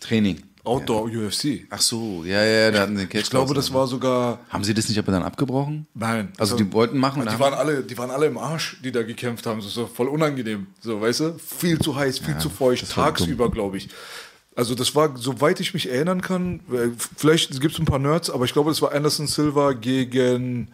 Training. 0.00 0.42
Outdoor 0.66 1.04
UFC. 1.04 1.66
Ach 1.70 1.80
so, 1.80 2.24
ja, 2.24 2.44
ja, 2.44 2.70
da 2.70 2.80
hatten 2.80 2.96
sie 2.96 3.06
Catch 3.06 3.22
Ich 3.22 3.30
glaube, 3.30 3.54
das 3.54 3.72
war 3.72 3.86
sogar. 3.86 4.40
Haben 4.50 4.64
sie 4.64 4.74
das 4.74 4.88
nicht 4.88 4.98
aber 4.98 5.12
dann 5.12 5.22
abgebrochen? 5.22 5.86
Nein. 5.94 6.32
Also 6.38 6.56
die 6.56 6.72
wollten 6.72 6.98
machen 6.98 7.22
und 7.22 7.30
Die 7.30 7.38
waren, 7.38 7.54
alle, 7.54 7.82
die 7.82 7.96
waren 7.96 8.10
alle 8.10 8.26
im 8.26 8.36
Arsch, 8.36 8.78
die 8.82 8.90
da 8.92 9.02
gekämpft 9.02 9.46
haben. 9.46 9.58
Das 9.58 9.68
ist 9.68 9.74
so 9.74 9.86
voll 9.86 10.08
unangenehm. 10.08 10.66
So, 10.80 11.00
weißt 11.00 11.20
du? 11.20 11.38
Viel 11.38 11.78
zu 11.78 11.94
heiß, 11.94 12.18
viel 12.18 12.38
zu 12.38 12.50
feucht, 12.50 12.96
war 12.96 13.06
tagsüber, 13.06 13.50
glaube 13.50 13.76
ich. 13.76 13.88
Also 14.56 14.74
das 14.74 14.94
war, 14.94 15.16
soweit 15.16 15.60
ich 15.60 15.74
mich 15.74 15.88
erinnern 15.90 16.22
kann, 16.22 16.60
äh, 16.72 16.88
vielleicht 17.16 17.60
gibt 17.60 17.74
es 17.74 17.78
ein 17.78 17.84
paar 17.84 17.98
Nerds, 17.98 18.30
aber 18.30 18.46
ich 18.46 18.54
glaube, 18.54 18.70
das 18.70 18.80
war 18.80 18.92
Anderson 18.92 19.26
Silva 19.26 19.72
gegen, 19.72 20.68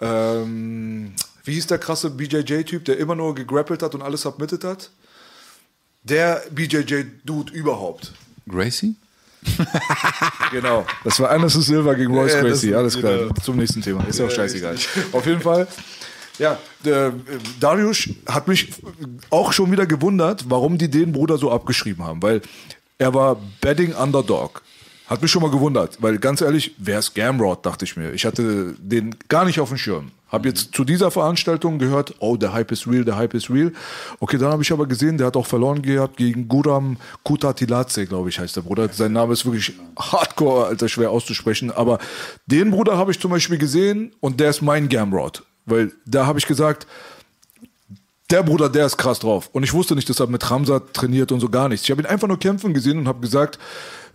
ähm, 0.00 1.12
wie 1.44 1.54
hieß 1.54 1.68
der 1.68 1.78
krasse 1.78 2.10
BJJ-Typ, 2.10 2.84
der 2.84 2.98
immer 2.98 3.14
nur 3.14 3.34
gegrappelt 3.36 3.82
hat 3.84 3.94
und 3.94 4.02
alles 4.02 4.22
submitted 4.22 4.64
hat? 4.64 4.90
Der 6.02 6.42
BJJ-Dude 6.50 7.52
überhaupt. 7.52 8.12
Gracie? 8.48 8.96
Genau. 10.50 10.86
Das 11.02 11.18
war 11.20 11.30
Anderson 11.30 11.62
Silva 11.62 11.94
gegen 11.94 12.14
Royce 12.14 12.34
Ja, 12.34 12.42
Gracie. 12.42 12.74
Alles 12.74 12.96
klar. 12.98 13.18
genau. 13.18 13.34
Zum 13.42 13.56
nächsten 13.56 13.82
Thema. 13.82 14.04
Ist 14.06 14.18
ja 14.20 14.26
auch 14.26 14.30
scheißegal. 14.30 14.76
Auf 15.12 15.26
jeden 15.26 15.40
Fall. 15.40 15.66
Ja, 16.38 16.58
der, 16.84 17.08
äh, 17.08 17.12
Darius 17.60 18.08
hat 18.28 18.48
mich 18.48 18.70
auch 19.30 19.52
schon 19.52 19.70
wieder 19.72 19.86
gewundert, 19.86 20.44
warum 20.48 20.78
die 20.78 20.90
den 20.90 21.12
Bruder 21.12 21.38
so 21.38 21.50
abgeschrieben 21.50 22.04
haben. 22.04 22.22
Weil 22.22 22.42
er 22.98 23.14
war 23.14 23.36
Betting 23.60 23.94
Underdog. 23.94 24.62
Hat 25.06 25.20
mich 25.20 25.30
schon 25.30 25.42
mal 25.42 25.50
gewundert, 25.50 25.98
weil 26.00 26.18
ganz 26.18 26.40
ehrlich, 26.40 26.74
wer 26.78 26.98
ist 26.98 27.14
Gamrod, 27.14 27.66
dachte 27.66 27.84
ich 27.84 27.96
mir. 27.96 28.12
Ich 28.12 28.24
hatte 28.24 28.74
den 28.78 29.14
gar 29.28 29.44
nicht 29.44 29.60
auf 29.60 29.68
dem 29.68 29.76
Schirm. 29.76 30.12
Hab 30.30 30.46
jetzt 30.46 30.74
zu 30.74 30.82
dieser 30.82 31.10
Veranstaltung 31.10 31.78
gehört, 31.78 32.14
oh, 32.20 32.36
der 32.36 32.54
Hype 32.54 32.72
ist 32.72 32.86
real, 32.86 33.04
der 33.04 33.16
Hype 33.16 33.34
ist 33.34 33.50
real. 33.50 33.72
Okay, 34.18 34.38
dann 34.38 34.50
habe 34.50 34.62
ich 34.62 34.72
aber 34.72 34.86
gesehen, 34.86 35.18
der 35.18 35.26
hat 35.26 35.36
auch 35.36 35.46
verloren 35.46 35.82
gehabt 35.82 36.16
gegen 36.16 36.48
Guram 36.48 36.96
Kutatiladze, 37.22 38.06
glaube 38.06 38.30
ich, 38.30 38.38
heißt 38.38 38.56
der 38.56 38.62
Bruder. 38.62 38.88
Sein 38.88 39.12
Name 39.12 39.34
ist 39.34 39.44
wirklich 39.44 39.74
hardcore, 39.98 40.66
alter, 40.66 40.88
schwer 40.88 41.10
auszusprechen. 41.10 41.70
Aber 41.70 41.98
den 42.46 42.70
Bruder 42.70 42.96
habe 42.96 43.10
ich 43.10 43.20
zum 43.20 43.30
Beispiel 43.30 43.58
gesehen 43.58 44.12
und 44.20 44.40
der 44.40 44.50
ist 44.50 44.62
mein 44.62 44.88
Gamrod. 44.88 45.44
Weil 45.66 45.92
da 46.06 46.26
habe 46.26 46.38
ich 46.38 46.46
gesagt, 46.46 46.86
der 48.30 48.42
Bruder, 48.42 48.70
der 48.70 48.86
ist 48.86 48.96
krass 48.96 49.18
drauf. 49.18 49.50
Und 49.52 49.62
ich 49.62 49.72
wusste 49.74 49.94
nicht, 49.94 50.08
dass 50.08 50.18
er 50.18 50.26
mit 50.26 50.50
Ramsat 50.50 50.94
trainiert 50.94 51.30
und 51.30 51.40
so 51.40 51.48
gar 51.48 51.68
nichts. 51.68 51.84
Ich 51.84 51.90
habe 51.90 52.02
ihn 52.02 52.06
einfach 52.06 52.26
nur 52.26 52.38
kämpfen 52.38 52.72
gesehen 52.72 52.98
und 52.98 53.06
habe 53.06 53.20
gesagt, 53.20 53.58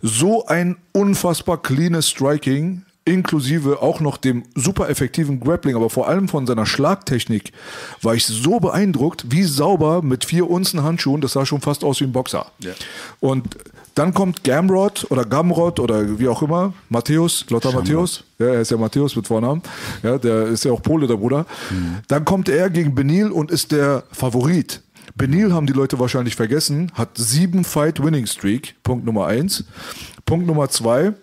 so 0.02 0.46
ein 0.46 0.76
unfassbar 0.92 1.60
cleanes 1.60 2.08
Striking, 2.08 2.82
inklusive 3.04 3.82
auch 3.82 4.00
noch 4.00 4.16
dem 4.16 4.44
super 4.54 4.88
effektiven 4.88 5.40
Grappling, 5.40 5.74
aber 5.74 5.90
vor 5.90 6.08
allem 6.08 6.28
von 6.28 6.46
seiner 6.46 6.66
Schlagtechnik, 6.66 7.52
war 8.02 8.14
ich 8.14 8.24
so 8.26 8.60
beeindruckt, 8.60 9.26
wie 9.30 9.42
sauber 9.42 10.02
mit 10.02 10.24
vier 10.24 10.48
Unzen 10.48 10.82
Handschuhen, 10.82 11.20
das 11.20 11.32
sah 11.32 11.44
schon 11.46 11.60
fast 11.60 11.82
aus 11.82 12.00
wie 12.00 12.04
ein 12.04 12.12
Boxer. 12.12 12.46
Und 13.18 13.56
dann 13.94 14.14
kommt 14.14 14.44
Gamrod 14.44 15.06
oder 15.10 15.24
Gamrod 15.24 15.80
oder 15.80 16.18
wie 16.18 16.28
auch 16.28 16.42
immer, 16.42 16.72
Matthäus, 16.88 17.44
Lothar 17.50 17.72
Matthäus, 17.72 18.22
ja, 18.38 18.46
er 18.46 18.60
ist 18.60 18.70
ja 18.70 18.76
Matthäus 18.76 19.16
mit 19.16 19.26
Vornamen, 19.26 19.62
ja, 20.02 20.16
der 20.16 20.46
ist 20.46 20.64
ja 20.64 20.72
auch 20.72 20.82
Pole, 20.82 21.06
der 21.06 21.16
Bruder. 21.16 21.44
Dann 22.06 22.24
kommt 22.24 22.48
er 22.48 22.70
gegen 22.70 22.94
Benil 22.94 23.30
und 23.30 23.50
ist 23.50 23.72
der 23.72 24.04
Favorit. 24.12 24.80
Benil 25.14 25.52
haben 25.52 25.66
die 25.66 25.72
Leute 25.72 25.98
wahrscheinlich 25.98 26.36
vergessen, 26.36 26.92
hat 26.94 27.16
sieben 27.16 27.64
Fight-Winning-Streak, 27.64 28.76
Punkt 28.82 29.04
Nummer 29.04 29.26
eins. 29.26 29.64
Punkt 30.24 30.46
Nummer 30.46 30.68
zwei, 30.68 31.14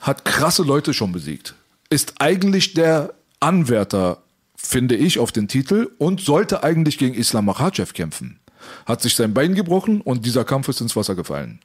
hat 0.00 0.24
krasse 0.24 0.62
Leute 0.62 0.94
schon 0.94 1.12
besiegt. 1.12 1.54
Ist 1.90 2.14
eigentlich 2.20 2.74
der 2.74 3.14
Anwärter, 3.40 4.22
finde 4.56 4.96
ich, 4.96 5.18
auf 5.18 5.32
den 5.32 5.48
Titel 5.48 5.90
und 5.98 6.20
sollte 6.20 6.62
eigentlich 6.62 6.98
gegen 6.98 7.14
Islam 7.14 7.46
Makhachev 7.46 7.92
kämpfen. 7.92 8.38
Hat 8.86 9.02
sich 9.02 9.16
sein 9.16 9.34
Bein 9.34 9.54
gebrochen 9.54 10.00
und 10.00 10.26
dieser 10.26 10.44
Kampf 10.44 10.68
ist 10.68 10.80
ins 10.80 10.96
Wasser 10.96 11.14
gefallen. 11.14 11.60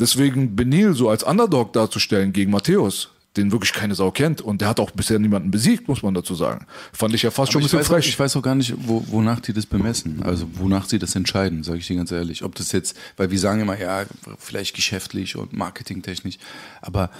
Deswegen 0.00 0.54
Benil 0.54 0.94
so 0.94 1.08
als 1.10 1.22
Underdog 1.22 1.72
darzustellen 1.72 2.32
gegen 2.32 2.50
Matthäus, 2.50 3.10
den 3.36 3.52
wirklich 3.52 3.72
keine 3.72 3.94
Sau 3.94 4.10
kennt 4.10 4.40
und 4.40 4.60
der 4.60 4.68
hat 4.68 4.80
auch 4.80 4.90
bisher 4.90 5.18
niemanden 5.18 5.50
besiegt, 5.50 5.86
muss 5.86 6.02
man 6.02 6.14
dazu 6.14 6.34
sagen. 6.34 6.66
Fand 6.92 7.14
ich 7.14 7.22
ja 7.22 7.30
fast 7.30 7.52
schon 7.52 7.60
ein 7.60 7.64
bisschen 7.64 7.78
weiß, 7.80 7.86
auch- 7.86 7.90
frech. 7.94 8.08
ich 8.08 8.18
weiß 8.18 8.34
auch 8.36 8.42
gar 8.42 8.54
nicht, 8.54 8.74
wo, 8.78 9.04
wonach 9.08 9.38
die 9.40 9.52
das 9.52 9.66
bemessen. 9.66 10.22
Also 10.22 10.48
wonach 10.54 10.86
sie 10.88 10.98
das 10.98 11.14
entscheiden, 11.14 11.62
sage 11.62 11.78
ich 11.78 11.86
dir 11.86 11.96
ganz 11.96 12.10
ehrlich. 12.10 12.42
Ob 12.42 12.54
das 12.56 12.72
jetzt, 12.72 12.96
weil 13.16 13.30
wir 13.30 13.38
sagen 13.38 13.60
immer, 13.60 13.78
ja, 13.78 14.04
vielleicht 14.38 14.74
geschäftlich 14.74 15.36
und 15.36 15.52
marketingtechnisch. 15.52 16.38
Aber 16.80 17.10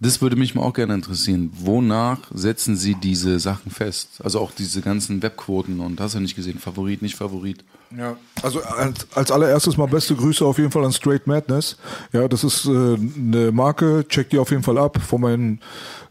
das 0.00 0.20
würde 0.22 0.36
mich 0.36 0.54
mal 0.54 0.62
auch 0.62 0.74
gerne 0.74 0.94
interessieren. 0.94 1.50
Wonach 1.54 2.20
setzen 2.32 2.76
sie 2.76 2.94
diese 2.94 3.38
Sachen 3.38 3.70
fest? 3.70 4.20
Also 4.24 4.40
auch 4.40 4.52
diese 4.52 4.80
ganzen 4.80 5.22
Webquoten 5.22 5.80
und 5.80 6.00
hast 6.00 6.14
du 6.14 6.20
nicht 6.20 6.36
gesehen, 6.36 6.58
Favorit, 6.58 7.02
nicht 7.02 7.16
Favorit. 7.16 7.64
Ja, 7.96 8.16
also 8.42 8.60
als, 8.62 9.06
als 9.14 9.30
allererstes 9.30 9.76
mal 9.76 9.86
beste 9.86 10.14
Grüße 10.14 10.44
auf 10.44 10.58
jeden 10.58 10.70
Fall 10.70 10.84
an 10.84 10.92
Straight 10.92 11.26
Madness. 11.26 11.76
Ja, 12.12 12.28
das 12.28 12.44
ist 12.44 12.66
äh, 12.66 12.70
eine 12.70 13.50
Marke, 13.52 14.04
check 14.08 14.28
die 14.30 14.38
auf 14.38 14.50
jeden 14.50 14.62
Fall 14.62 14.78
ab 14.78 14.98
von 15.00 15.22
meinem 15.22 15.58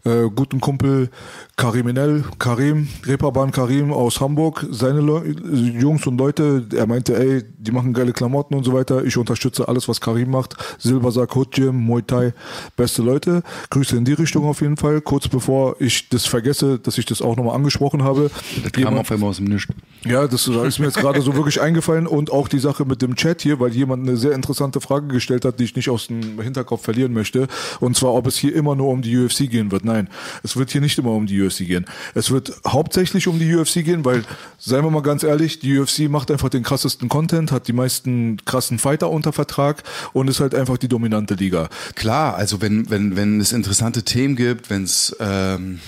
äh, 0.04 0.28
guten 0.34 0.60
Kumpel 0.60 1.10
Kariminell, 1.56 2.24
Karim, 2.38 2.88
Reeperbahn 3.04 3.50
Karim 3.50 3.92
aus 3.92 4.20
Hamburg. 4.20 4.64
Seine 4.70 5.00
Leu 5.00 5.34
Jungs 5.52 6.06
und 6.06 6.16
Leute, 6.18 6.66
er 6.72 6.86
meinte, 6.86 7.18
ey, 7.18 7.42
die 7.58 7.72
machen 7.72 7.92
geile 7.92 8.12
Klamotten 8.12 8.54
und 8.54 8.64
so 8.64 8.72
weiter. 8.72 9.04
Ich 9.04 9.16
unterstütze 9.16 9.66
alles, 9.66 9.88
was 9.88 10.00
Karim 10.00 10.30
macht. 10.30 10.54
Silbersack, 10.78 11.34
Hood 11.34 11.52
Gym, 11.52 11.76
Muay 11.76 12.02
Thai, 12.02 12.32
beste 12.76 13.02
Leute. 13.02 13.42
Grüße 13.70 13.96
in 13.96 14.04
die 14.04 14.12
Richtung 14.12 14.44
auf 14.44 14.60
jeden 14.60 14.76
Fall. 14.76 15.00
Kurz 15.00 15.26
bevor 15.26 15.76
ich 15.80 16.08
das 16.08 16.26
vergesse, 16.26 16.78
dass 16.78 16.96
ich 16.96 17.06
das 17.06 17.20
auch 17.20 17.36
nochmal 17.36 17.56
angesprochen 17.56 18.04
habe. 18.04 18.30
Das 18.62 18.72
kam 18.72 18.96
auf 18.96 19.10
einmal 19.10 19.30
aus 19.30 19.36
dem 19.36 19.46
Nichts. 19.46 19.74
ja, 20.04 20.28
das 20.28 20.46
ist 20.46 20.78
mir 20.78 20.86
jetzt 20.86 20.98
gerade 20.98 21.20
so 21.22 21.34
wirklich 21.34 21.60
eingefallen 21.68 22.06
und 22.06 22.30
auch 22.30 22.48
die 22.48 22.58
Sache 22.58 22.84
mit 22.84 23.02
dem 23.02 23.14
Chat 23.14 23.42
hier, 23.42 23.60
weil 23.60 23.70
jemand 23.70 24.06
eine 24.06 24.16
sehr 24.16 24.32
interessante 24.32 24.80
Frage 24.80 25.08
gestellt 25.08 25.44
hat, 25.44 25.60
die 25.60 25.64
ich 25.64 25.76
nicht 25.76 25.90
aus 25.90 26.08
dem 26.08 26.40
Hinterkopf 26.40 26.82
verlieren 26.82 27.12
möchte. 27.12 27.46
Und 27.80 27.96
zwar, 27.96 28.14
ob 28.14 28.26
es 28.26 28.36
hier 28.36 28.54
immer 28.54 28.74
nur 28.74 28.88
um 28.88 29.02
die 29.02 29.16
UFC 29.16 29.50
gehen 29.50 29.70
wird. 29.70 29.84
Nein, 29.84 30.08
es 30.42 30.56
wird 30.56 30.70
hier 30.70 30.80
nicht 30.80 30.98
immer 30.98 31.12
um 31.12 31.26
die 31.26 31.40
UFC 31.40 31.58
gehen. 31.58 31.86
Es 32.14 32.30
wird 32.30 32.52
hauptsächlich 32.66 33.28
um 33.28 33.38
die 33.38 33.54
UFC 33.54 33.84
gehen, 33.84 34.04
weil, 34.04 34.24
seien 34.58 34.84
wir 34.84 34.90
mal 34.90 35.02
ganz 35.02 35.22
ehrlich, 35.22 35.60
die 35.60 35.78
UFC 35.78 36.08
macht 36.08 36.30
einfach 36.30 36.48
den 36.48 36.62
krassesten 36.62 37.08
Content, 37.08 37.52
hat 37.52 37.68
die 37.68 37.72
meisten 37.72 38.38
krassen 38.44 38.78
Fighter 38.78 39.10
unter 39.10 39.32
Vertrag 39.32 39.82
und 40.12 40.28
ist 40.28 40.40
halt 40.40 40.54
einfach 40.54 40.78
die 40.78 40.88
dominante 40.88 41.34
Liga. 41.34 41.68
Klar, 41.94 42.34
also 42.34 42.60
wenn, 42.60 42.90
wenn, 42.90 43.16
wenn 43.16 43.40
es 43.40 43.52
interessante 43.52 44.02
Themen 44.02 44.36
gibt, 44.36 44.70
wenn 44.70 44.84
es 44.84 45.14
ähm, 45.20 45.80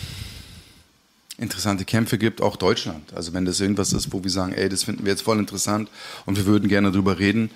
interessante 1.41 1.84
Kämpfe 1.84 2.18
gibt, 2.18 2.41
auch 2.41 2.57
Deutschland. 2.57 3.12
Also 3.14 3.32
wenn 3.32 3.45
das 3.45 3.61
irgendwas 3.61 3.93
ist, 3.93 4.12
wo 4.12 4.22
wir 4.22 4.30
sagen, 4.30 4.53
ey, 4.53 4.68
das 4.68 4.84
finden 4.84 5.05
wir 5.05 5.12
jetzt 5.12 5.22
voll 5.22 5.38
interessant 5.38 5.88
und 6.26 6.36
wir 6.36 6.47
würden 6.47 6.68
gerne 6.68 6.93
drüber 6.93 7.18
reden, 7.18 7.51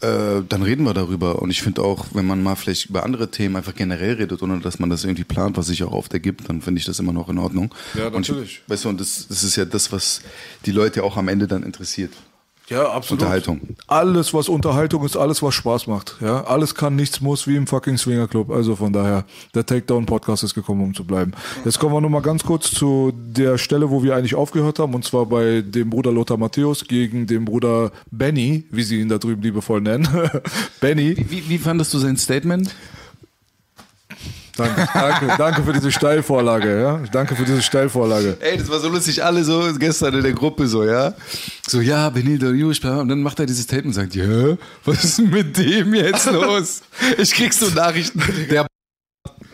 äh, 0.00 0.42
dann 0.48 0.62
reden 0.62 0.84
wir 0.84 0.94
darüber. 0.94 1.40
Und 1.42 1.50
ich 1.50 1.62
finde 1.62 1.82
auch, 1.82 2.06
wenn 2.12 2.26
man 2.26 2.42
mal 2.42 2.56
vielleicht 2.56 2.88
über 2.90 3.04
andere 3.04 3.30
Themen 3.30 3.56
einfach 3.56 3.74
generell 3.74 4.14
redet, 4.14 4.42
ohne 4.42 4.60
dass 4.60 4.78
man 4.78 4.90
das 4.90 5.04
irgendwie 5.04 5.24
plant, 5.24 5.56
was 5.56 5.66
sich 5.66 5.84
auch 5.84 5.92
oft 5.92 6.12
ergibt, 6.12 6.48
dann 6.48 6.62
finde 6.62 6.78
ich 6.80 6.86
das 6.86 6.98
immer 6.98 7.12
noch 7.12 7.28
in 7.28 7.38
Ordnung. 7.38 7.74
Ja, 7.94 8.06
Und 8.06 8.14
natürlich. 8.14 8.62
ich, 8.64 8.70
weißt 8.70 8.84
du, 8.84 8.88
und 8.88 9.00
das, 9.00 9.26
das 9.28 9.44
ist 9.44 9.56
ja 9.56 9.64
das, 9.64 9.92
was 9.92 10.22
die 10.66 10.72
Leute 10.72 11.04
auch 11.04 11.16
am 11.16 11.28
Ende 11.28 11.46
dann 11.46 11.62
interessiert. 11.62 12.12
Ja, 12.70 12.88
absolut. 12.92 13.22
Unterhaltung. 13.22 13.60
Alles, 13.88 14.32
was 14.32 14.48
Unterhaltung 14.48 15.04
ist, 15.04 15.16
alles, 15.16 15.42
was 15.42 15.54
Spaß 15.54 15.88
macht. 15.88 16.16
Ja, 16.20 16.44
alles 16.44 16.76
kann, 16.76 16.94
nichts 16.94 17.20
muss, 17.20 17.48
wie 17.48 17.56
im 17.56 17.66
fucking 17.66 17.98
Swinger 17.98 18.28
Club. 18.28 18.50
Also 18.50 18.76
von 18.76 18.92
daher, 18.92 19.24
der 19.54 19.66
Takedown 19.66 20.06
Podcast 20.06 20.44
ist 20.44 20.54
gekommen, 20.54 20.82
um 20.84 20.94
zu 20.94 21.04
bleiben. 21.04 21.32
Jetzt 21.64 21.80
kommen 21.80 21.94
wir 21.94 22.00
noch 22.00 22.08
mal 22.08 22.22
ganz 22.22 22.44
kurz 22.44 22.70
zu 22.70 23.12
der 23.12 23.58
Stelle, 23.58 23.90
wo 23.90 24.04
wir 24.04 24.14
eigentlich 24.14 24.36
aufgehört 24.36 24.78
haben, 24.78 24.94
und 24.94 25.04
zwar 25.04 25.26
bei 25.26 25.62
dem 25.62 25.90
Bruder 25.90 26.12
Lothar 26.12 26.36
Matthäus 26.36 26.86
gegen 26.86 27.26
den 27.26 27.44
Bruder 27.44 27.90
Benny, 28.12 28.64
wie 28.70 28.84
sie 28.84 29.00
ihn 29.00 29.08
da 29.08 29.18
drüben 29.18 29.42
liebevoll 29.42 29.80
nennen. 29.80 30.08
Benny. 30.80 31.16
Wie, 31.28 31.48
wie 31.48 31.58
fandest 31.58 31.92
du 31.92 31.98
sein 31.98 32.16
Statement? 32.16 32.72
Danke, 34.60 34.88
danke, 34.92 35.34
danke 35.38 35.62
für 35.62 35.72
diese 35.72 35.90
Steilvorlage, 35.90 36.80
ja. 36.80 37.00
Danke 37.10 37.34
für 37.34 37.44
diese 37.44 37.62
Steilvorlage. 37.62 38.36
Ey, 38.40 38.58
das 38.58 38.68
war 38.70 38.78
so 38.78 38.88
lustig, 38.88 39.22
alle 39.24 39.42
so 39.42 39.62
gestern 39.78 40.14
in 40.14 40.22
der 40.22 40.32
Gruppe 40.32 40.66
so, 40.66 40.84
ja. 40.84 41.14
So, 41.66 41.80
ja, 41.80 42.08
Benito 42.10 42.50
Jusch, 42.50 42.84
und 42.84 43.08
dann 43.08 43.22
macht 43.22 43.38
er 43.40 43.46
dieses 43.46 43.66
Tape 43.66 43.84
und 43.84 43.92
sagt, 43.92 44.14
ja, 44.14 44.56
was 44.84 45.04
ist 45.04 45.18
denn 45.18 45.30
mit 45.30 45.56
dem 45.56 45.94
jetzt 45.94 46.30
los? 46.30 46.82
Ich 47.18 47.32
krieg 47.32 47.52
so 47.52 47.66
Nachrichten, 47.74 48.22
der 48.50 48.66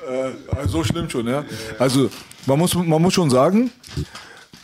Äh, 0.09 0.69
so 0.69 0.85
schlimm 0.85 1.11
schon, 1.11 1.27
ja. 1.27 1.45
Also 1.79 2.11
man 2.47 2.59
muss, 2.59 2.75
man 2.75 3.03
muss 3.03 3.15
schon 3.15 3.31
sagen, 3.31 3.71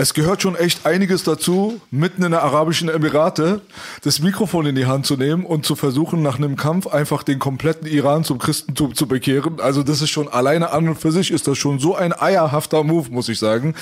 es 0.02 0.14
gehört 0.14 0.42
schon 0.42 0.56
echt 0.56 0.84
einiges 0.84 1.22
dazu, 1.22 1.80
mitten 1.92 2.24
in 2.24 2.32
der 2.32 2.42
Arabischen 2.42 2.88
Emirate 2.88 3.60
das 4.02 4.18
Mikrofon 4.18 4.66
in 4.66 4.74
die 4.74 4.86
Hand 4.86 5.06
zu 5.06 5.16
nehmen 5.16 5.46
und 5.46 5.64
zu 5.64 5.76
versuchen, 5.76 6.22
nach 6.22 6.38
einem 6.38 6.56
Kampf 6.56 6.88
einfach 6.88 7.22
den 7.22 7.38
kompletten 7.38 7.86
Iran 7.86 8.24
zum 8.24 8.40
Christentum 8.40 8.96
zu 8.96 9.06
bekehren. 9.06 9.60
Also 9.60 9.84
das 9.84 10.02
ist 10.02 10.10
schon 10.10 10.26
alleine 10.26 10.72
an 10.72 10.88
und 10.88 10.96
für 10.96 11.12
sich 11.12 11.30
ist 11.30 11.46
das 11.46 11.56
schon 11.56 11.78
so 11.78 11.94
ein 11.94 12.12
eierhafter 12.12 12.82
Move, 12.82 13.12
muss 13.12 13.28
ich 13.28 13.38
sagen. 13.38 13.76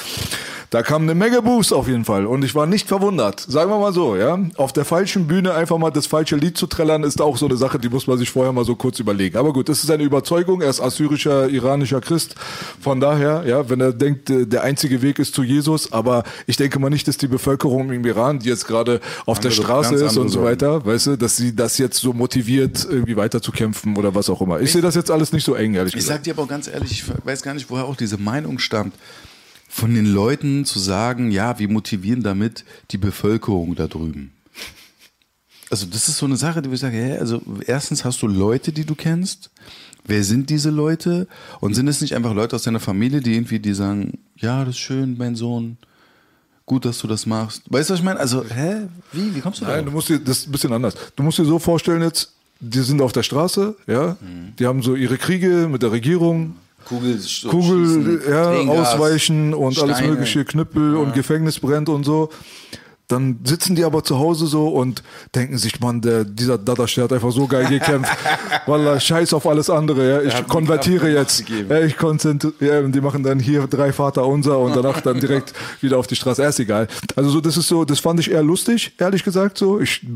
Da 0.69 0.83
kam 0.83 1.03
eine 1.03 1.17
Menge 1.17 1.43
Boost 1.43 1.73
auf 1.73 1.89
jeden 1.89 2.05
Fall 2.05 2.27
und 2.27 2.45
ich 2.45 2.55
war 2.55 2.67
nicht 2.67 2.87
verwundert. 2.87 3.41
Sagen 3.41 3.71
wir 3.71 3.81
mal 3.81 3.93
so, 3.93 4.15
ja. 4.15 4.39
Auf 4.57 4.73
der 4.73 4.85
falschen 4.85 5.27
Bühne 5.27 5.53
einfach 5.55 5.79
mal 5.79 5.91
das 5.91 6.07
falsche 6.07 6.37
Lied 6.37 6.57
zu 6.57 6.69
trällern, 6.69 7.03
ist 7.03 7.21
auch 7.21 7.39
so 7.39 7.47
eine 7.47 7.57
Sache, 7.57 7.81
die 7.81 7.89
muss 7.89 8.07
man 8.07 8.19
sich 8.19 8.31
vorher 8.31 8.53
mal 8.53 8.65
so 8.65 8.77
kurz 8.77 9.01
überlegen. 9.01 9.37
Aber 9.37 9.53
gut, 9.53 9.69
das 9.69 9.83
ist 9.83 9.91
eine 9.91 10.05
Überzeugung. 10.05 10.61
Er 10.61 10.71
ist 10.71 10.81
assyrischer, 10.81 11.49
iranischer 11.49 12.01
Christ. 12.01 12.37
Von 12.81 13.01
daher, 13.01 13.43
ja, 13.47 13.69
wenn 13.69 13.81
er 13.81 13.93
denkt, 13.93 14.31
äh, 14.31 14.47
der 14.47 14.63
einzige 14.63 15.03
Weg 15.03 15.19
ist 15.19 15.35
zu 15.35 15.43
Jesus, 15.43 15.93
aber 15.93 16.10
ich 16.47 16.57
denke 16.57 16.79
mal 16.79 16.91
nicht, 16.91 17.07
dass 17.09 17.17
die 17.17 17.27
Bevölkerung 17.29 17.91
im 17.91 18.05
Iran, 18.05 18.39
die 18.39 18.49
jetzt 18.49 18.67
gerade 18.67 19.01
auf 19.27 19.41
der 19.41 19.51
Andere- 19.51 19.65
Straße 19.65 19.97
ganz 19.97 20.13
ist 20.13 20.19
und 20.19 20.29
so 20.29 20.43
weiter, 20.43 20.85
weißt 20.85 21.07
du, 21.09 21.17
dass 21.17 21.37
sie 21.37 21.55
das 21.55 21.79
jetzt 21.79 21.99
so 21.99 22.13
motiviert, 22.13 22.87
irgendwie 22.89 23.17
weiterzukämpfen 23.17 23.97
oder 23.97 24.15
was 24.15 24.29
auch 24.31 24.41
immer. 24.41 24.61
Ich 24.61 24.73
sehe 24.73 24.83
das 24.83 24.95
jetzt 24.95 25.11
alles 25.11 25.33
nicht 25.33 25.45
so 25.45 25.55
eng, 25.55 25.75
ehrlich 25.75 25.95
Ich 25.95 26.01
gesagt. 26.01 26.19
sag 26.19 26.25
dir 26.25 26.35
aber 26.35 26.43
auch 26.43 26.49
ganz 26.49 26.69
ehrlich, 26.69 26.91
ich 26.93 27.05
weiß 27.25 27.43
gar 27.43 27.55
nicht, 27.55 27.71
woher 27.71 27.85
auch 27.85 27.97
diese 27.97 28.19
Meinung 28.19 28.59
stammt. 28.59 28.95
Von 29.69 29.95
den 29.95 30.07
Leuten 30.07 30.65
zu 30.65 30.79
sagen, 30.81 31.31
ja, 31.31 31.59
wir 31.61 31.69
motivieren 31.69 32.23
damit 32.25 32.65
die 32.91 32.99
Bevölkerung 32.99 33.77
da 33.77 33.87
drüben. 33.87 34.33
Also 35.71 35.87
das 35.87 36.09
ist 36.09 36.19
so 36.19 36.27
eine 36.27 36.37
Sache, 36.37 36.63
die 36.63 36.71
wir 36.71 36.79
sagen, 36.79 36.97
hä, 36.97 37.19
also 37.19 37.41
erstens 37.67 38.05
hast 38.05 38.21
du 38.23 38.27
Leute, 38.27 38.73
die 38.73 38.85
du 38.85 38.97
kennst. 38.97 39.51
Wer 40.05 40.25
sind 40.25 40.51
diese 40.51 40.71
Leute? 40.71 41.29
Und 41.61 41.75
sind 41.75 41.87
es 41.87 42.01
nicht 42.01 42.17
einfach 42.17 42.35
Leute 42.35 42.57
aus 42.57 42.65
deiner 42.65 42.81
Familie, 42.81 43.21
die 43.21 43.35
irgendwie, 43.35 43.61
die 43.61 43.75
sagen, 43.75 44.19
ja, 44.37 44.65
das 44.65 44.75
ist 44.75 44.81
schön, 44.81 45.17
mein 45.17 45.37
Sohn, 45.37 45.77
gut, 46.71 46.85
dass 46.85 46.99
du 47.01 47.09
das 47.09 47.27
machst. 47.27 47.63
Weißt 47.69 47.91
du, 47.91 47.95
was 47.95 47.99
ich 48.01 48.05
meine? 48.05 48.21
Also, 48.21 48.45
hä, 48.45 48.87
wie, 49.13 49.35
wie 49.35 49.41
kommst 49.41 49.61
du 49.61 49.65
da? 49.65 49.73
Nein, 49.73 49.85
du 49.87 49.91
musst 49.91 50.09
dir, 50.09 50.21
das 50.21 50.39
ist 50.39 50.49
ein 50.49 50.53
bisschen 50.53 50.73
anders. 50.73 50.95
Du 51.17 51.23
musst 51.25 51.37
dir 51.39 51.45
so 51.45 51.59
vorstellen 51.59 52.01
jetzt, 52.03 52.33
die 52.61 52.79
sind 52.81 53.01
auf 53.03 53.13
der 53.13 53.25
Straße, 53.25 53.75
ja, 53.89 54.17
Mhm. 54.21 54.55
die 54.59 54.67
haben 54.69 54.81
so 54.83 54.95
ihre 54.95 55.19
Kriege 55.19 55.67
mit 55.69 55.83
der 55.83 55.91
Regierung, 55.91 56.55
Kugel, 56.85 57.19
Kugel, 57.49 58.23
ja, 58.29 58.51
ausweichen 58.71 59.53
und 59.53 59.79
alles 59.83 59.97
Steine. 59.99 60.13
mögliche, 60.13 60.45
Knüppel 60.45 60.95
und 60.97 61.13
Gefängnis 61.15 61.59
brennt 61.59 61.89
und 61.89 62.05
so. 62.05 62.31
Dann 63.11 63.41
sitzen 63.43 63.75
die 63.75 63.83
aber 63.83 64.05
zu 64.05 64.21
Hause 64.21 64.47
so 64.47 64.69
und 64.69 65.03
denken 65.35 65.59
sich, 65.59 65.81
Mann, 65.81 66.01
der, 66.01 66.23
dieser 66.25 66.59
Dadasch, 66.59 66.95
der 66.95 67.05
hat 67.05 67.13
einfach 67.13 67.33
so 67.33 67.49
geil 67.49 67.67
gekämpft. 67.67 68.13
Wallah, 68.67 69.01
scheiß 69.01 69.35
auf 69.35 69.49
alles 69.49 69.69
andere, 69.69 70.09
ja. 70.09 70.23
Ich 70.23 70.47
konvertiere 70.47 71.11
jetzt. 71.11 71.43
Ja, 71.69 71.81
ich 71.81 71.97
konzentriere, 71.97 72.55
ja, 72.61 72.79
und 72.85 72.93
die 72.93 73.01
machen 73.01 73.25
dann 73.25 73.41
hier 73.41 73.67
drei 73.67 73.93
Vater 73.93 74.25
unser 74.25 74.61
und 74.61 74.77
danach 74.77 75.01
dann 75.01 75.19
direkt 75.19 75.53
wieder 75.81 75.99
auf 75.99 76.07
die 76.07 76.15
Straße. 76.15 76.43
Ja, 76.43 76.51
ist 76.51 76.61
egal. 76.61 76.87
Also 77.17 77.31
so, 77.31 77.41
das 77.41 77.57
ist 77.57 77.67
so, 77.67 77.85
das 77.85 77.99
fand 77.99 78.21
ich 78.21 78.31
eher 78.31 78.45
lustig, 78.45 78.93
ehrlich 78.99 79.25
gesagt 79.25 79.59
so. 79.59 79.81
Ich 79.81 80.07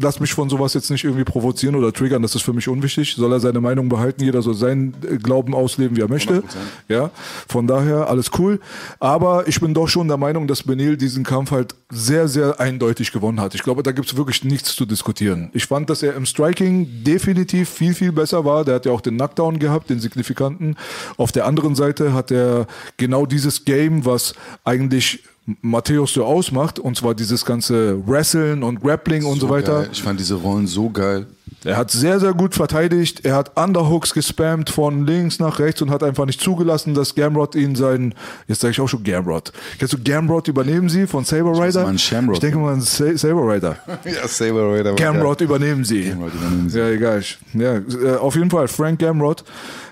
lass 0.00 0.18
mich 0.18 0.34
von 0.34 0.50
sowas 0.50 0.74
jetzt 0.74 0.90
nicht 0.90 1.04
irgendwie 1.04 1.24
provozieren 1.24 1.76
oder 1.76 1.92
triggern, 1.92 2.20
das 2.22 2.34
ist 2.34 2.42
für 2.42 2.52
mich 2.52 2.66
unwichtig. 2.66 3.14
Soll 3.14 3.32
er 3.32 3.38
seine 3.38 3.60
Meinung 3.60 3.88
behalten, 3.88 4.24
jeder 4.24 4.42
soll 4.42 4.54
seinen 4.54 4.94
äh, 5.08 5.18
Glauben 5.18 5.54
ausleben, 5.54 5.96
wie 5.96 6.00
er 6.00 6.08
möchte. 6.08 6.42
Ja, 6.88 7.12
von 7.46 7.68
daher 7.68 8.08
alles 8.08 8.32
cool. 8.40 8.58
Aber 8.98 9.46
ich 9.46 9.60
bin 9.60 9.72
doch 9.72 9.86
schon 9.86 10.08
der 10.08 10.16
Meinung, 10.16 10.48
dass 10.48 10.64
Benil 10.64 10.96
diesen 10.96 11.22
Kampf 11.22 11.52
halt 11.52 11.76
sehr, 11.90 12.26
sehr 12.26 12.39
eindeutig 12.40 13.12
gewonnen 13.12 13.40
hat. 13.40 13.54
Ich 13.54 13.62
glaube, 13.62 13.82
da 13.82 13.92
gibt 13.92 14.08
es 14.08 14.16
wirklich 14.16 14.44
nichts 14.44 14.74
zu 14.74 14.86
diskutieren. 14.86 15.50
Ich 15.52 15.66
fand, 15.66 15.90
dass 15.90 16.02
er 16.02 16.14
im 16.14 16.26
Striking 16.26 17.04
definitiv 17.04 17.68
viel, 17.68 17.94
viel 17.94 18.12
besser 18.12 18.44
war. 18.44 18.64
Der 18.64 18.76
hat 18.76 18.86
ja 18.86 18.92
auch 18.92 19.00
den 19.00 19.16
Knockdown 19.16 19.58
gehabt, 19.58 19.90
den 19.90 20.00
signifikanten. 20.00 20.76
Auf 21.16 21.32
der 21.32 21.46
anderen 21.46 21.74
Seite 21.74 22.12
hat 22.12 22.30
er 22.30 22.66
genau 22.96 23.26
dieses 23.26 23.64
Game, 23.64 24.04
was 24.04 24.34
eigentlich 24.64 25.24
Matthäus 25.62 26.12
so 26.14 26.24
ausmacht, 26.24 26.78
und 26.78 26.96
zwar 26.96 27.14
dieses 27.14 27.44
ganze 27.44 28.06
Wrestling 28.06 28.62
und 28.62 28.80
Grappling 28.80 29.24
und 29.24 29.40
so, 29.40 29.48
weiter. 29.48 29.80
Geil. 29.82 29.88
Ich 29.92 30.02
fand 30.02 30.20
diese 30.20 30.34
Rollen 30.34 30.66
so 30.66 30.90
geil. 30.90 31.26
Er 31.64 31.76
hat 31.76 31.90
sehr, 31.90 32.18
sehr 32.20 32.32
gut 32.32 32.54
verteidigt. 32.54 33.24
Er 33.24 33.34
hat 33.34 33.56
Underhooks 33.58 34.14
gespammt 34.14 34.70
von 34.70 35.06
links 35.06 35.38
nach 35.38 35.58
rechts 35.58 35.82
und 35.82 35.90
hat 35.90 36.02
einfach 36.02 36.24
nicht 36.24 36.40
zugelassen, 36.40 36.94
dass 36.94 37.14
Gamrod 37.14 37.54
ihn 37.54 37.74
seinen, 37.74 38.14
jetzt 38.48 38.60
sage 38.62 38.72
ich 38.72 38.80
auch 38.80 38.88
schon 38.88 39.02
Gamrod. 39.02 39.52
Kennst 39.78 39.92
du 39.92 39.98
Gamrod 40.02 40.48
übernehmen 40.48 40.88
sie 40.88 41.06
von 41.06 41.24
Saber 41.24 41.52
Rider? 41.52 41.98
Shamrock. 41.98 42.34
Ich 42.34 42.40
denke 42.40 42.58
mal 42.58 42.72
an 42.72 42.80
Sa 42.80 43.16
Saber 43.16 43.54
Rider. 43.54 43.76
Ja, 44.04 44.26
Saber 44.26 44.82
geil. 44.82 44.94
Gamrod 44.96 45.40
übernehmen 45.42 45.84
sie. 45.84 46.04
Gamrod 46.04 46.32
übernehmen 46.32 46.70
sie. 46.70 46.78
Ja, 46.78 46.88
egal. 46.88 47.22
Ja, 47.52 47.76
äh, 47.76 48.16
auf 48.16 48.36
jeden 48.36 48.50
Fall, 48.50 48.68
Frank 48.68 48.98
Gamrod 49.00 49.44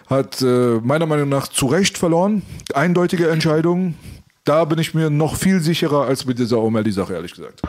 hat 0.09 0.41
äh, 0.41 0.79
meiner 0.83 1.05
Meinung 1.07 1.29
nach 1.29 1.49
zu 1.49 1.67
Recht 1.67 1.99
verloren. 1.99 2.43
Eindeutige 2.73 3.29
Entscheidung. 3.29 3.95
Da 4.49 4.65
bin 4.65 4.79
ich 4.79 4.95
mir 4.95 5.11
noch 5.11 5.37
viel 5.37 5.61
sicherer 5.61 6.07
als 6.07 6.25
mit 6.25 6.39
dieser 6.39 6.57
O'Malley-Sache, 6.57 7.13
ehrlich 7.13 7.35
gesagt. 7.35 7.61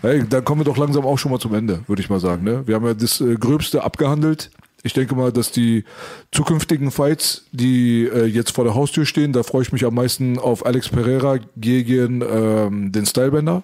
Hey, 0.00 0.24
dann 0.28 0.44
kommen 0.44 0.62
wir 0.62 0.64
doch 0.64 0.76
langsam 0.76 1.06
auch 1.06 1.16
schon 1.16 1.30
mal 1.30 1.38
zum 1.38 1.54
Ende, 1.54 1.78
würde 1.86 2.02
ich 2.02 2.10
mal 2.10 2.18
sagen. 2.18 2.42
Ne? 2.42 2.66
Wir 2.66 2.74
haben 2.74 2.84
ja 2.84 2.92
das 2.92 3.20
äh, 3.20 3.36
Gröbste 3.36 3.84
abgehandelt. 3.84 4.50
Ich 4.82 4.94
denke 4.94 5.14
mal, 5.14 5.30
dass 5.30 5.52
die 5.52 5.84
zukünftigen 6.32 6.90
Fights, 6.90 7.44
die 7.52 8.02
äh, 8.02 8.24
jetzt 8.24 8.50
vor 8.50 8.64
der 8.64 8.74
Haustür 8.74 9.06
stehen, 9.06 9.32
da 9.32 9.44
freue 9.44 9.62
ich 9.62 9.70
mich 9.70 9.84
am 9.84 9.94
meisten 9.94 10.40
auf 10.40 10.66
Alex 10.66 10.88
Pereira 10.88 11.38
gegen 11.56 12.20
ähm, 12.20 12.90
den 12.90 13.06
Stylebender. 13.06 13.62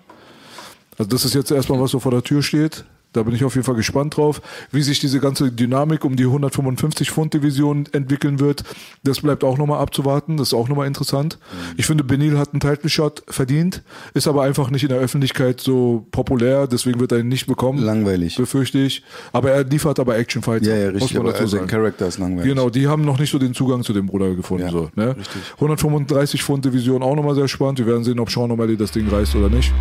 Also 0.99 1.11
das 1.11 1.25
ist 1.25 1.35
jetzt 1.35 1.51
erstmal, 1.51 1.81
was 1.81 1.91
so 1.91 1.99
vor 1.99 2.13
der 2.13 2.23
Tür 2.23 2.45
steht. 2.45 2.85
Da 3.13 3.23
bin 3.23 3.35
ich 3.35 3.45
auf 3.45 3.55
jeden 3.55 3.65
Fall 3.65 3.75
gespannt 3.75 4.17
drauf, 4.17 4.41
wie 4.71 4.83
sich 4.83 5.01
diese 5.01 5.21
ganze 5.21 5.53
Dynamik 5.53 6.05
um 6.05 6.17
die 6.17 6.25
155 6.25 7.11
Pfund 7.11 7.35
Division 7.35 7.85
entwickeln 7.93 8.41
wird. 8.41 8.65
Das 9.05 9.21
bleibt 9.21 9.45
auch 9.45 9.59
nochmal 9.59 9.81
abzuwarten. 9.81 10.37
Das 10.37 10.49
ist 10.49 10.55
auch 10.55 10.69
nochmal 10.69 10.87
interessant. 10.87 11.39
Ich 11.77 11.87
finde, 11.87 12.05
Benil 12.05 12.39
hat 12.39 12.53
einen 12.53 12.61
Title 12.61 12.89
Shot 12.89 13.23
verdient, 13.29 13.83
ist 14.15 14.27
aber 14.27 14.43
einfach 14.43 14.71
nicht 14.71 14.83
in 14.83 14.89
der 14.89 14.99
Öffentlichkeit 14.99 15.61
so 15.61 16.07
populär. 16.11 16.67
Deswegen 16.67 17.01
wird 17.01 17.13
er 17.13 17.19
ihn 17.19 17.29
nicht 17.29 17.47
bekommen. 17.47 17.79
Langweilig. 17.79 18.37
Befürchte 18.37 18.79
ich. 18.79 19.03
Aber 19.33 19.51
er 19.51 19.65
liefert 19.65 20.01
aber 20.01 20.17
Action 20.17 20.43
Fights. 20.43 20.67
Ja, 20.67 20.77
ja, 20.77 20.89
richtig. 20.89 21.17
Aber 21.17 21.33
dazu 21.33 21.47
sein 21.47 21.61
sagen. 21.61 21.71
Charakter 21.71 22.07
ist 22.07 22.19
langweilig. 22.19 22.49
Genau, 22.49 22.71
die 22.71 22.89
haben 22.89 23.05
noch 23.05 23.19
nicht 23.19 23.31
so 23.31 23.39
den 23.39 23.55
Zugang 23.55 23.83
zu 23.83 23.93
dem 23.93 24.07
Bruder 24.07 24.35
gefunden. 24.35 24.65
Ja, 24.65 24.71
so, 24.71 24.91
ne? 24.95 25.17
richtig. 25.17 25.43
135 25.55 26.43
Pfund 26.43 26.65
Division 26.65 27.03
auch 27.03 27.15
nochmal 27.15 27.35
sehr 27.35 27.49
spannend. 27.49 27.79
Wir 27.79 27.87
werden 27.87 28.05
sehen, 28.05 28.19
ob 28.19 28.31
Sean 28.31 28.51
O'Malley 28.51 28.77
das 28.77 28.91
Ding 28.91 29.09
reißt 29.09 29.37
oder 29.37 29.49
nicht. 29.49 29.73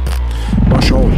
Mal 0.69 0.81
schauen. 0.83 1.17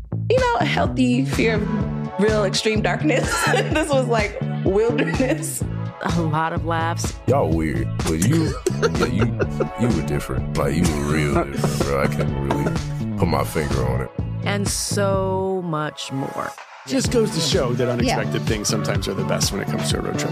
you 0.29 0.37
know, 0.39 0.55
a 0.59 0.65
healthy 0.65 1.25
fear 1.25 1.55
of 1.55 2.19
real 2.19 2.43
extreme 2.45 2.81
darkness. 2.81 3.29
this 3.51 3.89
was 3.89 4.07
like 4.07 4.37
wilderness. 4.63 5.63
a 6.01 6.21
lot 6.21 6.53
of 6.53 6.65
laughs, 6.65 7.13
Y'all 7.27 7.49
weird, 7.49 7.87
but 7.99 8.27
you, 8.27 8.53
yeah, 8.81 9.05
you, 9.05 9.39
you 9.79 9.87
were 9.95 10.07
different. 10.07 10.57
Like 10.57 10.73
you 10.75 10.81
were 10.83 11.03
real 11.13 11.43
different, 11.45 11.79
bro. 11.83 12.03
I 12.03 12.07
can't 12.07 12.53
really 12.53 13.17
put 13.17 13.27
my 13.27 13.43
finger 13.43 13.85
on 13.87 14.01
it. 14.01 14.11
and 14.45 14.67
so 14.67 15.61
much 15.63 16.11
more. 16.11 16.51
Just 16.87 17.11
goes 17.11 17.29
to 17.35 17.39
show 17.39 17.73
that 17.73 17.87
unexpected 17.89 18.41
things 18.43 18.67
sometimes 18.67 19.07
are 19.07 19.13
the 19.13 19.23
best 19.25 19.51
when 19.51 19.61
it 19.61 19.67
comes 19.67 19.91
to 19.91 19.99
a 19.99 20.01
road 20.01 20.17
trip. 20.17 20.31